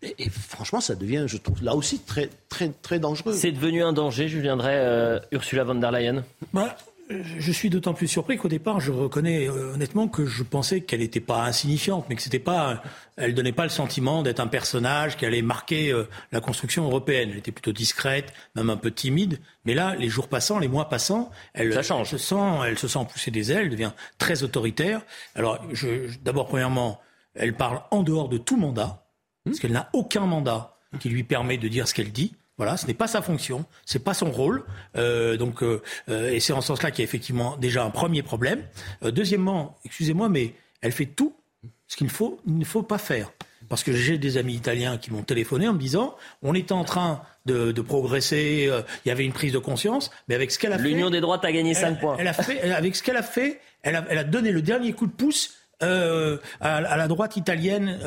et, 0.02 0.30
franchement, 0.30 0.82
ça 0.82 0.95
devient, 0.95 1.26
je 1.28 1.38
trouve, 1.38 1.63
là 1.63 1.76
aussi 1.76 2.00
très, 2.00 2.30
très, 2.50 2.69
très 2.69 3.00
dangereux. 3.00 3.34
C'est 3.34 3.52
devenu 3.52 3.84
un 3.84 3.93
danger, 3.93 4.28
je 4.28 4.39
viendrai, 4.39 4.76
euh, 4.76 5.19
Ursula 5.32 5.63
von 5.63 5.76
der 5.76 5.91
Leyen 5.91 6.24
bah, 6.54 6.76
je 7.10 7.52
suis 7.52 7.70
d'autant 7.70 7.94
plus 7.94 8.08
surpris 8.08 8.38
qu'au 8.38 8.48
départ, 8.48 8.80
je 8.80 8.91
reconnais 8.91 9.48
euh, 9.48 9.74
honnêtement 9.74 10.08
que 10.08 10.26
je 10.26 10.44
pensais 10.44 10.82
qu'elle 10.82 11.02
n'était 11.02 11.20
pas 11.20 11.44
insignifiante, 11.44 12.06
mais 12.10 12.15
que 12.15 12.22
c'était 12.22 12.39
pas, 12.39 12.82
elle 13.15 13.36
donnait 13.36 13.52
pas 13.52 13.63
le 13.63 13.70
sentiment 13.70 14.24
d'être 14.24 14.39
un 14.39 14.48
personnage 14.48 15.15
qui 15.15 15.26
allait 15.26 15.44
marquer 15.44 15.91
euh, 15.91 16.08
la 16.32 16.41
construction 16.41 16.86
européenne. 16.86 17.30
Elle 17.32 17.38
était 17.38 17.52
plutôt 17.52 17.72
discrète, 17.72 18.34
même 18.56 18.70
un 18.70 18.78
peu 18.78 18.91
timide. 18.91 19.39
Mais 19.65 19.76
là, 19.76 19.96
les 19.96 20.10
jours 20.10 20.28
passant, 20.28 20.58
les 20.58 20.68
mois 20.68 20.89
passant, 20.89 21.30
elle, 21.54 21.74
se 21.74 22.18
sent, 22.18 22.36
elle 22.65 22.78
se 22.78 22.88
sent 22.88 23.06
pousser 23.12 23.30
des 23.30 23.52
ailes, 23.52 23.70
devient 23.70 23.91
très 24.18 24.44
autoritaire. 24.44 25.02
Alors, 25.36 25.63
je, 25.74 26.10
d'abord, 26.24 26.48
premièrement, 26.48 27.00
elle 27.36 27.54
parle 27.54 27.82
en 27.91 28.02
dehors 28.02 28.30
de 28.30 28.38
tout 28.38 28.58
mandat, 28.58 29.06
parce 29.44 29.60
qu'elle 29.60 29.74
n'a 29.74 29.89
aucun 29.94 30.26
mandat 30.26 30.78
qui 31.00 31.10
lui 31.10 31.24
permet 31.24 31.58
de 31.58 31.68
dire 31.68 31.88
ce 31.88 31.94
qu'elle 31.94 32.12
dit. 32.12 32.36
Voilà, 32.58 32.78
ce 32.78 32.88
n'est 32.88 32.94
pas 32.94 33.08
sa 33.08 33.22
fonction, 33.22 33.65
c'est 33.86 34.04
pas 34.04 34.13
son 34.13 34.32
rôle. 34.32 34.63
Euh, 34.96 35.36
donc, 35.36 35.62
euh, 35.62 35.82
euh, 36.10 36.32
et 36.32 36.39
c'est 36.39 36.54
en 36.54 36.62
ce 36.62 36.68
sens-là 36.68 36.91
qu'il 36.91 37.00
y 37.00 37.04
a 37.04 37.08
effectivement 37.10 37.58
déjà 37.58 37.84
un 37.84 37.89
premier 37.89 38.24
problème. 38.24 38.63
deuxièmement, 39.02 39.78
excusez-moi, 39.84 40.30
mais 40.30 40.54
elle 40.82 40.94
fait 40.94 41.06
tout 41.06 41.36
ce 41.88 41.98
qu'il 41.98 42.08
ne 42.08 42.12
faut, 42.12 42.39
il 42.48 42.58
ne 42.58 42.65
faut 42.65 42.84
pas 42.84 42.98
faire. 42.98 43.32
Parce 43.68 43.84
que 43.84 43.91
j'ai 43.91 44.18
des 44.20 44.38
amis 44.38 44.54
italiens 44.54 44.98
qui 44.98 45.12
m'ont 45.12 45.24
téléphoné 45.24 45.68
en 45.68 45.74
me 45.74 45.80
disant 45.80 46.15
on 46.44 46.54
était 46.54 46.72
en 46.72 46.84
train 46.84 47.24
de, 47.46 47.74
progresser, 47.82 48.72
il 49.06 49.08
y 49.08 49.12
avait 49.12 49.26
une 49.26 49.34
prise 49.34 49.54
de 49.54 49.58
conscience, 49.58 50.12
mais 50.28 50.36
avec 50.36 50.52
ce 50.52 50.60
qu'elle 50.60 50.72
a 50.72 50.78
fait. 50.78 50.84
L'Union 50.84 51.10
des 51.10 51.20
droites 51.20 51.44
a 51.44 51.52
gagné 51.52 51.74
5 51.74 52.00
points. 52.00 52.15
Elle 52.20 52.28
a 52.28 52.34
fait, 52.34 52.62
avec 52.72 52.96
ce 52.96 53.02
qu'elle 53.02 53.18
a 53.18 53.24
fait, 53.24 53.60
elle 53.82 53.96
a, 53.96 54.06
elle 54.08 54.20
a, 54.20 54.24
donné 54.24 54.52
le 54.52 54.62
dernier 54.62 54.94
coup 54.94 55.08
de 55.08 55.12
pouce 55.12 55.56
à, 55.82 56.38
à, 56.62 56.96
la 56.96 57.08
droite 57.08 57.38
italienne 57.38 58.00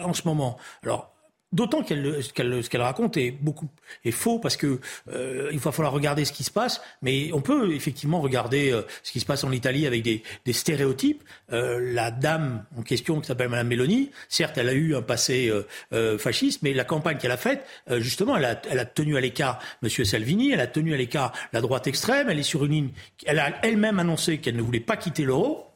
en 0.00 0.12
ce 0.12 0.22
moment. 0.26 0.58
Alors, 0.82 1.14
D'autant 1.50 1.82
qu'elle, 1.82 2.22
qu'elle, 2.34 2.62
ce 2.62 2.68
qu'elle 2.68 2.82
raconte 2.82 3.16
est 3.16 3.30
beaucoup 3.30 3.70
est 4.04 4.10
faux 4.10 4.38
parce 4.38 4.58
que 4.58 4.80
euh, 5.10 5.48
il 5.50 5.58
va 5.58 5.72
falloir 5.72 5.94
regarder 5.94 6.26
ce 6.26 6.32
qui 6.32 6.44
se 6.44 6.50
passe, 6.50 6.82
mais 7.00 7.30
on 7.32 7.40
peut 7.40 7.72
effectivement 7.72 8.20
regarder 8.20 8.70
euh, 8.70 8.82
ce 9.02 9.12
qui 9.12 9.20
se 9.20 9.24
passe 9.24 9.44
en 9.44 9.52
Italie 9.52 9.86
avec 9.86 10.02
des, 10.02 10.22
des 10.44 10.52
stéréotypes. 10.52 11.24
Euh, 11.52 11.80
la 11.94 12.10
dame 12.10 12.64
en 12.76 12.82
question 12.82 13.18
qui 13.20 13.28
s'appelle 13.28 13.48
Madame 13.48 13.68
Meloni, 13.68 14.10
certes, 14.28 14.58
elle 14.58 14.68
a 14.68 14.74
eu 14.74 14.94
un 14.94 15.00
passé 15.00 15.50
euh, 15.94 16.18
fasciste, 16.18 16.60
mais 16.62 16.74
la 16.74 16.84
campagne 16.84 17.16
qu'elle 17.16 17.30
a 17.30 17.38
faite, 17.38 17.64
justement, 17.96 18.36
elle 18.36 18.44
a, 18.44 18.60
elle 18.70 18.78
a 18.78 18.84
tenu 18.84 19.16
à 19.16 19.20
l'écart 19.20 19.58
Monsieur 19.80 20.04
Salvini, 20.04 20.52
elle 20.52 20.60
a 20.60 20.66
tenu 20.66 20.92
à 20.92 20.98
l'écart 20.98 21.32
la 21.54 21.62
droite 21.62 21.86
extrême, 21.86 22.28
elle 22.28 22.38
est 22.38 22.42
sur 22.42 22.66
une 22.66 22.72
ligne, 22.72 22.90
elle 23.24 23.38
a 23.38 23.58
elle-même 23.62 23.98
annoncé 23.98 24.38
qu'elle 24.38 24.56
ne 24.56 24.62
voulait 24.62 24.80
pas 24.80 24.98
quitter 24.98 25.24
l'euro 25.24 25.67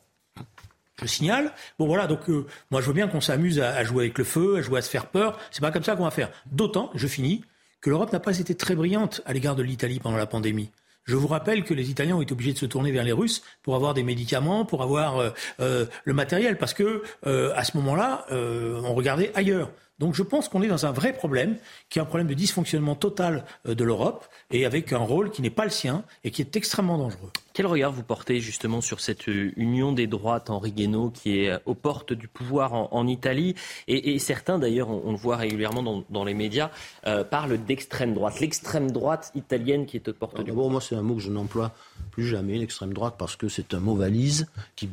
je 1.02 1.06
signale. 1.06 1.52
Bon 1.78 1.86
voilà, 1.86 2.06
donc 2.06 2.28
euh, 2.30 2.46
moi 2.70 2.80
je 2.80 2.86
veux 2.86 2.92
bien 2.92 3.08
qu'on 3.08 3.20
s'amuse 3.20 3.60
à, 3.60 3.82
jouer 3.84 4.04
avec 4.04 4.18
le 4.18 4.24
feu, 4.24 4.56
à 4.56 4.62
jouer 4.62 4.78
à 4.78 4.82
se 4.82 4.90
faire 4.90 5.06
peur. 5.06 5.38
C'est 5.50 5.60
pas 5.60 5.70
comme 5.70 5.84
ça 5.84 5.96
qu'on 5.96 6.04
va 6.04 6.10
faire. 6.10 6.30
D'autant, 6.50 6.90
je 6.94 7.06
finis, 7.06 7.44
que 7.80 7.90
l'Europe 7.90 8.12
n'a 8.12 8.20
pas 8.20 8.38
été 8.38 8.54
très 8.54 8.74
brillante 8.74 9.20
à 9.26 9.32
l'égard 9.32 9.56
de 9.56 9.62
l'Italie 9.62 9.98
pendant 9.98 10.16
la 10.16 10.26
pandémie. 10.26 10.70
Je 11.04 11.16
vous 11.16 11.26
rappelle 11.26 11.64
que 11.64 11.74
les 11.74 11.90
Italiens 11.90 12.14
ont 12.14 12.22
été 12.22 12.32
obligés 12.32 12.52
de 12.52 12.58
se 12.58 12.66
tourner 12.66 12.92
vers 12.92 13.02
les 13.02 13.10
Russes 13.10 13.42
pour 13.64 13.74
avoir 13.74 13.92
des 13.92 14.04
médicaments, 14.04 14.64
pour 14.64 14.82
avoir 14.82 15.18
euh, 15.18 15.30
euh, 15.58 15.86
le 16.04 16.14
matériel, 16.14 16.58
parce 16.58 16.74
que 16.74 17.02
à 17.24 17.64
ce 17.64 17.76
moment-là, 17.76 18.26
on 18.30 18.94
regardait 18.94 19.32
ailleurs. 19.34 19.70
Donc 20.02 20.16
je 20.16 20.24
pense 20.24 20.48
qu'on 20.48 20.62
est 20.62 20.68
dans 20.68 20.84
un 20.84 20.90
vrai 20.90 21.12
problème, 21.12 21.54
qui 21.88 22.00
est 22.00 22.02
un 22.02 22.04
problème 22.04 22.26
de 22.26 22.34
dysfonctionnement 22.34 22.96
total 22.96 23.44
euh, 23.68 23.76
de 23.76 23.84
l'Europe, 23.84 24.26
et 24.50 24.66
avec 24.66 24.92
un 24.92 24.98
rôle 24.98 25.30
qui 25.30 25.42
n'est 25.42 25.48
pas 25.48 25.62
le 25.62 25.70
sien 25.70 26.02
et 26.24 26.32
qui 26.32 26.42
est 26.42 26.56
extrêmement 26.56 26.98
dangereux. 26.98 27.30
Quel 27.52 27.66
regard 27.66 27.92
vous 27.92 28.02
portez 28.02 28.40
justement 28.40 28.80
sur 28.80 28.98
cette 28.98 29.28
euh, 29.28 29.52
union 29.56 29.92
des 29.92 30.08
droites, 30.08 30.50
Henri 30.50 30.72
Guénaud, 30.72 31.10
qui 31.10 31.38
est 31.38 31.50
euh, 31.50 31.58
aux 31.66 31.76
portes 31.76 32.12
du 32.12 32.26
pouvoir 32.26 32.72
en, 32.74 33.06
Italie 33.06 33.54
et, 33.86 34.18
certains, 34.18 34.58
d'ailleurs, 34.58 34.88
on, 34.88 35.12
le 35.12 35.16
voit 35.16 35.36
régulièrement 35.36 36.04
dans, 36.08 36.24
les 36.24 36.34
médias, 36.34 36.70
parlent 37.30 37.58
d'extrême 37.64 38.14
droite. 38.14 38.40
L'extrême 38.40 38.90
droite 38.90 39.30
italienne 39.34 39.86
qui 39.86 39.96
est 39.96 40.08
aux 40.08 40.12
portes 40.12 40.42
du 40.42 40.50
pouvoir. 40.50 40.70
Moi, 40.70 40.80
c'est 40.80 40.96
un 40.96 41.02
mot 41.02 41.16
que 41.16 41.20
je 41.20 41.30
n'emploie 41.30 41.72
plus 42.10 42.26
jamais, 42.26 42.58
l'extrême 42.58 42.92
droite, 42.92 43.14
parce 43.18 43.36
que 43.36 43.48
c'est 43.48 43.74
un 43.74 43.80
mot 43.80 43.94
valise 43.94 44.46
qui, 44.76 44.88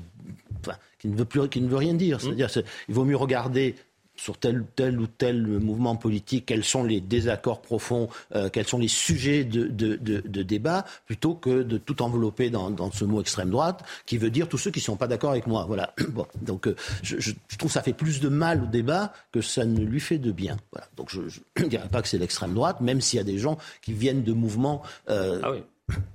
qui, 0.99 1.07
ne 1.07 1.15
veut 1.15 1.25
plus, 1.25 1.47
qui 1.49 1.61
ne 1.61 1.67
veut 1.67 1.77
rien 1.77 1.93
dire. 1.93 2.17
Mmh. 2.17 2.21
C'est-à-dire, 2.21 2.49
il 2.89 2.95
vaut 2.95 3.05
mieux 3.05 3.15
regarder 3.15 3.75
sur 4.19 4.38
tel, 4.38 4.65
tel 4.75 4.99
ou 4.99 5.08
tel 5.08 5.47
mouvement 5.47 5.95
politique, 5.95 6.45
quels 6.47 6.65
sont 6.65 6.84
les 6.84 6.99
désaccords 6.99 7.62
profonds, 7.62 8.10
euh, 8.36 8.49
quels 8.49 8.67
sont 8.67 8.77
les 8.77 8.89
sujets 8.89 9.45
de, 9.45 9.67
de, 9.67 10.43
débat, 10.43 10.86
plutôt 11.05 11.36
que 11.36 11.63
de 11.63 11.77
tout 11.77 12.01
envelopper 12.01 12.49
dans, 12.49 12.91
ce 12.91 13.05
mot 13.05 13.21
extrême 13.21 13.49
droite, 13.49 13.84
qui 14.05 14.17
veut 14.17 14.29
dire 14.29 14.49
tous 14.49 14.58
ceux 14.58 14.71
qui 14.71 14.79
ne 14.79 14.84
sont 14.84 14.97
pas 14.97 15.08
d'accord 15.08 15.32
avec 15.32 15.47
moi. 15.47 15.65
Voilà. 15.65 15.93
Bon, 16.10 16.25
donc 16.41 16.67
euh, 16.67 16.75
je, 17.03 17.32
trouve 17.58 17.69
que 17.69 17.73
ça 17.73 17.84
fait 17.84 17.93
plus 17.93 18.19
de 18.19 18.29
mal 18.29 18.63
au 18.63 18.65
débat 18.65 19.13
que 19.32 19.41
ça 19.41 19.63
ne 19.63 19.79
lui 19.79 19.99
fait 19.99 20.17
de 20.17 20.32
bien. 20.32 20.58
Voilà. 20.71 20.88
Donc 20.97 21.12
je 21.12 21.21
ne 21.62 21.67
dirais 21.69 21.88
pas 21.88 22.01
que 22.01 22.08
c'est 22.08 22.17
l'extrême 22.17 22.55
droite, 22.55 22.82
même 22.82 22.99
s'il 22.99 23.17
y 23.17 23.21
a 23.21 23.23
des 23.23 23.38
gens 23.38 23.58
qui 23.82 23.93
viennent 23.93 24.23
de 24.23 24.34
mouvements. 24.34 24.82
Euh, 25.10 25.39
ah 25.43 25.51
oui. 25.51 25.60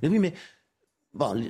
Mais 0.02 0.08
oui, 0.08 0.18
mais 0.18 0.34
bon, 1.14 1.40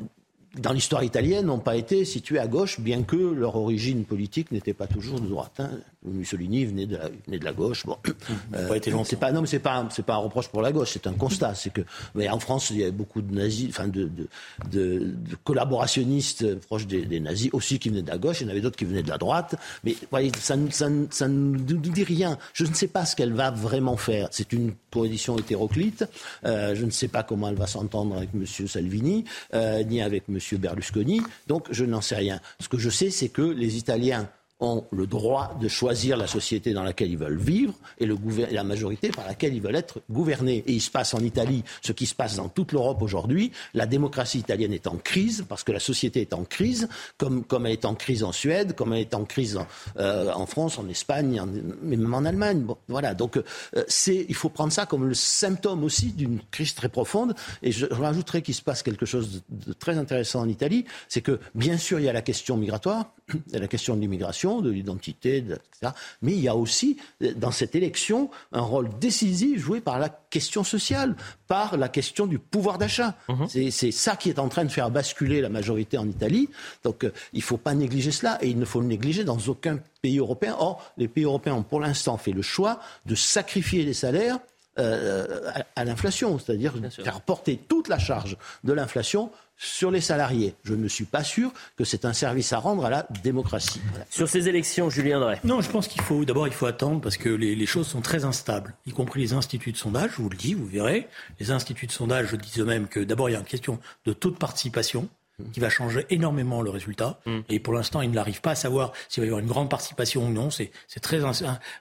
dans 0.59 0.73
l'histoire 0.73 1.03
italienne, 1.03 1.47
n'ont 1.47 1.59
pas 1.59 1.77
été 1.77 2.05
situés 2.05 2.38
à 2.38 2.47
gauche, 2.47 2.81
bien 2.81 3.03
que 3.03 3.17
leur 3.17 3.57
origine 3.57 4.05
politique 4.05 4.53
n'était 4.53 4.75
pas 4.75 4.87
toujours 4.87 5.21
de 5.21 5.27
droite. 5.27 5.59
Hein. 5.59 5.71
Mussolini 6.05 6.64
venait 6.64 6.87
de 6.87 6.97
la, 6.97 7.09
venait 7.27 7.38
de 7.38 7.45
la 7.45 7.53
gauche. 7.53 7.87
Bon, 7.87 7.97
euh, 8.55 8.79
c'est 9.05 9.19
pas 9.19 9.33
non, 9.33 9.40
mais 9.40 9.47
c'est 9.47 9.59
pas 9.59 9.87
c'est 9.90 10.05
pas 10.05 10.14
un 10.14 10.19
reproche 10.19 10.49
pour 10.49 10.62
la 10.62 10.73
gauche, 10.73 10.90
c'est 10.93 11.07
un 11.07 11.12
constat. 11.12 11.55
C'est 11.55 11.73
que 11.73 11.83
mais 12.14 12.29
en 12.29 12.38
France, 12.38 12.71
il 12.71 12.79
y 12.79 12.83
avait 12.83 12.93
beaucoup 12.93 13.23
de 13.23 13.35
nazis, 13.35 13.69
enfin 13.71 13.88
de, 13.88 14.09
de, 14.09 14.29
de, 14.71 15.37
collaborationnistes 15.45 16.57
proches 16.61 16.87
des, 16.87 17.21
nazis 17.21 17.51
aussi 17.53 17.79
qui 17.79 17.88
venaient 17.88 18.03
de 18.03 18.11
la 18.11 18.19
gauche. 18.19 18.40
Il 18.40 18.45
y 18.45 18.47
en 18.47 18.51
avait 18.51 18.61
d'autres 18.61 18.77
qui 18.77 18.85
venaient 18.85 19.03
de 19.03 19.09
la 19.09 19.19
droite. 19.19 19.57
Mais 19.85 19.97
voyez, 20.11 20.31
ça, 20.38 20.57
ça, 20.71 20.88
ça 21.11 21.29
ne 21.29 21.59
nous 21.59 21.79
dit 21.79 22.05
rien. 22.05 22.38
Je 22.53 22.64
ne 22.64 22.75
sais 22.75 22.88
pas 22.88 23.05
ce 23.07 23.17
qu'elle 23.17 23.33
va 23.33 23.51
vraiment 23.51 23.97
faire. 23.97 24.29
C'est 24.31 24.53
une 24.53 24.73
position 24.90 25.38
hétéroclite. 25.38 26.05
Euh, 26.45 26.75
je 26.75 26.85
ne 26.85 26.90
sais 26.90 27.09
pas 27.09 27.23
comment 27.23 27.49
elle 27.49 27.57
va 27.57 27.67
s'entendre 27.67 28.17
avec 28.17 28.31
M. 28.35 28.45
Salvini, 28.47 29.25
euh, 29.55 29.83
ni 29.85 30.03
avec 30.03 30.25
M. 30.29 30.38
Berlusconi. 30.59 31.23
Donc 31.47 31.67
je 31.71 31.85
n'en 31.85 32.01
sais 32.01 32.17
rien. 32.17 32.40
Ce 32.61 32.69
que 32.69 32.79
je 32.79 32.90
sais, 32.90 33.11
c'est 33.11 33.29
que 33.29 33.43
les 33.43 33.77
Italiens 33.77 34.29
ont 34.61 34.85
le 34.90 35.07
droit 35.07 35.57
de 35.61 35.69
choisir 35.69 36.17
la 36.17 36.27
société 36.27 36.73
dans 36.73 36.85
laquelle 36.85 37.11
ils 37.11 37.19
veulent 37.19 37.38
vivre 37.38 37.75
et 37.99 38.07
le 38.07 38.17
la 38.51 38.64
majorité 38.64 39.11
par 39.11 39.27
laquelle 39.27 39.55
ils 39.55 39.61
veulent 39.61 39.77
être 39.77 40.01
gouvernés. 40.11 40.62
Et 40.67 40.73
il 40.73 40.81
se 40.81 40.90
passe 40.90 41.12
en 41.14 41.21
Italie 41.21 41.64
ce 41.83 41.93
qui 41.93 42.07
se 42.07 42.14
passe 42.14 42.37
dans 42.37 42.49
toute 42.49 42.73
l'Europe 42.73 43.03
aujourd'hui. 43.03 43.53
La 43.75 43.87
démocratie 43.87 44.38
italienne 44.38 44.73
est 44.73 44.87
en 44.87 44.97
crise 44.97 45.45
parce 45.49 45.64
que 45.64 45.73
la 45.73 45.81
société 45.81 46.21
est 46.21 46.33
en 46.33 46.45
crise, 46.45 46.88
comme, 47.19 47.45
comme 47.45 47.67
elle 47.67 47.73
est 47.73 47.85
en 47.85 47.95
crise 47.95 48.23
en 48.25 48.33
Suède, 48.33 48.75
comme 48.75 48.93
elle 48.93 49.01
est 49.01 49.14
en 49.14 49.25
crise 49.25 49.57
en, 49.57 49.67
euh, 49.99 50.33
en 50.33 50.47
France, 50.47 50.79
en 50.79 50.88
Espagne, 50.88 51.43
mais 51.83 51.97
même 51.97 52.14
en 52.14 52.25
Allemagne. 52.25 52.61
Bon, 52.61 52.77
voilà. 52.88 53.14
Donc, 53.14 53.37
euh, 53.37 53.43
c'est, 53.88 54.25
il 54.29 54.35
faut 54.35 54.49
prendre 54.49 54.73
ça 54.73 54.87
comme 54.87 55.07
le 55.07 55.14
symptôme 55.14 55.85
aussi 55.85 56.12
d'une 56.12 56.40
crise 56.51 56.75
très 56.75 56.88
profonde. 56.88 57.35
Et 57.62 57.73
je, 57.73 57.87
je 57.90 58.01
rajouterais 58.01 58.43
qu'il 58.43 58.55
se 58.55 58.62
passe 58.62 58.83
quelque 58.83 59.07
chose 59.07 59.43
de, 59.49 59.73
très 59.73 59.99
intéressant 59.99 60.40
en 60.40 60.49
Italie, 60.49 60.85
c'est 61.09 61.21
que 61.21 61.40
bien 61.55 61.77
sûr 61.77 61.99
il 61.99 62.05
y 62.05 62.09
a 62.09 62.12
la 62.12 62.23
question 62.23 62.57
migratoire, 62.57 63.12
la 63.53 63.69
question 63.69 63.97
de 63.97 64.01
l'immigration 64.01 64.61
de 64.61 64.71
l'identité, 64.71 65.39
etc. 65.39 65.93
Mais 66.23 66.33
il 66.33 66.41
y 66.41 66.49
a 66.49 66.57
aussi, 66.57 66.99
dans 67.37 67.51
cette 67.51 67.75
élection, 67.75 68.31
un 68.53 68.61
rôle 68.61 68.91
décisif 68.99 69.61
joué 69.61 69.81
par 69.81 69.99
la 69.99 70.09
question 70.09 70.65
sociale, 70.65 71.17
par 71.49 71.77
la 71.77 71.89
question 71.89 72.27
du 72.27 72.39
pouvoir 72.39 72.79
d'achat. 72.79 73.15
Mhm. 73.29 73.71
C'est 73.71 73.91
ça 73.91 74.17
qui 74.17 74.29
est 74.29 74.39
en 74.39 74.49
train 74.49 74.65
de 74.65 74.71
faire 74.71 74.91
basculer 74.91 75.41
la 75.41 75.49
majorité 75.49 75.97
en 75.99 76.09
Italie. 76.09 76.49
Donc 76.83 77.05
euh, 77.05 77.13
il 77.33 77.39
ne 77.39 77.45
faut 77.45 77.57
pas 77.57 77.75
négliger 77.75 78.11
cela 78.11 78.39
et 78.43 78.49
il 78.49 78.59
ne 78.59 78.65
faut 78.65 78.81
le 78.81 78.87
négliger 78.87 79.25
dans 79.25 79.39
aucun 79.47 79.79
pays 80.03 80.19
européen. 80.19 80.57
Or, 80.59 80.93
les 80.97 81.09
pays 81.09 81.25
européens 81.25 81.55
ont 81.55 81.63
pour 81.63 81.81
l'instant 81.81 82.17
fait 82.17 82.33
le 82.33 82.43
choix 82.43 82.81
de 83.07 83.15
sacrifier 83.15 83.85
les 83.85 83.95
salaires 83.95 84.39
euh, 84.79 85.41
à, 85.77 85.85
l'inflation, 85.85 86.37
c'est-à-dire 86.41 86.75
faire 86.91 87.21
porter 87.21 87.57
toute 87.69 87.87
la 87.87 87.99
charge 87.99 88.37
de 88.65 88.73
l'inflation 88.73 89.31
sur 89.57 89.90
les 89.90 90.01
salariés. 90.01 90.55
Je 90.64 90.75
ne 90.75 90.88
suis 90.88 91.05
pas 91.05 91.25
sûr 91.25 91.53
que 91.77 91.85
c'est 91.85 92.05
un 92.05 92.12
service 92.12 92.53
à 92.53 92.59
rendre 92.59 92.85
à 92.85 92.90
la 92.90 93.07
démocratie. 93.23 93.81
Sur 94.11 94.29
ces 94.29 94.49
élections, 94.49 94.90
Julien 94.90 95.21
Drey. 95.21 95.41
Non, 95.45 95.61
je 95.61 95.70
pense 95.70 95.89
qu'il 95.89 96.03
faut 96.03 96.24
d'abord 96.24 96.47
il 96.47 96.53
faut 96.53 96.66
attendre 96.66 97.01
parce 97.01 97.16
que 97.16 97.28
les, 97.28 97.55
les, 97.55 97.66
choses 97.66 97.87
sont 97.87 98.01
très 98.01 98.24
instables, 98.24 98.74
y 98.87 98.93
compris 98.93 99.20
les 99.20 99.33
instituts 99.33 99.72
de 99.72 99.76
sondage. 99.76 100.12
Je 100.16 100.22
vous 100.22 100.31
le 100.31 100.37
dis, 100.37 100.55
vous 100.55 100.66
verrez. 100.66 101.09
Les 101.41 101.51
instituts 101.51 101.87
de 101.87 101.93
sondage 101.93 102.35
disent 102.35 102.61
eux-mêmes 102.61 102.89
que 102.89 103.01
d'abord 103.01 103.28
il 103.28 103.33
y 103.33 103.37
a 103.37 103.39
une 103.39 103.45
question 103.45 103.78
de 104.05 104.12
taux 104.12 104.31
de 104.31 104.37
participation 104.37 105.09
qui 105.53 105.61
va 105.61 105.68
changer 105.68 106.07
énormément 106.11 106.62
le 106.62 106.70
résultat. 106.70 107.18
Mm. 107.26 107.41
Et 107.49 107.59
pour 107.59 107.74
l'instant, 107.74 108.01
il 108.01 108.11
n'arrive 108.11 108.41
pas 108.41 108.53
à 108.53 108.55
savoir 108.55 108.93
s'il 109.09 109.22
va 109.22 109.26
y 109.26 109.28
avoir 109.28 109.41
une 109.41 109.49
grande 109.49 109.68
participation 109.70 110.26
ou 110.26 110.31
non. 110.31 110.51
C'est 110.51 110.70
très 111.01 111.20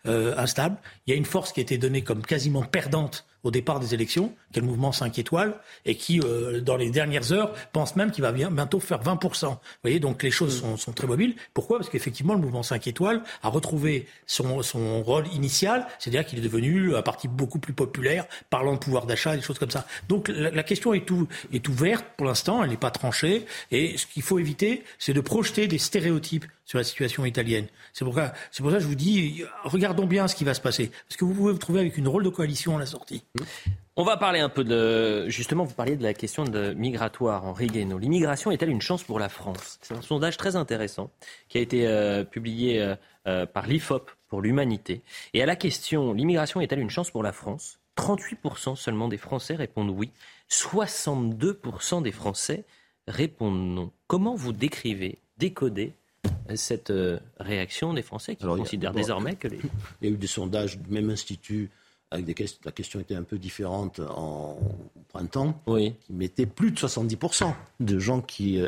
euh, 0.05 0.37
instable. 0.37 0.77
Il 1.05 1.11
y 1.11 1.13
a 1.13 1.17
une 1.17 1.25
force 1.25 1.53
qui 1.53 1.59
a 1.59 1.63
été 1.63 1.77
donnée 1.77 2.03
comme 2.03 2.23
quasiment 2.23 2.63
perdante 2.63 3.25
au 3.43 3.51
départ 3.51 3.79
des 3.79 3.93
élections, 3.93 4.33
qui 4.51 4.59
est 4.59 4.61
le 4.61 4.67
mouvement 4.67 4.91
5 4.91 5.17
étoiles, 5.19 5.55
et 5.85 5.95
qui, 5.95 6.19
euh, 6.21 6.61
dans 6.61 6.77
les 6.77 6.89
dernières 6.89 7.31
heures, 7.31 7.53
pense 7.71 7.95
même 7.95 8.11
qu'il 8.11 8.23
va 8.23 8.31
bientôt 8.31 8.79
faire 8.79 9.01
20%. 9.01 9.49
Vous 9.49 9.57
voyez, 9.83 9.99
donc 9.99 10.23
les 10.23 10.31
choses 10.31 10.59
sont, 10.59 10.77
sont 10.77 10.93
très 10.93 11.07
mobiles. 11.07 11.35
Pourquoi? 11.53 11.77
Parce 11.77 11.89
qu'effectivement, 11.89 12.33
le 12.33 12.39
mouvement 12.39 12.63
5 12.63 12.87
étoiles 12.87 13.21
a 13.41 13.49
retrouvé 13.49 14.07
son, 14.25 14.61
son 14.61 15.03
rôle 15.03 15.27
initial, 15.27 15.87
c'est-à-dire 15.99 16.25
qu'il 16.25 16.39
est 16.39 16.43
devenu 16.43 16.95
un 16.95 17.01
parti 17.01 17.27
beaucoup 17.27 17.59
plus 17.59 17.73
populaire, 17.73 18.25
parlant 18.49 18.73
de 18.73 18.79
pouvoir 18.79 19.05
d'achat, 19.05 19.35
des 19.35 19.41
choses 19.41 19.59
comme 19.59 19.71
ça. 19.71 19.85
Donc 20.07 20.29
la, 20.29 20.51
la 20.51 20.63
question 20.63 20.93
est, 20.93 21.05
tout, 21.05 21.27
est 21.51 21.67
ouverte 21.67 22.05
pour 22.17 22.25
l'instant, 22.25 22.63
elle 22.63 22.69
n'est 22.69 22.77
pas 22.77 22.91
tranchée, 22.91 23.45
et 23.71 23.97
ce 23.97 24.05
qu'il 24.05 24.23
faut 24.23 24.39
éviter, 24.39 24.83
c'est 24.99 25.13
de 25.13 25.21
projeter 25.21 25.67
des 25.67 25.77
stéréotypes 25.77 26.45
sur 26.65 26.77
la 26.77 26.83
situation 26.83 27.25
italienne. 27.25 27.67
C'est 27.93 28.05
pour, 28.05 28.15
ça, 28.15 28.33
c'est 28.51 28.61
pour 28.61 28.71
ça 28.71 28.77
que 28.77 28.83
je 28.83 28.87
vous 28.87 28.95
dis, 28.95 29.43
regardons 29.63 30.05
bien 30.05 30.27
ce 30.27 30.35
qui 30.35 30.43
va 30.43 30.53
se 30.53 30.61
passer. 30.61 30.91
Parce 31.07 31.17
que 31.17 31.25
vous 31.25 31.33
pouvez 31.33 31.51
vous 31.51 31.59
trouver 31.59 31.81
avec 31.81 31.97
une 31.97 32.07
rôle 32.07 32.23
de 32.23 32.29
coalition 32.29 32.75
à 32.75 32.79
la 32.79 32.85
sortie. 32.85 33.23
On 33.95 34.03
va 34.03 34.17
parler 34.17 34.39
un 34.39 34.49
peu 34.49 34.63
de. 34.63 35.29
Justement, 35.29 35.65
vous 35.65 35.75
parliez 35.75 35.95
de 35.95 36.01
la 36.01 36.15
question 36.15 36.45
de 36.45 36.73
migratoire, 36.73 37.45
Henri 37.45 37.67
Guénaud. 37.67 37.99
L'immigration 37.99 38.49
est-elle 38.49 38.71
une 38.71 38.81
chance 38.81 39.03
pour 39.03 39.19
la 39.19 39.29
France? 39.29 39.77
C'est 39.83 39.93
un 39.93 40.01
sondage 40.01 40.35
très 40.35 40.55
intéressant 40.55 41.11
qui 41.47 41.59
a 41.59 41.61
été 41.61 41.87
euh, 41.87 42.23
publié 42.23 42.81
euh, 42.81 42.95
euh, 43.27 43.45
par 43.45 43.67
l'IFOP 43.67 44.09
pour 44.29 44.41
l'humanité. 44.41 45.03
Et 45.35 45.43
à 45.43 45.45
la 45.45 45.55
question 45.55 46.11
l'immigration 46.13 46.59
est-elle 46.59 46.79
une 46.79 46.89
chance 46.89 47.11
pour 47.11 47.21
la 47.21 47.31
France? 47.31 47.79
38% 47.97 48.75
seulement 48.75 49.07
des 49.07 49.17
Français 49.17 49.53
répondent 49.53 49.91
oui. 49.91 50.11
62% 50.49 52.01
des 52.01 52.11
Français 52.11 52.65
répondent 53.07 53.75
non. 53.75 53.91
Comment 54.07 54.33
vous 54.33 54.53
décrivez, 54.53 55.19
décodez 55.37 55.93
cette 56.55 56.89
euh, 56.89 57.19
réaction 57.39 57.93
des 57.93 58.01
Français 58.01 58.35
qui 58.35 58.45
considèrent 58.45 58.93
désormais 58.93 59.35
que 59.35 59.47
les... 59.47 59.59
Il 60.01 60.09
y 60.09 60.11
a 60.11 60.13
eu 60.13 60.17
des 60.17 60.27
sondages 60.27 60.77
du 60.77 60.91
même 60.91 61.09
institut 61.09 61.69
avec 62.13 62.25
des 62.25 62.33
questions, 62.35 62.59
la 62.63 62.71
question 62.71 62.99
était 62.99 63.15
un 63.15 63.23
peu 63.23 63.37
différente 63.37 63.99
en 63.99 64.57
printemps, 65.11 65.59
oui. 65.65 65.93
qui 66.05 66.13
mettait 66.13 66.45
plus 66.45 66.71
de 66.71 66.77
70% 66.77 67.53
de 67.79 67.99
gens 67.99 68.21
qui, 68.21 68.59
euh, 68.59 68.67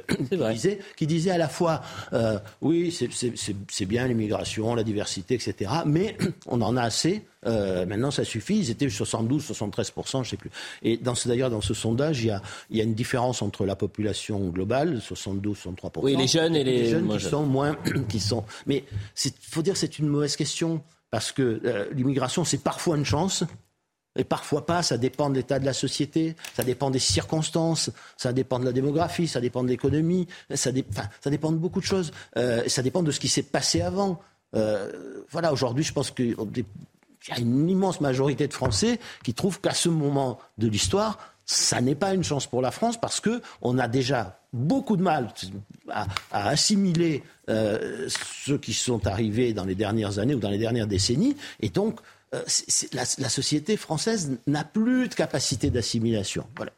disaient, 0.51 0.79
qui 0.97 1.05
disaient 1.05 1.31
à 1.31 1.37
la 1.37 1.47
fois 1.47 1.81
euh, 2.13 2.39
oui, 2.61 2.91
c'est 2.91 3.85
bien 3.85 4.07
l'immigration, 4.07 4.73
la 4.73 4.83
diversité, 4.83 5.35
etc., 5.35 5.71
mais 5.85 6.17
on 6.47 6.61
en 6.61 6.75
a 6.75 6.81
assez. 6.81 7.23
Euh, 7.45 7.85
maintenant, 7.85 8.09
ça 8.09 8.25
suffit. 8.25 8.57
Ils 8.57 8.71
étaient 8.71 8.89
72, 8.89 9.43
73 9.43 9.93
je 9.95 10.17
ne 10.17 10.23
sais 10.23 10.37
plus. 10.37 10.49
Et 10.81 10.99
d'ailleurs, 11.25 11.51
dans 11.51 11.61
ce 11.61 11.75
sondage, 11.75 12.23
il 12.23 12.27
y, 12.27 12.31
a, 12.31 12.41
il 12.71 12.77
y, 12.77 12.81
a, 12.81 12.83
une 12.83 12.95
différence 12.95 13.43
entre 13.43 13.67
la 13.67 13.75
population 13.75 14.49
globale, 14.49 14.99
72, 14.99 15.55
63 15.55 16.03
Oui, 16.03 16.15
les 16.15 16.25
jeunes 16.25 16.55
et 16.55 16.63
les, 16.63 16.81
les 16.81 16.89
jeunes 16.89 17.07
qui 17.07 17.23
sont 17.23 17.43
moins, 17.43 17.77
qui 18.09 18.19
sont. 18.19 18.43
Mais 18.65 18.83
il 19.23 19.31
faut 19.41 19.61
dire, 19.61 19.77
c'est 19.77 19.99
une 19.99 20.07
mauvaise 20.07 20.35
question 20.35 20.81
parce 21.11 21.31
que 21.31 21.61
euh, 21.65 21.87
l'immigration, 21.93 22.43
c'est 22.43 22.63
parfois 22.63 22.97
une 22.97 23.05
chance, 23.05 23.43
et 24.17 24.23
parfois 24.23 24.65
pas, 24.65 24.81
ça 24.81 24.97
dépend 24.97 25.29
de 25.29 25.35
l'état 25.35 25.59
de 25.59 25.65
la 25.65 25.73
société, 25.73 26.35
ça 26.53 26.63
dépend 26.63 26.89
des 26.89 26.99
circonstances, 26.99 27.91
ça 28.17 28.31
dépend 28.31 28.59
de 28.59 28.65
la 28.65 28.71
démographie, 28.71 29.27
ça 29.27 29.41
dépend 29.41 29.63
de 29.63 29.67
l'économie, 29.67 30.27
ça, 30.49 30.71
ça, 31.21 31.29
dépend 31.29 31.51
de 31.51 31.57
beaucoup 31.57 31.81
de 31.81 31.85
choses, 31.85 32.11
euh, 32.37 32.63
ça 32.67 32.81
dépend 32.81 33.03
de 33.03 33.11
ce 33.11 33.19
qui 33.19 33.27
s'est 33.27 33.43
passé 33.43 33.81
avant. 33.81 34.21
Euh, 34.55 35.23
voilà, 35.31 35.51
aujourd'hui, 35.51 35.83
je 35.83 35.91
pense 35.91 36.11
qu'il 36.11 36.29
y 36.29 37.31
a 37.31 37.39
une 37.39 37.69
immense 37.69 37.99
majorité 37.99 38.47
de 38.47 38.53
Français 38.53 38.99
qui 39.23 39.33
trouvent 39.33 39.59
qu'à 39.59 39.73
ce 39.73 39.89
moment 39.89 40.39
de 40.57 40.67
l'histoire, 40.67 41.17
ça 41.45 41.81
n'est 41.81 41.95
pas 41.95 42.13
une 42.13 42.23
chance 42.23 42.47
pour 42.47 42.61
la 42.61 42.71
France 42.71 42.99
parce 42.99 43.19
que 43.19 43.41
on 43.61 43.77
a 43.77 43.87
déjà 43.87 44.39
beaucoup 44.51 44.97
de 44.97 45.03
mal 45.03 45.31
à, 45.89 46.07
assimiler 46.31 47.23
euh, 47.49 48.07
ceux 48.45 48.57
qui 48.57 48.73
sont 48.73 49.05
arrivés 49.07 49.53
dans 49.53 49.65
les 49.65 49.75
dernières 49.75 50.19
années 50.19 50.35
ou 50.35 50.39
dans 50.39 50.49
les 50.49 50.57
dernières 50.57 50.87
décennies, 50.87 51.35
et 51.59 51.69
donc 51.69 51.99
euh, 52.33 52.41
la, 52.93 53.29
société 53.29 53.77
française 53.77 54.37
n'a 54.47 54.63
plus 54.63 55.07
de 55.07 55.13
capacité 55.13 55.69
d'assimilation. 55.69 56.47
Voilà, 56.57 56.71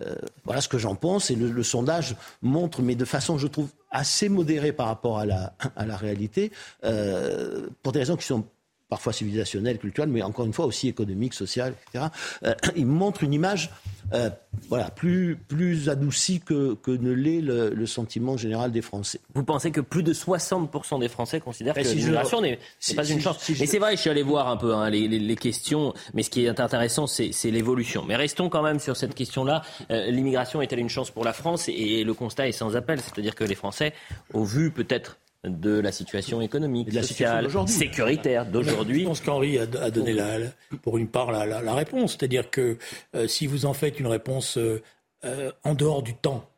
euh, 0.00 0.14
voilà 0.44 0.60
ce 0.60 0.68
que 0.68 0.78
j'en 0.78 0.94
pense. 0.94 1.30
Et 1.30 1.34
le, 1.34 1.62
sondage 1.62 2.16
montre, 2.42 2.80
mais 2.80 2.94
de 2.94 3.04
façon, 3.04 3.38
je 3.38 3.48
trouve, 3.48 3.68
assez 3.90 4.28
modérée 4.28 4.72
par 4.72 4.86
rapport 4.86 5.18
à 5.18 5.26
la, 5.26 5.54
à 5.76 5.84
la 5.84 5.96
réalité, 5.96 6.52
pour 6.80 7.92
des 7.92 7.98
raisons 7.98 8.16
qui 8.16 8.26
sont 8.26 8.46
parfois 8.92 9.14
civilisationnelle, 9.14 9.78
culturelle, 9.78 10.10
mais 10.10 10.20
encore 10.20 10.44
une 10.44 10.52
fois 10.52 10.66
aussi 10.66 10.86
économique, 10.86 11.32
sociale, 11.32 11.72
etc. 11.86 12.08
Euh, 12.44 12.52
il 12.76 12.84
montre 12.84 13.24
une 13.24 13.32
image 13.32 13.70
euh, 14.12 14.28
voilà, 14.68 14.90
plus, 14.90 15.38
plus 15.48 15.88
adoucie 15.88 16.40
que, 16.40 16.74
que 16.74 16.90
ne 16.90 17.10
l'est 17.10 17.40
le, 17.40 17.86
sentiment 17.86 18.36
général 18.36 18.70
des 18.70 18.82
Français. 18.82 19.18
Vous 19.34 19.44
pensez 19.44 19.70
que 19.70 19.80
plus 19.80 20.02
de 20.02 20.12
60% 20.12 21.00
des 21.00 21.08
Français 21.08 21.40
considèrent 21.40 21.72
que 21.72 21.80
l'immigration 21.80 22.42
n'est 22.42 22.58
pas 22.94 23.04
une 23.04 23.18
chance 23.18 23.38
Mais 23.58 23.64
c'est 23.64 23.78
vrai, 23.78 23.96
je 23.96 24.02
suis 24.02 24.10
allé 24.10 24.22
voir 24.22 24.48
un 24.48 24.58
peu 24.58 24.74
hein, 24.74 24.90
les, 24.90 25.08
les, 25.08 25.36
questions, 25.36 25.94
mais 26.12 26.22
ce 26.22 26.28
qui 26.28 26.44
est 26.44 26.60
intéressant, 26.60 27.06
c'est 27.06 27.50
l'évolution. 27.50 28.04
Mais 28.06 28.16
restons 28.16 28.50
quand 28.50 28.62
même 28.62 28.78
sur 28.78 28.94
cette 28.94 29.14
question-là. 29.14 29.62
Euh, 29.90 30.10
l'immigration 30.10 30.60
est-elle 30.60 30.80
une 30.80 30.90
chance 30.90 31.10
pour 31.10 31.24
la 31.24 31.32
France? 31.32 31.70
Et 31.70 32.04
le 32.04 32.12
constat 32.12 32.46
est 32.46 32.52
sans 32.52 32.76
appel, 32.76 33.00
c'est-à-dire 33.00 33.34
que 33.34 33.44
les 33.44 33.54
Français, 33.54 33.94
au 34.34 34.44
vu 34.44 34.70
peut-être 34.70 35.16
de 35.44 35.80
la 35.80 35.90
situation 35.90 36.40
économique, 36.40 36.90
de 36.90 36.94
la 36.94 37.02
sociale, 37.02 37.48
sécuritaire 37.66 38.46
d'aujourd'hui. 38.46 39.00
Je 39.00 39.06
pense 39.06 39.20
qu'Henri 39.20 39.58
a, 39.58 39.66
donné 39.90 40.12
la, 40.12 40.38
pour 40.82 40.98
une 40.98 41.08
part 41.08 41.32
la, 41.32 41.74
réponse. 41.74 42.12
C'est-à-dire 42.12 42.50
que 42.50 42.78
euh, 43.16 43.26
si 43.26 43.46
vous 43.46 43.66
en 43.66 43.74
faites 43.74 43.98
une 43.98 44.06
réponse 44.06 44.56
euh, 44.56 44.82
euh, 45.24 45.50
en 45.64 45.74
dehors 45.74 46.02
du 46.02 46.14
temps, 46.14 46.48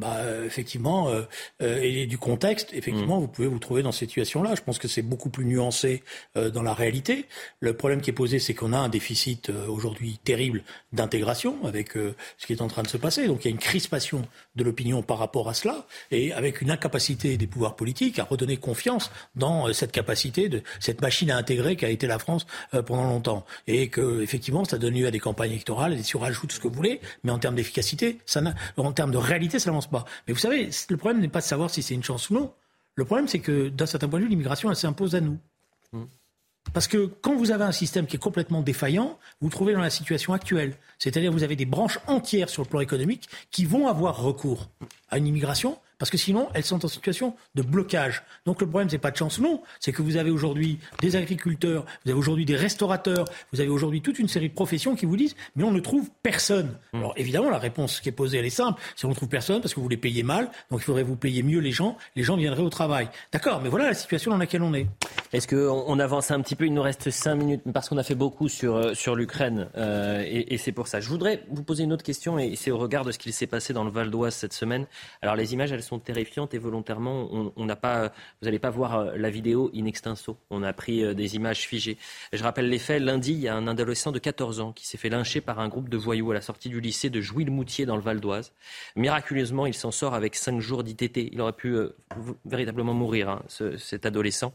bah, 0.00 0.16
euh, 0.18 0.44
effectivement, 0.44 1.08
euh, 1.08 1.22
euh, 1.62 1.78
et 1.80 2.06
du 2.06 2.18
contexte, 2.18 2.70
effectivement, 2.72 3.18
mm. 3.18 3.20
vous 3.20 3.28
pouvez 3.28 3.46
vous 3.46 3.60
trouver 3.60 3.82
dans 3.84 3.92
cette 3.92 4.08
situation-là. 4.08 4.56
Je 4.56 4.62
pense 4.62 4.78
que 4.78 4.88
c'est 4.88 5.02
beaucoup 5.02 5.30
plus 5.30 5.44
nuancé 5.44 6.02
euh, 6.36 6.50
dans 6.50 6.62
la 6.62 6.74
réalité. 6.74 7.26
Le 7.60 7.76
problème 7.76 8.00
qui 8.00 8.10
est 8.10 8.14
posé, 8.14 8.40
c'est 8.40 8.54
qu'on 8.54 8.72
a 8.72 8.78
un 8.78 8.88
déficit 8.88 9.50
aujourd'hui 9.68 10.18
terrible 10.24 10.64
d'intégration 10.92 11.64
avec 11.64 11.92
ce 11.92 12.46
qui 12.46 12.52
est 12.52 12.60
en 12.60 12.68
train 12.68 12.82
de 12.82 12.88
se 12.88 12.96
passer. 12.96 13.26
Donc 13.26 13.44
il 13.44 13.48
y 13.48 13.50
a 13.50 13.52
une 13.52 13.58
crispation 13.58 14.26
de 14.56 14.64
l'opinion 14.64 15.02
par 15.02 15.18
rapport 15.18 15.48
à 15.48 15.54
cela, 15.54 15.86
et 16.10 16.32
avec 16.32 16.60
une 16.60 16.70
incapacité 16.70 17.36
des 17.36 17.46
pouvoirs 17.46 17.76
politiques 17.76 18.18
à 18.18 18.24
redonner 18.24 18.56
confiance 18.56 19.10
dans 19.36 19.72
cette 19.72 19.92
capacité 19.92 20.48
de 20.48 20.62
cette 20.80 21.00
machine 21.00 21.30
à 21.30 21.36
intégrer 21.36 21.76
qu'a 21.76 21.88
été 21.88 22.06
la 22.06 22.18
France 22.18 22.46
pendant 22.86 23.04
longtemps, 23.04 23.44
et 23.66 23.88
que 23.88 24.22
effectivement, 24.22 24.64
ça 24.64 24.78
donne 24.78 24.94
lieu 24.94 25.06
à 25.06 25.10
des 25.10 25.20
campagnes 25.20 25.52
électorales, 25.52 25.92
à 25.92 25.96
des 25.96 26.02
surajouts, 26.02 26.46
tout 26.46 26.56
ce 26.56 26.60
que 26.60 26.68
vous 26.68 26.74
voulez, 26.74 27.00
mais 27.22 27.32
en 27.32 27.38
termes 27.38 27.54
d'efficacité, 27.54 28.18
ça 28.26 28.42
en 28.76 28.92
termes 28.92 29.10
de 29.10 29.18
réalité, 29.18 29.58
ça 29.58 29.70
n'avance 29.70 29.83
pas. 29.88 30.04
Mais 30.26 30.34
vous 30.34 30.40
savez, 30.40 30.70
le 30.88 30.96
problème 30.96 31.20
n'est 31.20 31.28
pas 31.28 31.40
de 31.40 31.44
savoir 31.44 31.70
si 31.70 31.82
c'est 31.82 31.94
une 31.94 32.02
chance 32.02 32.30
ou 32.30 32.34
non. 32.34 32.52
Le 32.94 33.04
problème, 33.04 33.28
c'est 33.28 33.40
que 33.40 33.68
d'un 33.68 33.86
certain 33.86 34.08
point 34.08 34.18
de 34.18 34.24
vue, 34.24 34.30
l'immigration, 34.30 34.70
elle 34.70 34.76
s'impose 34.76 35.14
à 35.14 35.20
nous. 35.20 35.38
Mmh. 35.92 36.04
Parce 36.72 36.88
que 36.88 37.06
quand 37.20 37.36
vous 37.36 37.50
avez 37.50 37.64
un 37.64 37.72
système 37.72 38.06
qui 38.06 38.16
est 38.16 38.20
complètement 38.20 38.62
défaillant, 38.62 39.18
vous 39.40 39.48
vous 39.48 39.50
trouvez 39.50 39.74
dans 39.74 39.80
la 39.80 39.90
situation 39.90 40.32
actuelle. 40.32 40.74
C'est-à-dire 40.98 41.30
vous 41.30 41.42
avez 41.42 41.56
des 41.56 41.66
branches 41.66 41.98
entières 42.06 42.48
sur 42.48 42.62
le 42.62 42.68
plan 42.68 42.80
économique 42.80 43.28
qui 43.50 43.64
vont 43.64 43.86
avoir 43.86 44.22
recours 44.22 44.70
à 45.10 45.18
une 45.18 45.26
immigration 45.26 45.78
parce 45.98 46.10
que 46.10 46.16
sinon, 46.16 46.48
elles 46.54 46.64
sont 46.64 46.84
en 46.84 46.88
situation 46.88 47.34
de 47.54 47.62
blocage. 47.62 48.22
Donc 48.46 48.60
le 48.60 48.66
problème, 48.66 48.88
c'est 48.90 48.98
pas 48.98 49.10
de 49.10 49.16
chance, 49.16 49.38
non. 49.38 49.62
C'est 49.80 49.92
que 49.92 50.02
vous 50.02 50.16
avez 50.16 50.30
aujourd'hui 50.30 50.78
des 51.00 51.16
agriculteurs, 51.16 51.84
vous 52.04 52.10
avez 52.10 52.18
aujourd'hui 52.18 52.44
des 52.44 52.56
restaurateurs, 52.56 53.24
vous 53.52 53.60
avez 53.60 53.70
aujourd'hui 53.70 54.02
toute 54.02 54.18
une 54.18 54.28
série 54.28 54.48
de 54.48 54.54
professions 54.54 54.96
qui 54.96 55.06
vous 55.06 55.16
disent, 55.16 55.36
mais 55.56 55.64
on 55.64 55.70
ne 55.70 55.80
trouve 55.80 56.10
personne. 56.22 56.76
Mmh. 56.92 56.98
Alors 56.98 57.14
évidemment, 57.16 57.50
la 57.50 57.58
réponse 57.58 58.00
qui 58.00 58.08
est 58.08 58.12
posée, 58.12 58.38
elle 58.38 58.46
est 58.46 58.50
simple. 58.50 58.80
Si 58.96 59.06
on 59.06 59.10
ne 59.10 59.14
trouve 59.14 59.28
personne, 59.28 59.60
parce 59.60 59.74
que 59.74 59.80
vous 59.80 59.88
les 59.88 59.96
payez 59.96 60.22
mal, 60.22 60.50
donc 60.70 60.80
il 60.80 60.84
faudrait 60.84 61.02
vous 61.02 61.16
payer 61.16 61.42
mieux 61.42 61.60
les 61.60 61.72
gens, 61.72 61.96
les 62.16 62.22
gens 62.22 62.36
viendraient 62.36 62.62
au 62.62 62.70
travail. 62.70 63.08
D'accord, 63.32 63.60
mais 63.62 63.68
voilà 63.68 63.86
la 63.86 63.94
situation 63.94 64.30
dans 64.30 64.38
laquelle 64.38 64.62
on 64.62 64.74
est. 64.74 64.86
Est-ce 65.32 65.48
qu'on 65.48 65.98
avance 65.98 66.30
un 66.30 66.40
petit 66.40 66.56
peu? 66.56 66.66
Il 66.66 66.74
nous 66.74 66.82
reste 66.82 67.10
cinq 67.10 67.36
minutes, 67.36 67.62
parce 67.72 67.88
qu'on 67.88 67.98
a 67.98 68.04
fait 68.04 68.14
beaucoup 68.14 68.48
sur, 68.48 68.76
euh, 68.76 68.94
sur 68.94 69.16
l'Ukraine, 69.16 69.68
euh, 69.76 70.22
et, 70.24 70.54
et 70.54 70.58
c'est 70.58 70.72
pour 70.72 70.88
ça. 70.88 71.00
Je 71.00 71.08
voudrais 71.08 71.42
vous 71.50 71.62
poser 71.62 71.84
une 71.84 71.92
autre 71.92 72.04
question, 72.04 72.38
et 72.38 72.56
c'est 72.56 72.70
au 72.70 72.78
regard 72.78 73.04
de 73.04 73.12
ce 73.12 73.18
qu'il 73.18 73.32
s'est 73.32 73.46
passé 73.46 73.72
dans 73.72 73.84
le 73.84 73.90
Val 73.90 74.10
d'Oise 74.10 74.34
cette 74.34 74.52
semaine. 74.52 74.86
Alors 75.22 75.36
les 75.36 75.52
images, 75.52 75.72
elles 75.72 75.82
sont 75.84 75.98
terrifiantes 75.98 76.54
et 76.54 76.58
volontairement, 76.58 77.52
on 77.56 77.64
n'a 77.64 77.76
pas, 77.76 78.08
vous 78.40 78.46
n'allez 78.46 78.58
pas 78.58 78.70
voir 78.70 78.98
euh, 78.98 79.16
la 79.16 79.30
vidéo 79.30 79.70
in 79.74 79.84
extenso. 79.84 80.36
On 80.50 80.62
a 80.62 80.72
pris 80.72 81.04
euh, 81.04 81.14
des 81.14 81.36
images 81.36 81.66
figées. 81.68 81.96
Je 82.32 82.42
rappelle 82.42 82.68
les 82.68 82.78
faits. 82.78 83.02
Lundi, 83.02 83.32
il 83.32 83.40
y 83.40 83.48
a 83.48 83.54
un 83.54 83.66
adolescent 83.68 84.12
de 84.12 84.18
14 84.18 84.60
ans 84.60 84.72
qui 84.72 84.86
s'est 84.86 84.98
fait 84.98 85.08
lyncher 85.08 85.40
par 85.40 85.60
un 85.60 85.68
groupe 85.68 85.88
de 85.88 85.96
voyous 85.96 86.30
à 86.30 86.34
la 86.34 86.40
sortie 86.40 86.68
du 86.68 86.80
lycée 86.80 87.10
de 87.10 87.20
Jouy-le-Moutier 87.20 87.86
dans 87.86 87.96
le 87.96 88.02
Val 88.02 88.20
d'Oise. 88.20 88.52
Miraculeusement, 88.96 89.66
il 89.66 89.74
s'en 89.74 89.90
sort 89.90 90.14
avec 90.14 90.34
5 90.34 90.60
jours 90.60 90.82
d'ITT. 90.82 91.28
Il 91.32 91.40
aurait 91.40 91.52
pu 91.52 91.76
véritablement 92.44 92.94
mourir, 92.94 93.28
hein, 93.28 93.42
cet 93.78 94.06
adolescent. 94.06 94.52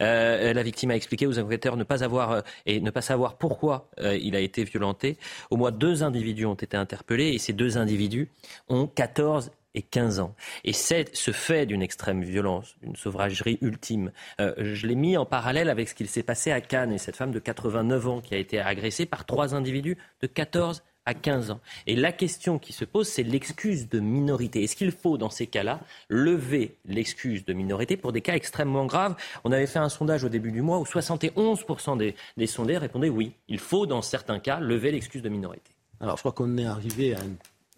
la 0.00 0.62
victime 0.62 0.90
a 0.90 0.96
expliqué 0.96 1.26
aux 1.26 1.38
enquêteurs 1.38 1.76
ne 1.76 1.84
pas 1.84 2.04
avoir 2.04 2.42
et 2.66 2.80
ne 2.80 2.90
pas 2.90 3.00
savoir 3.00 3.36
pourquoi 3.36 3.88
il 3.98 4.36
a 4.36 4.40
été 4.40 4.64
violenté. 4.64 5.16
Au 5.50 5.56
moins 5.56 5.70
deux 5.70 6.02
individus 6.02 6.46
ont 6.46 6.54
été 6.54 6.76
interpellés 6.76 7.28
et 7.28 7.38
ces 7.38 7.52
deux 7.52 7.78
individus 7.78 8.28
ont 8.68 8.86
14 8.86 9.50
et 9.76 9.82
15 9.82 10.18
ans. 10.18 10.34
Et 10.64 10.72
ce 10.72 11.30
fait 11.30 11.66
d'une 11.66 11.82
extrême 11.82 12.24
violence, 12.24 12.74
d'une 12.82 12.96
sauvagerie 12.96 13.58
ultime. 13.60 14.10
Euh, 14.40 14.54
je 14.58 14.86
l'ai 14.86 14.96
mis 14.96 15.16
en 15.16 15.26
parallèle 15.26 15.68
avec 15.68 15.88
ce 15.88 15.94
qu'il 15.94 16.08
s'est 16.08 16.24
passé 16.24 16.50
à 16.50 16.60
Cannes 16.60 16.92
et 16.92 16.98
cette 16.98 17.14
femme 17.14 17.30
de 17.30 17.38
89 17.38 18.08
ans 18.08 18.20
qui 18.20 18.34
a 18.34 18.38
été 18.38 18.58
agressée 18.58 19.06
par 19.06 19.26
trois 19.26 19.54
individus 19.54 19.96
de 20.22 20.26
14 20.26 20.82
à 21.04 21.14
15 21.14 21.52
ans. 21.52 21.60
Et 21.86 21.94
la 21.94 22.10
question 22.10 22.58
qui 22.58 22.72
se 22.72 22.84
pose, 22.84 23.06
c'est 23.06 23.22
l'excuse 23.22 23.88
de 23.88 24.00
minorité. 24.00 24.64
Est-ce 24.64 24.74
qu'il 24.74 24.90
faut, 24.90 25.18
dans 25.18 25.30
ces 25.30 25.46
cas-là, 25.46 25.80
lever 26.08 26.74
l'excuse 26.84 27.44
de 27.44 27.52
minorité 27.52 27.96
pour 27.96 28.12
des 28.12 28.22
cas 28.22 28.34
extrêmement 28.34 28.86
graves? 28.86 29.14
On 29.44 29.52
avait 29.52 29.68
fait 29.68 29.78
un 29.78 29.88
sondage 29.88 30.24
au 30.24 30.28
début 30.28 30.50
du 30.50 30.62
mois 30.62 30.78
où 30.78 30.84
71% 30.84 31.96
des, 31.96 32.16
des 32.36 32.46
sondés 32.46 32.78
répondaient 32.78 33.08
oui, 33.08 33.32
il 33.46 33.60
faut, 33.60 33.86
dans 33.86 34.02
certains 34.02 34.40
cas, 34.40 34.58
lever 34.58 34.90
l'excuse 34.90 35.22
de 35.22 35.28
minorité. 35.28 35.70
Alors, 36.00 36.16
je 36.16 36.22
crois 36.22 36.32
qu'on 36.32 36.58
est 36.58 36.66
arrivé 36.66 37.14
à 37.14 37.20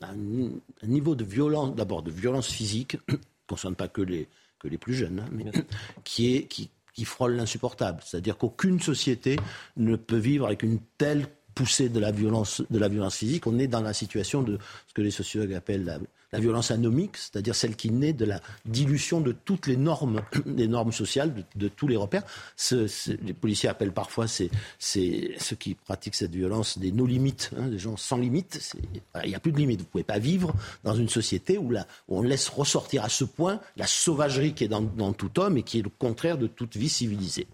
un, 0.02 0.86
niveau 0.86 1.14
de 1.14 1.24
violence, 1.24 1.74
d'abord 1.74 2.02
de 2.02 2.10
violence 2.10 2.48
physique, 2.48 2.96
qui 3.08 3.14
ne 3.14 3.18
concerne 3.46 3.74
pas 3.74 3.88
que 3.88 4.02
les, 4.02 4.28
que 4.58 4.68
les 4.68 4.78
plus 4.78 4.94
jeunes, 4.94 5.20
hein, 5.20 5.28
mais 5.32 5.44
qui, 6.04 6.34
est, 6.34 6.44
qui, 6.44 6.70
qui 6.94 7.04
frôle 7.04 7.34
l'insupportable. 7.34 8.00
C'est-à-dire 8.04 8.36
qu'aucune 8.36 8.80
société 8.80 9.36
ne 9.76 9.96
peut 9.96 10.16
vivre 10.16 10.46
avec 10.46 10.62
une 10.62 10.80
telle 10.98 11.26
poussée 11.54 11.88
de 11.88 11.98
la 11.98 12.12
violence, 12.12 12.62
de 12.70 12.78
la 12.78 12.88
violence 12.88 13.16
physique. 13.16 13.46
On 13.48 13.58
est 13.58 13.66
dans 13.66 13.80
la 13.80 13.92
situation 13.92 14.42
de 14.42 14.58
que 14.98 15.02
les 15.04 15.12
sociologues 15.12 15.54
appellent 15.54 15.84
la, 16.32 16.40
violence 16.40 16.72
anomique, 16.72 17.16
c'est-à-dire 17.16 17.54
celle 17.54 17.76
qui 17.76 17.90
naît 17.90 18.12
de 18.12 18.24
la 18.24 18.40
dilution 18.66 19.20
de 19.20 19.30
toutes 19.30 19.68
les 19.68 19.76
normes, 19.76 20.22
des 20.46 20.66
normes 20.66 20.90
sociales, 20.90 21.32
de, 21.54 21.68
tous 21.68 21.86
les 21.86 21.96
repères. 21.96 22.24
les 22.72 23.32
policiers 23.32 23.68
appellent 23.68 23.92
parfois 23.92 24.26
c'est 24.26 24.50
ceux 24.78 25.56
qui 25.56 25.74
pratiquent 25.74 26.16
cette 26.16 26.34
violence 26.34 26.78
des 26.78 26.90
no-limites, 26.90 27.50
hein, 27.56 27.68
des 27.68 27.78
gens 27.78 27.96
sans 27.96 28.16
limite. 28.16 28.76
Il 29.22 29.28
n'y 29.28 29.36
a 29.36 29.40
plus 29.40 29.52
de 29.52 29.58
limite. 29.58 29.78
Vous 29.78 29.86
ne 29.86 29.90
pouvez 29.90 30.04
pas 30.04 30.18
vivre 30.18 30.52
dans 30.82 30.96
une 30.96 31.08
société 31.08 31.56
où, 31.58 31.72
on 32.08 32.22
laisse 32.22 32.48
ressortir 32.48 33.04
à 33.04 33.08
ce 33.08 33.24
point 33.24 33.60
la 33.76 33.86
sauvagerie 33.86 34.52
qui 34.52 34.64
est 34.64 34.68
dans, 34.68 35.12
tout 35.12 35.38
homme 35.38 35.56
et 35.56 35.62
qui 35.62 35.78
est 35.78 35.82
le 35.82 35.90
contraire 35.90 36.38
de 36.38 36.48
toute 36.48 36.76
vie 36.76 36.88
civilisée. 36.88 37.46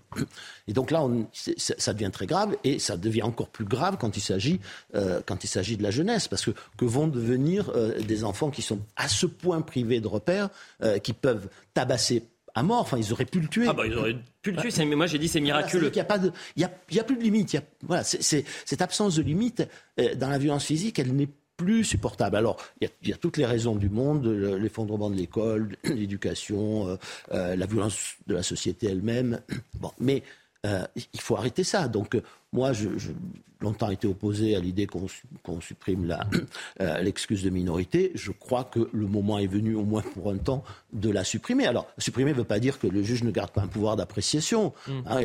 Et 0.67 0.73
donc 0.73 0.91
là, 0.91 1.07
ça 1.33 1.93
devient 1.93 2.11
très 2.11 2.27
grave 2.27 2.57
et 2.65 2.79
ça 2.79 2.97
devient 2.97 3.23
encore 3.23 3.51
plus 3.51 3.67
grave 3.67 3.99
quand 4.01 4.17
il 4.17 4.21
s'agit 4.21 4.61
euh, 4.95 5.21
de 5.21 5.83
la 5.83 5.91
jeunesse, 5.91 6.29
parce 6.29 6.45
que 6.45 6.53
que 6.77 6.85
vont 6.85 7.09
devenir 7.09 7.34
euh, 7.37 8.01
des 8.01 8.25
enfants 8.25 8.51
qui 8.51 8.63
sont 8.63 8.81
à 8.97 9.09
ce 9.09 9.27
point 9.27 9.61
privés 9.61 10.01
de 10.01 10.09
repères, 10.09 10.49
euh, 10.83 10.99
qui 10.99 11.13
peuvent 11.13 11.49
tabasser 11.75 12.25
à 12.55 12.63
mort. 12.63 12.81
Enfin, 12.81 12.99
ils 12.99 13.13
auraient 13.13 13.25
pu 13.25 13.41
le 13.41 13.49
tuer. 13.49 13.67
Ah 13.69 13.73
bah, 13.73 13.87
ils 13.87 13.97
auraient 13.97 14.17
pu 14.43 14.53
le 14.53 14.61
tuer. 14.61 14.85
Mais 14.85 14.97
moi, 14.97 15.07
j'ai 15.07 15.19
dit 15.19 15.29
c'est 15.29 15.41
miraculeux. 15.41 15.89
il 15.89 15.95
n'y 15.95 16.01
a, 16.01 16.05
pas 16.05 16.19
de, 16.19 16.33
il 16.57 16.63
y 16.63 16.99
a, 16.99 17.05
plus 17.05 17.17
de 17.17 17.23
limite. 17.23 17.57
voilà, 17.83 18.05
c'est, 18.05 18.45
cette 18.65 18.83
absence 18.83 19.17
de 19.17 19.23
limite 19.23 19.67
euh, 20.01 20.15
dans 20.15 20.29
la 20.29 20.39
violence 20.39 20.65
physique, 20.65 20.99
elle 20.99 21.15
n'est 21.15 21.29
plus 21.57 21.85
supportable. 21.85 22.37
Alors, 22.37 22.57
il 22.81 22.91
y, 23.09 23.13
a, 23.13 23.17
toutes 23.17 23.37
les 23.37 23.47
raisons 23.47 23.77
du 23.77 23.89
monde, 23.89 24.27
l'effondrement 24.27 25.11
de 25.11 25.17
l'école, 25.17 25.77
l'éducation, 25.85 26.99
euh, 27.33 27.57
la 27.57 27.67
violence 27.67 28.17
de 28.27 28.35
la 28.35 28.43
société 28.43 28.89
elle-même. 28.89 29.41
Bon, 29.75 29.93
mais 30.01 30.23
il 30.65 31.21
faut 31.21 31.37
arrêter 31.37 31.65
ça. 31.65 31.89
Donc, 31.89 32.17
moi, 32.53 32.73
je, 32.73 32.89
je 32.97 33.13
longtemps 33.65 33.91
été 33.91 34.07
opposé 34.07 34.55
à 34.55 34.61
l'idée 34.61 34.87
qu'on 34.87 35.61
supprime 35.61 36.17
euh, 36.81 37.01
l'excuse 37.01 37.43
de 37.43 37.51
minorité. 37.51 38.13
Je 38.15 38.31
crois 38.31 38.65
que 38.65 38.89
le 38.93 39.07
moment 39.07 39.39
est 39.39 39.47
venu, 39.47 39.75
au 39.75 39.83
moins 39.83 40.03
pour 40.03 40.31
un 40.31 40.37
temps, 40.37 40.63
de 40.93 41.11
la 41.11 41.25
supprimer. 41.25 41.67
Alors, 41.67 41.89
supprimer 41.99 42.31
ne 42.31 42.37
veut 42.37 42.45
pas 42.45 42.61
dire 42.61 42.79
que 42.79 42.87
le 42.87 43.03
juge 43.03 43.25
ne 43.25 43.31
garde 43.31 43.51
pas 43.51 43.63
un 43.63 43.67
pouvoir 43.67 43.97
d'appréciation. 43.97 44.73
Mm. 44.87 44.93
Hein, 45.07 45.21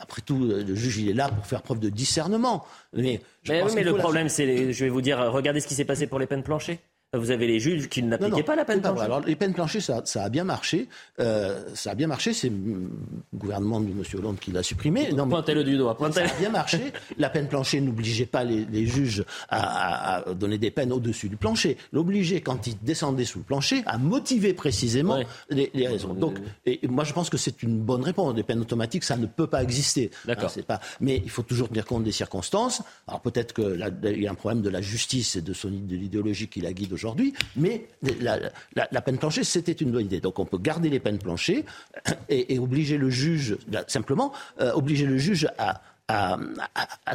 après 0.00 0.22
tout, 0.22 0.38
le 0.38 0.74
juge, 0.74 0.98
il 0.98 1.08
est 1.08 1.14
là 1.14 1.28
pour 1.28 1.46
faire 1.46 1.62
preuve 1.62 1.78
de 1.78 1.88
discernement. 1.88 2.66
Mais, 2.92 3.22
mais, 3.48 3.82
le 3.82 3.94
problème, 3.94 4.28
c'est, 4.28 4.72
je 4.72 4.84
vais 4.84 4.90
vous 4.90 5.02
dire, 5.02 5.18
regardez 5.32 5.60
ce 5.60 5.68
qui 5.68 5.74
s'est 5.74 5.84
passé 5.84 6.06
pour 6.06 6.18
les 6.18 6.26
peines 6.26 6.42
planchées. 6.42 6.80
Vous 7.14 7.30
avez 7.30 7.46
les 7.46 7.60
juges 7.60 7.88
qui 7.88 8.02
n'appliquaient 8.02 8.42
pas 8.42 8.56
la 8.56 8.64
peine 8.64 8.80
planchée. 8.80 9.02
Alors, 9.02 9.20
les 9.20 9.36
peines 9.36 9.54
planchées, 9.54 9.80
ça, 9.80 10.02
a 10.16 10.28
bien 10.28 10.44
marché. 10.44 10.88
Euh, 11.20 11.62
ça 11.74 11.92
a 11.92 11.94
bien 11.94 12.08
marché. 12.08 12.32
C'est 12.32 12.48
le 12.48 12.90
gouvernement 13.32 13.80
de 13.80 13.86
M. 13.86 14.02
Hollande 14.14 14.38
qui 14.38 14.50
l'a 14.50 14.62
supprimé. 14.62 15.08
Pointez-le 15.14 15.64
du 15.64 15.76
doigt. 15.76 15.96
Ça 16.12 16.24
a 16.24 16.38
bien 16.38 16.50
marché. 16.50 16.92
La 17.16 17.30
peine 17.30 17.48
planchée 17.48 17.80
n'obligeait 17.80 18.26
pas 18.26 18.44
les, 18.44 18.86
juges 18.86 19.24
à, 19.48 20.24
donner 20.34 20.58
des 20.58 20.70
peines 20.70 20.92
au-dessus 20.92 21.28
du 21.28 21.36
plancher. 21.36 21.76
L'obligeait, 21.92 22.40
quand 22.40 22.66
ils 22.66 22.76
descendaient 22.82 23.24
sous 23.24 23.38
le 23.38 23.44
plancher, 23.44 23.82
à 23.86 23.98
motiver 23.98 24.52
précisément 24.52 25.18
les, 25.48 25.70
raisons. 25.86 26.12
Donc, 26.12 26.38
et 26.66 26.80
moi, 26.88 27.04
je 27.04 27.12
pense 27.12 27.30
que 27.30 27.38
c'est 27.38 27.62
une 27.62 27.78
bonne 27.78 28.02
réponse. 28.02 28.34
Des 28.34 28.42
peines 28.42 28.60
automatiques, 28.60 29.04
ça 29.04 29.16
ne 29.16 29.26
peut 29.26 29.46
pas 29.46 29.62
exister. 29.62 30.10
D'accord. 30.24 30.52
pas... 30.66 30.80
Mais 31.00 31.22
il 31.24 31.30
faut 31.30 31.42
toujours 31.42 31.68
tenir 31.68 31.86
compte 31.86 32.02
des 32.02 32.12
circonstances. 32.12 32.82
Alors 33.06 33.20
peut-être 33.20 33.54
qu'il 33.54 34.20
y 34.20 34.26
a 34.26 34.30
un 34.30 34.34
problème 34.34 34.62
de 34.62 34.70
la 34.70 34.80
justice 34.80 35.36
et 35.36 35.42
de, 35.42 35.52
son, 35.52 35.70
de 35.70 35.94
l'idéologie 35.94 36.48
qui 36.48 36.60
la 36.60 36.72
guide 36.72 36.95
aujourd'hui, 36.96 37.34
mais 37.56 37.86
la, 38.20 39.00
peine 39.02 39.18
planchée, 39.18 39.44
c'était 39.44 39.72
une 39.72 39.92
bonne 39.92 40.06
idée. 40.06 40.20
Donc 40.20 40.38
on 40.38 40.46
peut 40.46 40.58
garder 40.58 40.88
les 40.88 40.98
peines 40.98 41.18
planchées 41.18 41.64
et, 42.28 42.58
obliger 42.58 42.96
le 42.96 43.10
juge, 43.10 43.58
simplement, 43.86 44.32
euh, 44.60 44.72
obliger 44.72 45.04
le 45.04 45.18
juge 45.18 45.46
à, 45.58 45.82
à, 46.08 46.38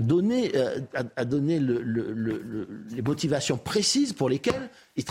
donner, 0.02 0.52
à, 1.16 1.26
donner 1.26 1.60
euh, 1.60 2.66
les 2.92 3.02
motivations 3.02 3.58
précises 3.58 4.14
pour 4.14 4.30
lesquelles 4.30 4.70
il, 4.96 5.06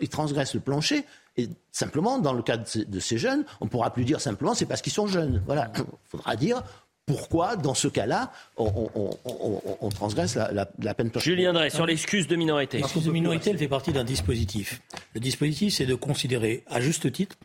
il, 0.00 0.08
transgresse 0.08 0.54
le 0.54 0.60
plancher. 0.60 1.04
Et 1.36 1.48
simplement, 1.72 2.18
dans 2.18 2.32
le 2.32 2.42
cas 2.42 2.56
de, 2.56 3.00
ces 3.00 3.18
jeunes, 3.18 3.44
on 3.60 3.66
ne 3.66 3.70
pourra 3.70 3.92
plus 3.92 4.04
dire 4.04 4.20
simplement 4.20 4.54
c'est 4.54 4.66
parce 4.66 4.82
qu'ils 4.82 4.92
sont 4.92 5.06
jeunes. 5.06 5.42
Voilà. 5.46 5.72
Il 5.76 5.84
faudra 6.08 6.36
dire 6.36 6.62
pourquoi, 7.10 7.56
dans 7.56 7.74
ce 7.74 7.88
cas-là, 7.88 8.32
on, 8.56 9.88
transgresse 9.90 10.36
la, 10.36 10.94
peine 10.94 11.10
planchée. 11.10 11.30
Julien 11.30 11.52
Drey, 11.52 11.70
sur 11.70 11.86
l'excuse 11.86 12.28
de 12.28 12.36
minorité. 12.36 12.78
L'excuse 12.78 13.04
de 13.04 13.10
minorité, 13.10 13.50
elle 13.50 13.58
fait 13.58 13.68
partie 13.68 13.92
d'un 13.92 14.04
dispositif. 14.04 14.80
Le 15.14 15.20
dispositif, 15.20 15.74
c'est 15.74 15.86
de 15.86 15.94
considérer, 15.96 16.62
à 16.68 16.80
juste 16.80 17.10
titre, 17.10 17.36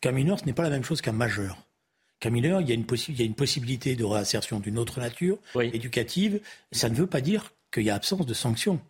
qu'un 0.00 0.10
mineur, 0.10 0.40
ce 0.40 0.44
n'est 0.44 0.52
pas 0.52 0.64
la 0.64 0.70
même 0.70 0.82
chose 0.82 1.00
qu'un 1.00 1.12
majeur. 1.12 1.56
Qu'un 2.18 2.30
mineur, 2.30 2.60
il 2.60 2.68
y, 2.68 2.72
a 2.72 2.74
une 2.74 2.84
il 3.08 3.18
y 3.18 3.22
a 3.22 3.24
une 3.24 3.34
possibilité 3.34 3.94
de 3.94 4.04
réinsertion 4.04 4.58
d'une 4.58 4.78
autre 4.78 4.98
nature, 4.98 5.38
éducative. 5.60 6.40
Ça 6.72 6.88
ne 6.88 6.94
veut 6.94 7.06
pas 7.06 7.20
dire 7.20 7.52
qu'il 7.72 7.84
y 7.84 7.90
a 7.90 7.94
absence 7.94 8.26
de 8.26 8.34
sanctions. 8.34 8.80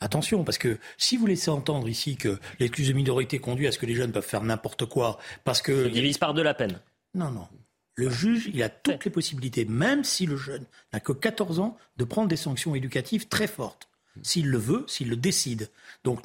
Attention, 0.00 0.44
parce 0.44 0.58
que 0.58 0.78
si 0.98 1.16
vous 1.16 1.26
laissez 1.26 1.50
entendre 1.50 1.88
ici 1.88 2.16
que 2.16 2.38
l'excuse 2.60 2.88
de 2.88 2.92
minorité 2.92 3.38
conduit 3.38 3.66
à 3.66 3.72
ce 3.72 3.78
que 3.78 3.86
les 3.86 3.94
jeunes 3.94 4.12
peuvent 4.12 4.26
faire 4.26 4.42
n'importe 4.42 4.86
quoi, 4.86 5.18
parce 5.44 5.62
que... 5.62 5.84
Ça 5.84 5.88
divise 5.88 6.18
par 6.18 6.34
deux 6.34 6.42
la 6.42 6.54
peine. 6.54 6.80
Non, 7.14 7.30
non. 7.30 7.48
Le 7.96 8.10
juge, 8.10 8.50
il 8.52 8.62
a 8.62 8.68
toutes 8.68 9.04
les 9.04 9.10
possibilités, 9.10 9.64
même 9.64 10.04
si 10.04 10.26
le 10.26 10.36
jeune 10.36 10.66
n'a 10.92 11.00
que 11.00 11.12
14 11.12 11.60
ans, 11.60 11.76
de 11.96 12.04
prendre 12.04 12.28
des 12.28 12.36
sanctions 12.36 12.74
éducatives 12.74 13.28
très 13.28 13.46
fortes. 13.46 13.88
S'il 14.22 14.48
le 14.48 14.58
veut, 14.58 14.84
s'il 14.86 15.10
le 15.10 15.16
décide. 15.16 15.70
Donc, 16.04 16.24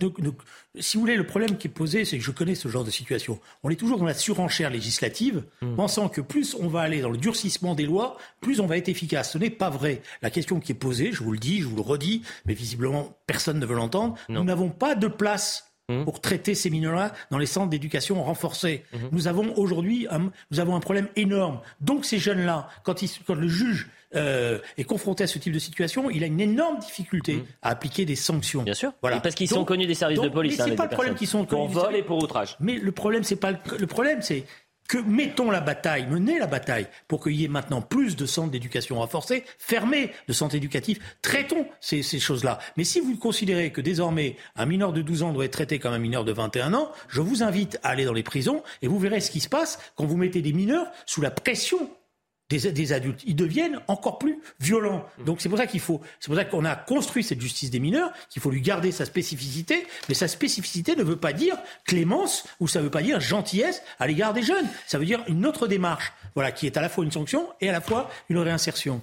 si 0.79 0.95
vous 0.95 1.01
voulez, 1.01 1.15
le 1.15 1.25
problème 1.25 1.57
qui 1.57 1.67
est 1.67 1.71
posé, 1.71 2.05
c'est 2.05 2.19
que 2.19 2.23
je 2.23 2.29
connais 2.29 2.53
ce 2.53 2.67
genre 2.67 2.83
de 2.83 2.91
situation. 2.91 3.39
On 3.63 3.71
est 3.71 3.75
toujours 3.75 3.97
dans 3.97 4.05
la 4.05 4.13
surenchère 4.13 4.69
législative, 4.69 5.43
hmm. 5.61 5.75
pensant 5.75 6.07
que 6.07 6.21
plus 6.21 6.55
on 6.59 6.67
va 6.67 6.81
aller 6.81 7.01
dans 7.01 7.09
le 7.09 7.17
durcissement 7.17 7.73
des 7.73 7.85
lois, 7.85 8.17
plus 8.41 8.59
on 8.59 8.67
va 8.67 8.77
être 8.77 8.89
efficace. 8.89 9.31
Ce 9.31 9.37
n'est 9.39 9.49
pas 9.49 9.71
vrai. 9.71 10.03
La 10.21 10.29
question 10.29 10.59
qui 10.59 10.73
est 10.73 10.75
posée, 10.75 11.11
je 11.11 11.23
vous 11.23 11.31
le 11.31 11.39
dis, 11.39 11.61
je 11.61 11.65
vous 11.65 11.77
le 11.77 11.81
redis, 11.81 12.21
mais 12.45 12.53
visiblement 12.53 13.17
personne 13.25 13.57
ne 13.57 13.65
veut 13.65 13.75
l'entendre, 13.75 14.15
nous 14.29 14.43
n'avons 14.43 14.69
pas 14.69 14.93
de 14.93 15.07
place 15.07 15.68
Mmh. 15.89 16.03
pour 16.03 16.21
traiter 16.21 16.53
ces 16.53 16.69
mineurs-là 16.69 17.13
dans 17.31 17.39
les 17.39 17.47
centres 17.47 17.69
d'éducation 17.69 18.23
renforcés. 18.23 18.83
Mmh. 18.93 18.97
Nous 19.11 19.27
avons 19.27 19.57
aujourd'hui 19.57 20.05
un, 20.11 20.31
nous 20.51 20.59
avons 20.59 20.75
un 20.75 20.79
problème 20.79 21.07
énorme. 21.15 21.61
Donc 21.81 22.05
ces 22.05 22.19
jeunes-là, 22.19 22.69
quand, 22.83 23.03
quand 23.25 23.33
le 23.33 23.47
juge 23.47 23.89
euh, 24.15 24.59
est 24.77 24.83
confronté 24.83 25.23
à 25.23 25.27
ce 25.27 25.39
type 25.39 25.51
de 25.51 25.57
situation, 25.57 26.11
il 26.11 26.23
a 26.23 26.27
une 26.27 26.39
énorme 26.39 26.77
difficulté 26.77 27.37
mmh. 27.37 27.45
à 27.63 27.69
appliquer 27.69 28.05
des 28.05 28.15
sanctions. 28.15 28.61
Bien 28.61 28.75
sûr. 28.75 28.91
Voilà. 29.01 29.19
parce 29.19 29.33
qu'ils 29.33 29.49
sont 29.49 29.65
connus 29.65 29.87
des 29.87 29.95
services 29.95 30.21
de 30.21 30.29
police. 30.29 30.59
Mais 30.59 30.65
c'est 30.65 30.71
hein, 30.73 30.75
pas 30.75 30.85
le 30.85 30.91
problème 30.91 31.15
qu'ils 31.15 31.27
sont 31.27 31.45
connus. 31.45 31.73
Pour 31.73 31.83
vol 31.83 31.95
et 31.95 32.03
pour 32.03 32.21
outrage. 32.21 32.55
Mais 32.59 32.75
le 32.75 32.91
problème, 32.91 33.23
c'est 33.23 33.35
pas 33.35 33.51
le, 33.51 33.57
le 33.79 33.87
problème, 33.87 34.21
c'est 34.21 34.45
que 34.89 34.97
mettons 34.97 35.51
la 35.51 35.61
bataille, 35.61 36.07
menez 36.07 36.39
la 36.39 36.47
bataille 36.47 36.87
pour 37.07 37.23
qu'il 37.23 37.35
y 37.35 37.45
ait 37.45 37.47
maintenant 37.47 37.81
plus 37.81 38.17
de 38.17 38.25
centres 38.25 38.49
d'éducation 38.49 38.97
renforcés, 38.97 39.45
fermés 39.59 40.11
de 40.27 40.33
centres 40.33 40.55
éducatifs, 40.55 40.97
traitons 41.21 41.67
ces, 41.79 42.01
choses-là. 42.01 42.59
Mais 42.75 42.83
si 42.83 42.99
vous 42.99 43.15
considérez 43.15 43.71
que 43.71 43.81
désormais 43.81 44.35
un 44.55 44.65
mineur 44.65 44.91
de 44.91 45.01
12 45.01 45.23
ans 45.23 45.31
doit 45.31 45.45
être 45.45 45.53
traité 45.53 45.77
comme 45.77 45.93
un 45.93 45.99
mineur 45.99 46.25
de 46.25 46.33
21 46.33 46.73
ans, 46.73 46.91
je 47.07 47.21
vous 47.21 47.43
invite 47.43 47.79
à 47.83 47.89
aller 47.89 48.03
dans 48.03 48.13
les 48.13 48.23
prisons 48.23 48.63
et 48.81 48.87
vous 48.87 48.97
verrez 48.97 49.21
ce 49.21 49.29
qui 49.29 49.39
se 49.39 49.47
passe 49.47 49.79
quand 49.95 50.05
vous 50.05 50.17
mettez 50.17 50.41
des 50.41 50.53
mineurs 50.53 50.87
sous 51.05 51.21
la 51.21 51.29
pression 51.29 51.89
des, 52.49 52.93
adultes. 52.93 53.21
Ils 53.25 53.35
deviennent 53.35 53.79
encore 53.87 54.17
plus 54.17 54.39
violents. 54.59 55.05
Mmh. 55.19 55.23
Donc 55.25 55.41
c'est 55.41 55.49
pour 55.49 55.57
ça 55.57 55.67
qu'il 55.67 55.79
faut, 55.79 56.01
c'est 56.19 56.27
pour 56.27 56.35
ça 56.35 56.45
qu'on 56.45 56.65
a 56.65 56.75
construit 56.75 57.23
cette 57.23 57.39
justice 57.39 57.69
des 57.69 57.79
mineurs, 57.79 58.11
qu'il 58.29 58.41
faut 58.41 58.49
lui 58.49 58.61
garder 58.61 58.91
sa 58.91 59.05
spécificité. 59.05 59.85
Mais 60.07 60.15
sa 60.15 60.27
spécificité 60.27 60.95
ne 60.95 61.03
veut 61.03 61.15
pas 61.15 61.33
dire 61.33 61.57
clémence 61.85 62.47
ou 62.59 62.67
ça 62.67 62.79
ne 62.79 62.85
veut 62.85 62.91
pas 62.91 63.03
dire 63.03 63.19
gentillesse 63.19 63.83
à 63.99 64.07
l'égard 64.07 64.33
des 64.33 64.41
jeunes. 64.41 64.67
Ça 64.87 64.97
veut 64.97 65.05
dire 65.05 65.23
une 65.27 65.45
autre 65.45 65.67
démarche, 65.67 66.11
voilà, 66.33 66.51
qui 66.51 66.65
est 66.65 66.77
à 66.77 66.81
la 66.81 66.89
fois 66.89 67.03
une 67.03 67.11
sanction 67.11 67.47
et 67.61 67.69
à 67.69 67.71
la 67.71 67.81
fois 67.81 68.09
une 68.29 68.39
réinsertion. 68.39 69.01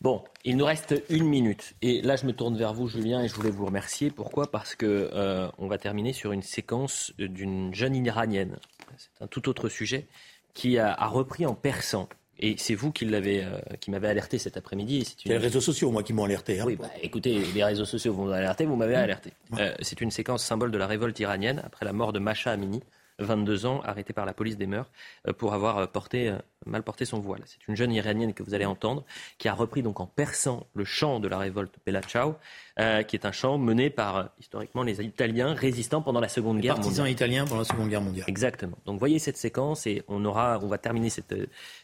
Bon, 0.00 0.24
il 0.44 0.56
nous 0.56 0.64
reste 0.64 1.00
une 1.10 1.24
minute. 1.28 1.74
Et 1.80 2.02
là, 2.02 2.16
je 2.16 2.26
me 2.26 2.32
tourne 2.32 2.56
vers 2.56 2.74
vous, 2.74 2.88
Julien, 2.88 3.22
et 3.22 3.28
je 3.28 3.34
voulais 3.34 3.52
vous 3.52 3.66
remercier. 3.66 4.10
Pourquoi? 4.10 4.50
Parce 4.50 4.74
que 4.74 5.08
euh, 5.12 5.48
on 5.58 5.68
va 5.68 5.78
terminer 5.78 6.12
sur 6.12 6.32
une 6.32 6.42
séquence 6.42 7.12
d'une 7.18 7.72
jeune 7.72 7.94
iranienne. 7.94 8.56
C'est 8.98 9.22
un 9.22 9.28
tout 9.28 9.48
autre 9.48 9.68
sujet 9.68 10.08
qui 10.54 10.76
a, 10.76 10.92
a 10.92 11.06
repris 11.06 11.46
en 11.46 11.54
persan 11.54 12.08
et 12.42 12.56
c'est 12.58 12.74
vous 12.74 12.90
qui 12.90 13.04
l'avez, 13.04 13.44
euh, 13.44 13.60
qui 13.80 13.92
m'avez 13.92 14.08
alerté 14.08 14.36
cet 14.36 14.56
après-midi. 14.56 15.04
C'est 15.04 15.28
les 15.28 15.38
réseaux 15.38 15.60
sociaux, 15.60 15.92
moi, 15.92 16.02
qui 16.02 16.12
m'ont 16.12 16.24
alerté. 16.24 16.58
Hein. 16.58 16.64
Oui, 16.66 16.76
bah, 16.76 16.90
écoutez, 17.00 17.40
les 17.54 17.64
réseaux 17.64 17.84
sociaux 17.84 18.12
vous 18.12 18.28
alerté, 18.30 18.66
vous 18.66 18.74
m'avez 18.74 18.96
alerté. 18.96 19.32
Euh, 19.58 19.72
c'est 19.80 20.00
une 20.00 20.10
séquence 20.10 20.44
symbole 20.44 20.72
de 20.72 20.78
la 20.78 20.88
révolte 20.88 21.18
iranienne 21.20 21.62
après 21.64 21.84
la 21.84 21.92
mort 21.92 22.12
de 22.12 22.18
Masha 22.18 22.50
Amini, 22.50 22.82
22 23.18 23.66
ans, 23.66 23.80
arrêtée 23.84 24.12
par 24.12 24.26
la 24.26 24.34
police 24.34 24.56
des 24.56 24.66
mœurs 24.66 24.90
euh, 25.28 25.32
pour 25.32 25.54
avoir 25.54 25.78
euh, 25.78 25.86
porté, 25.86 26.28
euh, 26.28 26.38
mal 26.66 26.82
porté 26.82 27.04
son 27.04 27.20
voile. 27.20 27.42
C'est 27.46 27.66
une 27.68 27.76
jeune 27.76 27.92
iranienne 27.92 28.34
que 28.34 28.42
vous 28.42 28.54
allez 28.54 28.64
entendre 28.64 29.04
qui 29.38 29.48
a 29.48 29.54
repris 29.54 29.82
donc 29.82 30.00
en 30.00 30.06
persan 30.06 30.66
le 30.74 30.84
chant 30.84 31.20
de 31.20 31.28
la 31.28 31.38
révolte 31.38 31.74
Bella 31.84 32.02
Ciao, 32.02 32.34
qui 32.76 33.16
est 33.16 33.26
un 33.26 33.32
chant 33.32 33.58
mené 33.58 33.90
par 33.90 34.30
historiquement 34.38 34.82
les 34.82 35.02
Italiens 35.02 35.54
résistants 35.54 36.02
pendant 36.02 36.20
la 36.20 36.28
Seconde 36.28 36.60
Guerre 36.60 36.76
mondiale. 36.76 36.84
Partisans 36.84 37.08
italiens 37.08 37.44
pendant 37.44 37.58
la 37.60 37.64
Seconde 37.64 37.88
Guerre 37.88 38.00
mondiale. 38.00 38.24
Exactement. 38.28 38.78
Donc 38.86 38.98
voyez 38.98 39.18
cette 39.18 39.36
séquence 39.36 39.86
et 39.86 40.02
on 40.08 40.24
aura, 40.24 40.58
on 40.62 40.68
va 40.68 40.78
terminer 40.78 41.10
cette, 41.10 41.34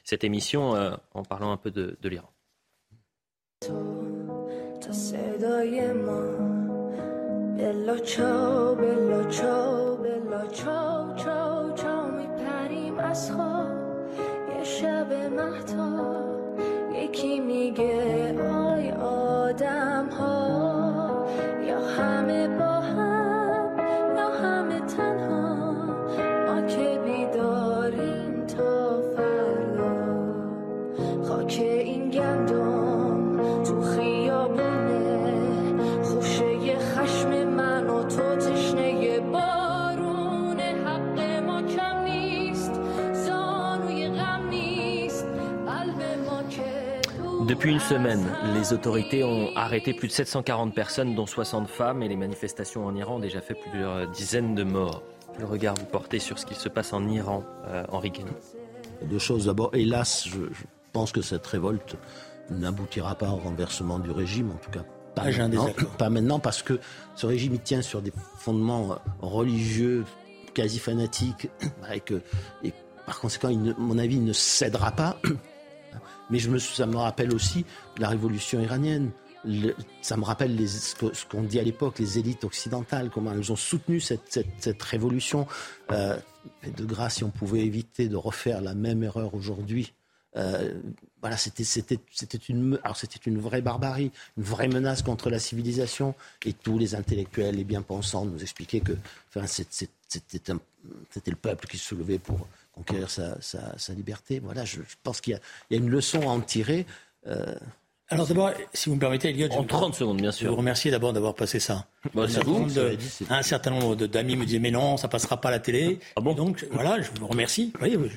cette 0.05 0.25
émission 0.25 0.75
en 1.15 1.23
parlant 1.25 1.53
un 1.53 1.57
peu 1.57 1.71
de, 1.71 1.97
de 2.01 2.09
l'Iran. 2.09 2.31
بلا 7.59 7.99
چاو 7.99 8.75
بلا 8.75 9.25
چاو 9.31 9.97
بلا 9.97 10.47
چاو 10.47 11.15
چاو 11.17 11.73
چاو 11.75 12.11
میپریم 12.11 12.99
از 12.99 13.33
خواب. 13.33 13.69
یه 14.59 14.65
شب 14.65 15.13
مهتا 15.13 16.25
یکی 16.95 17.41
میگه 17.41 18.35
آی 18.43 18.91
آدم 18.91 20.09
ها 20.19 20.48
Depuis 47.59 47.73
une 47.73 47.81
semaine, 47.81 48.25
les 48.55 48.73
autorités 48.73 49.25
ont 49.25 49.51
arrêté 49.57 49.93
plus 49.93 50.07
de 50.07 50.13
740 50.13 50.73
personnes, 50.73 51.17
dont 51.17 51.27
60 51.27 51.69
femmes, 51.69 52.05
et 52.05 52.09
les 52.09 52.15
manifestations 52.15 52.87
en 52.87 52.95
Iran 52.95 53.17
ont 53.17 53.19
déjà 53.19 53.41
fait 53.41 53.55
plusieurs 53.55 54.09
dizaines 54.13 54.55
de 54.55 54.63
morts. 54.63 55.03
Le 55.41 55.45
regard 55.45 55.75
vous 55.75 55.87
portez 55.87 56.21
sur 56.21 56.39
ce 56.39 56.47
qui 56.47 56.55
se 56.55 56.69
passe 56.69 56.93
en 56.93 57.09
Iran, 57.09 57.43
euh, 57.67 57.83
Henri 57.91 58.13
Guénon 58.13 58.31
Deux 59.11 59.19
choses. 59.19 59.47
D'abord, 59.47 59.71
hélas, 59.73 60.29
je, 60.29 60.39
pense 60.93 61.11
que 61.11 61.21
cette 61.21 61.45
révolte 61.49 61.97
n'aboutira 62.49 63.17
pas 63.17 63.31
au 63.31 63.39
renversement 63.39 63.99
du 63.99 64.13
régime, 64.13 64.53
en 64.53 64.59
tout 64.59 64.71
cas 64.71 64.85
pas, 65.17 65.23
ah, 65.25 65.49
maintenant, 65.49 65.69
pas 65.99 66.11
maintenant, 66.11 66.39
parce 66.39 66.63
que 66.63 66.79
ce 67.17 67.27
régime 67.27 67.55
il 67.55 67.61
tient 67.61 67.83
sur 67.83 68.03
des 68.03 68.13
fondements 68.39 68.99
religieux 69.21 70.05
quasi 70.55 70.79
fanatiques, 70.79 71.49
et, 71.93 71.99
que, 71.99 72.23
et 72.63 72.73
par 73.05 73.19
conséquent, 73.19 73.51
mon 73.79 73.99
avis, 73.99 74.15
il 74.15 74.25
ne 74.25 74.33
cédera 74.33 74.93
pas. 74.93 75.21
Mais 76.31 76.39
ça 76.39 76.87
me 76.87 76.97
rappelle 76.97 77.35
aussi 77.35 77.65
la 77.99 78.09
révolution 78.09 78.61
iranienne. 78.61 79.11
ça 80.03 80.17
me 80.17 80.25
rappelle 80.25 80.69
ce 80.69 81.25
qu'on 81.27 81.43
dit 81.43 81.59
à 81.59 81.63
l'époque, 81.63 81.99
les 81.99 82.19
élites 82.19 82.45
occidentales, 82.45 83.11
comment 83.11 83.33
elles 83.33 83.53
ont 83.53 83.57
soutenu 83.57 84.01
cette, 84.01 84.83
révolution. 84.83 85.47
Euh, 85.93 86.17
de 86.77 86.85
grâce, 86.85 87.17
si 87.17 87.25
on 87.25 87.31
pouvait 87.31 87.61
éviter 87.61 88.09
de 88.09 88.17
refaire 88.17 88.63
la 88.63 88.75
même 88.75 89.03
erreur 89.03 89.35
aujourd'hui, 89.35 89.93
euh, 90.37 90.73
voilà, 91.21 91.37
c'était 91.37 91.65
une 92.49 92.79
une 93.27 93.41
vraie 93.41 93.63
barbarie, 93.63 94.13
une 94.37 94.45
vraie 94.45 94.69
menace 94.69 95.03
contre 95.03 95.31
la 95.31 95.39
civilisation. 95.39 96.15
Et 96.45 96.53
tous 96.53 96.79
les 96.79 96.95
intellectuels, 96.95 97.57
les 97.57 97.65
bien-pensants, 97.65 98.25
nous 98.25 98.41
expliquaient 98.41 98.81
que, 98.81 98.93
c'était 99.47 99.89
c'était 101.11 101.31
le 101.31 101.37
peuple 101.37 101.67
qui 101.67 101.77
se 101.77 101.87
soulevait 101.89 102.19
pour 102.19 102.47
conquérir 102.79 103.11
sa, 103.11 103.95
liberté. 103.95 104.41
Voilà, 104.41 104.65
je, 104.65 104.81
pense 105.03 105.21
qu'il 105.21 105.39
y, 105.71 105.75
a 105.75 105.79
une 105.79 105.91
leçon 105.91 106.23
à 106.23 106.33
en 106.33 106.41
tirer. 106.41 106.87
Euh, 107.27 107.55
alors 108.11 108.27
d'abord, 108.27 108.53
si 108.73 108.89
vous 108.89 108.95
me 108.95 109.01
permettez, 109.01 109.29
Elliot, 109.29 109.51
en 109.53 109.65
30 109.65 109.95
secondes, 109.95 110.21
bien 110.21 110.33
sûr. 110.33 110.47
Je 110.47 110.51
vous 110.51 110.57
remercie 110.57 110.91
d'abord 110.91 111.13
d'avoir 111.13 111.35
passé 111.35 111.61
ça. 111.61 111.87
Bah, 112.15 112.27
un 113.29 113.43
certain 113.43 113.71
nombre 113.71 113.97
d'amis 113.97 114.37
me 114.37 114.47
disaient 114.47 114.59
mais 114.59 114.71
non, 114.71 114.97
ça 114.97 115.09
passera 115.09 115.41
pas 115.41 115.49
à 115.49 115.53
la 115.53 115.59
télé. 115.59 115.99
Ah 116.17 116.21
bon 116.21 116.33
Donc 116.33 116.67
voilà, 116.71 117.01
je 117.03 117.11
vous 117.21 117.27
remercie. 117.27 117.73
je, 117.83 117.97
vous 117.97 118.09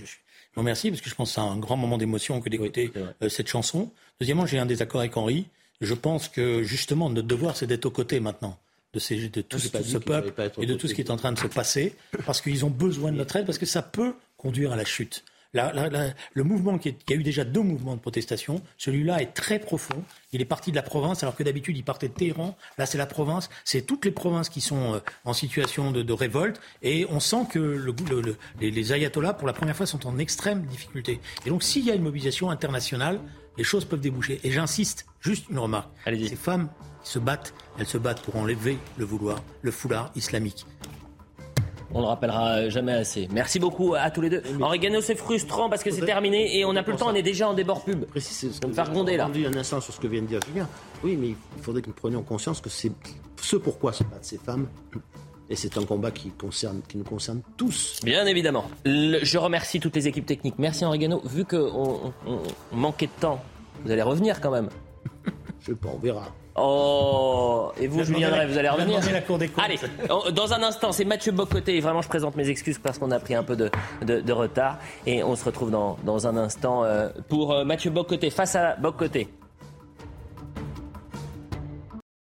remercie 0.55 0.91
parce 0.91 1.01
que 1.01 1.09
je 1.09 1.16
pense 1.16 1.30
que 1.30 1.36
c'est 1.36 1.41
un 1.41 1.57
grand 1.57 1.76
moment 1.76 1.97
d'émotion 1.97 2.39
que 2.39 2.49
d'écouter 2.49 2.91
euh, 2.95 3.28
cette 3.28 3.47
chanson. 3.47 3.91
Deuxièmement, 4.22 4.45
j'ai 4.45 4.59
un 4.59 4.66
désaccord 4.66 5.01
avec 5.01 5.18
Henri. 5.18 5.47
Je 5.82 5.93
pense 5.93 6.30
que 6.30 6.64
justement 6.64 7.09
notre 7.09 7.28
devoir, 7.28 7.57
c'est 7.57 7.68
d'être 7.68 7.86
aux 7.86 7.91
côtés 7.91 8.20
maintenant 8.22 8.57
de, 8.93 8.99
ces, 8.99 9.30
de 9.30 9.41
tout, 9.41 9.59
ce, 9.59 9.70
ce 9.84 9.97
peuple 9.97 10.34
et 10.57 10.66
de 10.66 10.74
tout 10.76 10.88
ce 10.88 10.93
qui 10.93 11.01
est 11.01 11.12
en 11.12 11.18
train 11.18 11.32
de 11.32 11.39
se 11.39 11.47
passer, 11.47 11.95
parce 12.26 12.41
qu'ils 12.41 12.66
ont 12.66 12.70
besoin 12.70 13.12
de 13.12 13.18
notre 13.18 13.36
aide, 13.38 13.45
parce 13.45 13.57
que 13.57 13.66
ça 13.66 13.82
peut 13.82 14.14
conduire 14.41 14.71
à 14.71 14.75
la 14.75 14.85
chute. 14.85 15.23
le 15.53 16.43
mouvement 16.43 16.77
qui, 16.77 16.95
a 17.09 17.13
eu 17.13 17.23
déjà 17.23 17.43
deux 17.43 17.61
mouvements 17.61 17.95
de 17.95 18.01
protestation, 18.01 18.61
celui-là 18.77 19.21
est 19.21 19.33
très 19.33 19.59
profond. 19.59 20.03
Il 20.33 20.41
est 20.41 20.45
parti 20.45 20.71
de 20.71 20.75
la 20.75 20.81
province, 20.81 21.21
alors 21.23 21.35
que 21.35 21.43
d'habitude 21.43 21.77
il 21.77 21.83
partait 21.83 22.07
de 22.07 22.13
Téhéran. 22.13 22.57
Là, 22.77 22.85
c'est 22.85 22.97
la 22.97 23.05
province. 23.05 23.49
C'est 23.65 23.83
toutes 23.85 24.05
les 24.05 24.11
provinces 24.11 24.49
qui 24.49 24.61
sont 24.61 24.95
euh, 24.95 24.99
en 25.25 25.33
situation 25.33 25.91
de, 25.91 26.13
révolte. 26.13 26.59
Et 26.81 27.05
on 27.09 27.19
sent 27.19 27.45
que 27.51 27.59
le, 27.59 27.93
les, 28.59 28.71
les, 28.71 28.93
ayatollahs, 28.93 29.33
pour 29.33 29.47
la 29.47 29.53
première 29.53 29.75
fois, 29.75 29.85
sont 29.85 30.07
en 30.07 30.17
extrême 30.17 30.65
difficulté. 30.65 31.19
Et 31.45 31.49
donc, 31.49 31.63
s'il 31.63 31.85
y 31.85 31.91
a 31.91 31.95
une 31.95 32.03
mobilisation 32.03 32.49
internationale, 32.49 33.19
les 33.57 33.63
choses 33.63 33.85
peuvent 33.85 34.01
déboucher. 34.01 34.39
Et 34.43 34.51
j'insiste, 34.51 35.05
juste 35.19 35.49
une 35.49 35.59
remarque. 35.59 35.89
Ces 36.05 36.35
femmes 36.35 36.69
qui 37.03 37.11
se 37.11 37.19
battent, 37.19 37.53
elles 37.77 37.87
se 37.87 37.97
battent 37.97 38.21
pour 38.21 38.37
enlever 38.37 38.77
le 38.97 39.05
vouloir, 39.05 39.43
le 39.61 39.71
foulard 39.71 40.11
islamique. 40.15 40.65
On 41.93 41.99
le 41.99 42.05
rappellera 42.05 42.69
jamais 42.69 42.93
assez. 42.93 43.27
Merci 43.31 43.59
beaucoup 43.59 43.95
à 43.95 44.09
tous 44.11 44.21
les 44.21 44.29
deux. 44.29 44.41
Henri 44.61 44.79
Gano, 44.79 45.01
c'est 45.01 45.15
frustrant 45.15 45.69
parce 45.69 45.83
que 45.83 45.91
c'est 45.91 46.05
terminé 46.05 46.57
et 46.57 46.65
on 46.65 46.73
n'a 46.73 46.83
plus 46.83 46.93
le 46.93 46.99
temps, 46.99 47.09
on 47.09 47.15
est 47.15 47.21
déjà 47.21 47.49
en 47.49 47.53
débord 47.53 47.83
pub. 47.83 48.05
Précis, 48.05 48.33
ce 48.33 48.65
me 48.65 48.73
faire 48.73 48.89
gronder 48.89 49.17
là. 49.17 49.25
un 49.27 49.57
instant 49.57 49.81
sur 49.81 49.93
ce 49.93 49.99
que 49.99 50.07
vient 50.07 50.21
de 50.21 50.27
dire 50.27 50.39
Julien. 50.47 50.67
Oui, 51.03 51.17
mais 51.19 51.29
il 51.29 51.63
faudrait 51.63 51.81
que 51.81 51.87
nous 51.87 51.93
prenions 51.93 52.23
conscience 52.23 52.61
que 52.61 52.69
c'est 52.69 52.91
ce 53.41 53.55
pourquoi 53.55 53.91
se 53.91 54.03
battent 54.03 54.25
ces 54.25 54.37
femmes. 54.37 54.67
Et 55.49 55.55
c'est 55.57 55.77
un 55.77 55.83
combat 55.83 56.11
qui, 56.11 56.29
concerne, 56.29 56.81
qui 56.87 56.97
nous 56.97 57.03
concerne 57.03 57.41
tous. 57.57 57.99
Bien 58.05 58.25
évidemment. 58.25 58.65
je 58.85 59.37
remercie 59.37 59.81
toutes 59.81 59.95
les 59.95 60.07
équipes 60.07 60.25
techniques. 60.25 60.55
Merci 60.57 60.85
Henri 60.85 60.99
Gano. 60.99 61.21
Vu 61.25 61.43
qu'on 61.43 62.13
manquait 62.71 63.07
de 63.07 63.19
temps, 63.19 63.43
vous 63.83 63.91
allez 63.91 64.01
revenir 64.01 64.39
quand 64.39 64.51
même. 64.51 64.69
je 65.59 65.65
sais 65.67 65.75
pas, 65.75 65.89
on 65.93 65.99
verra. 65.99 66.33
Oh 66.55 67.71
Et 67.79 67.87
vous, 67.87 68.03
Julien 68.03 68.45
vous 68.45 68.57
allez 68.57 68.69
revenir 68.69 68.99
la 69.13 69.21
cour 69.21 69.37
des 69.37 69.49
Allez, 69.57 69.79
dans 70.33 70.53
un 70.53 70.63
instant, 70.63 70.91
c'est 70.91 71.05
Mathieu 71.05 71.31
Bocoté. 71.31 71.79
vraiment, 71.79 72.01
je 72.01 72.09
présente 72.09 72.35
mes 72.35 72.49
excuses 72.49 72.77
parce 72.77 72.99
qu'on 72.99 73.11
a 73.11 73.19
pris 73.19 73.35
un 73.35 73.43
peu 73.43 73.55
de, 73.55 73.69
de, 74.01 74.33
retard. 74.33 74.77
Et 75.05 75.23
on 75.23 75.35
se 75.35 75.45
retrouve 75.45 75.71
dans, 75.71 75.97
dans 76.03 76.27
un 76.27 76.35
instant 76.35 76.83
euh, 76.83 77.09
pour 77.29 77.53
euh, 77.53 77.63
Mathieu 77.63 77.89
Bocoté 77.91 78.29
face 78.29 78.55
à 78.55 78.75
Bocoté. 78.75 79.29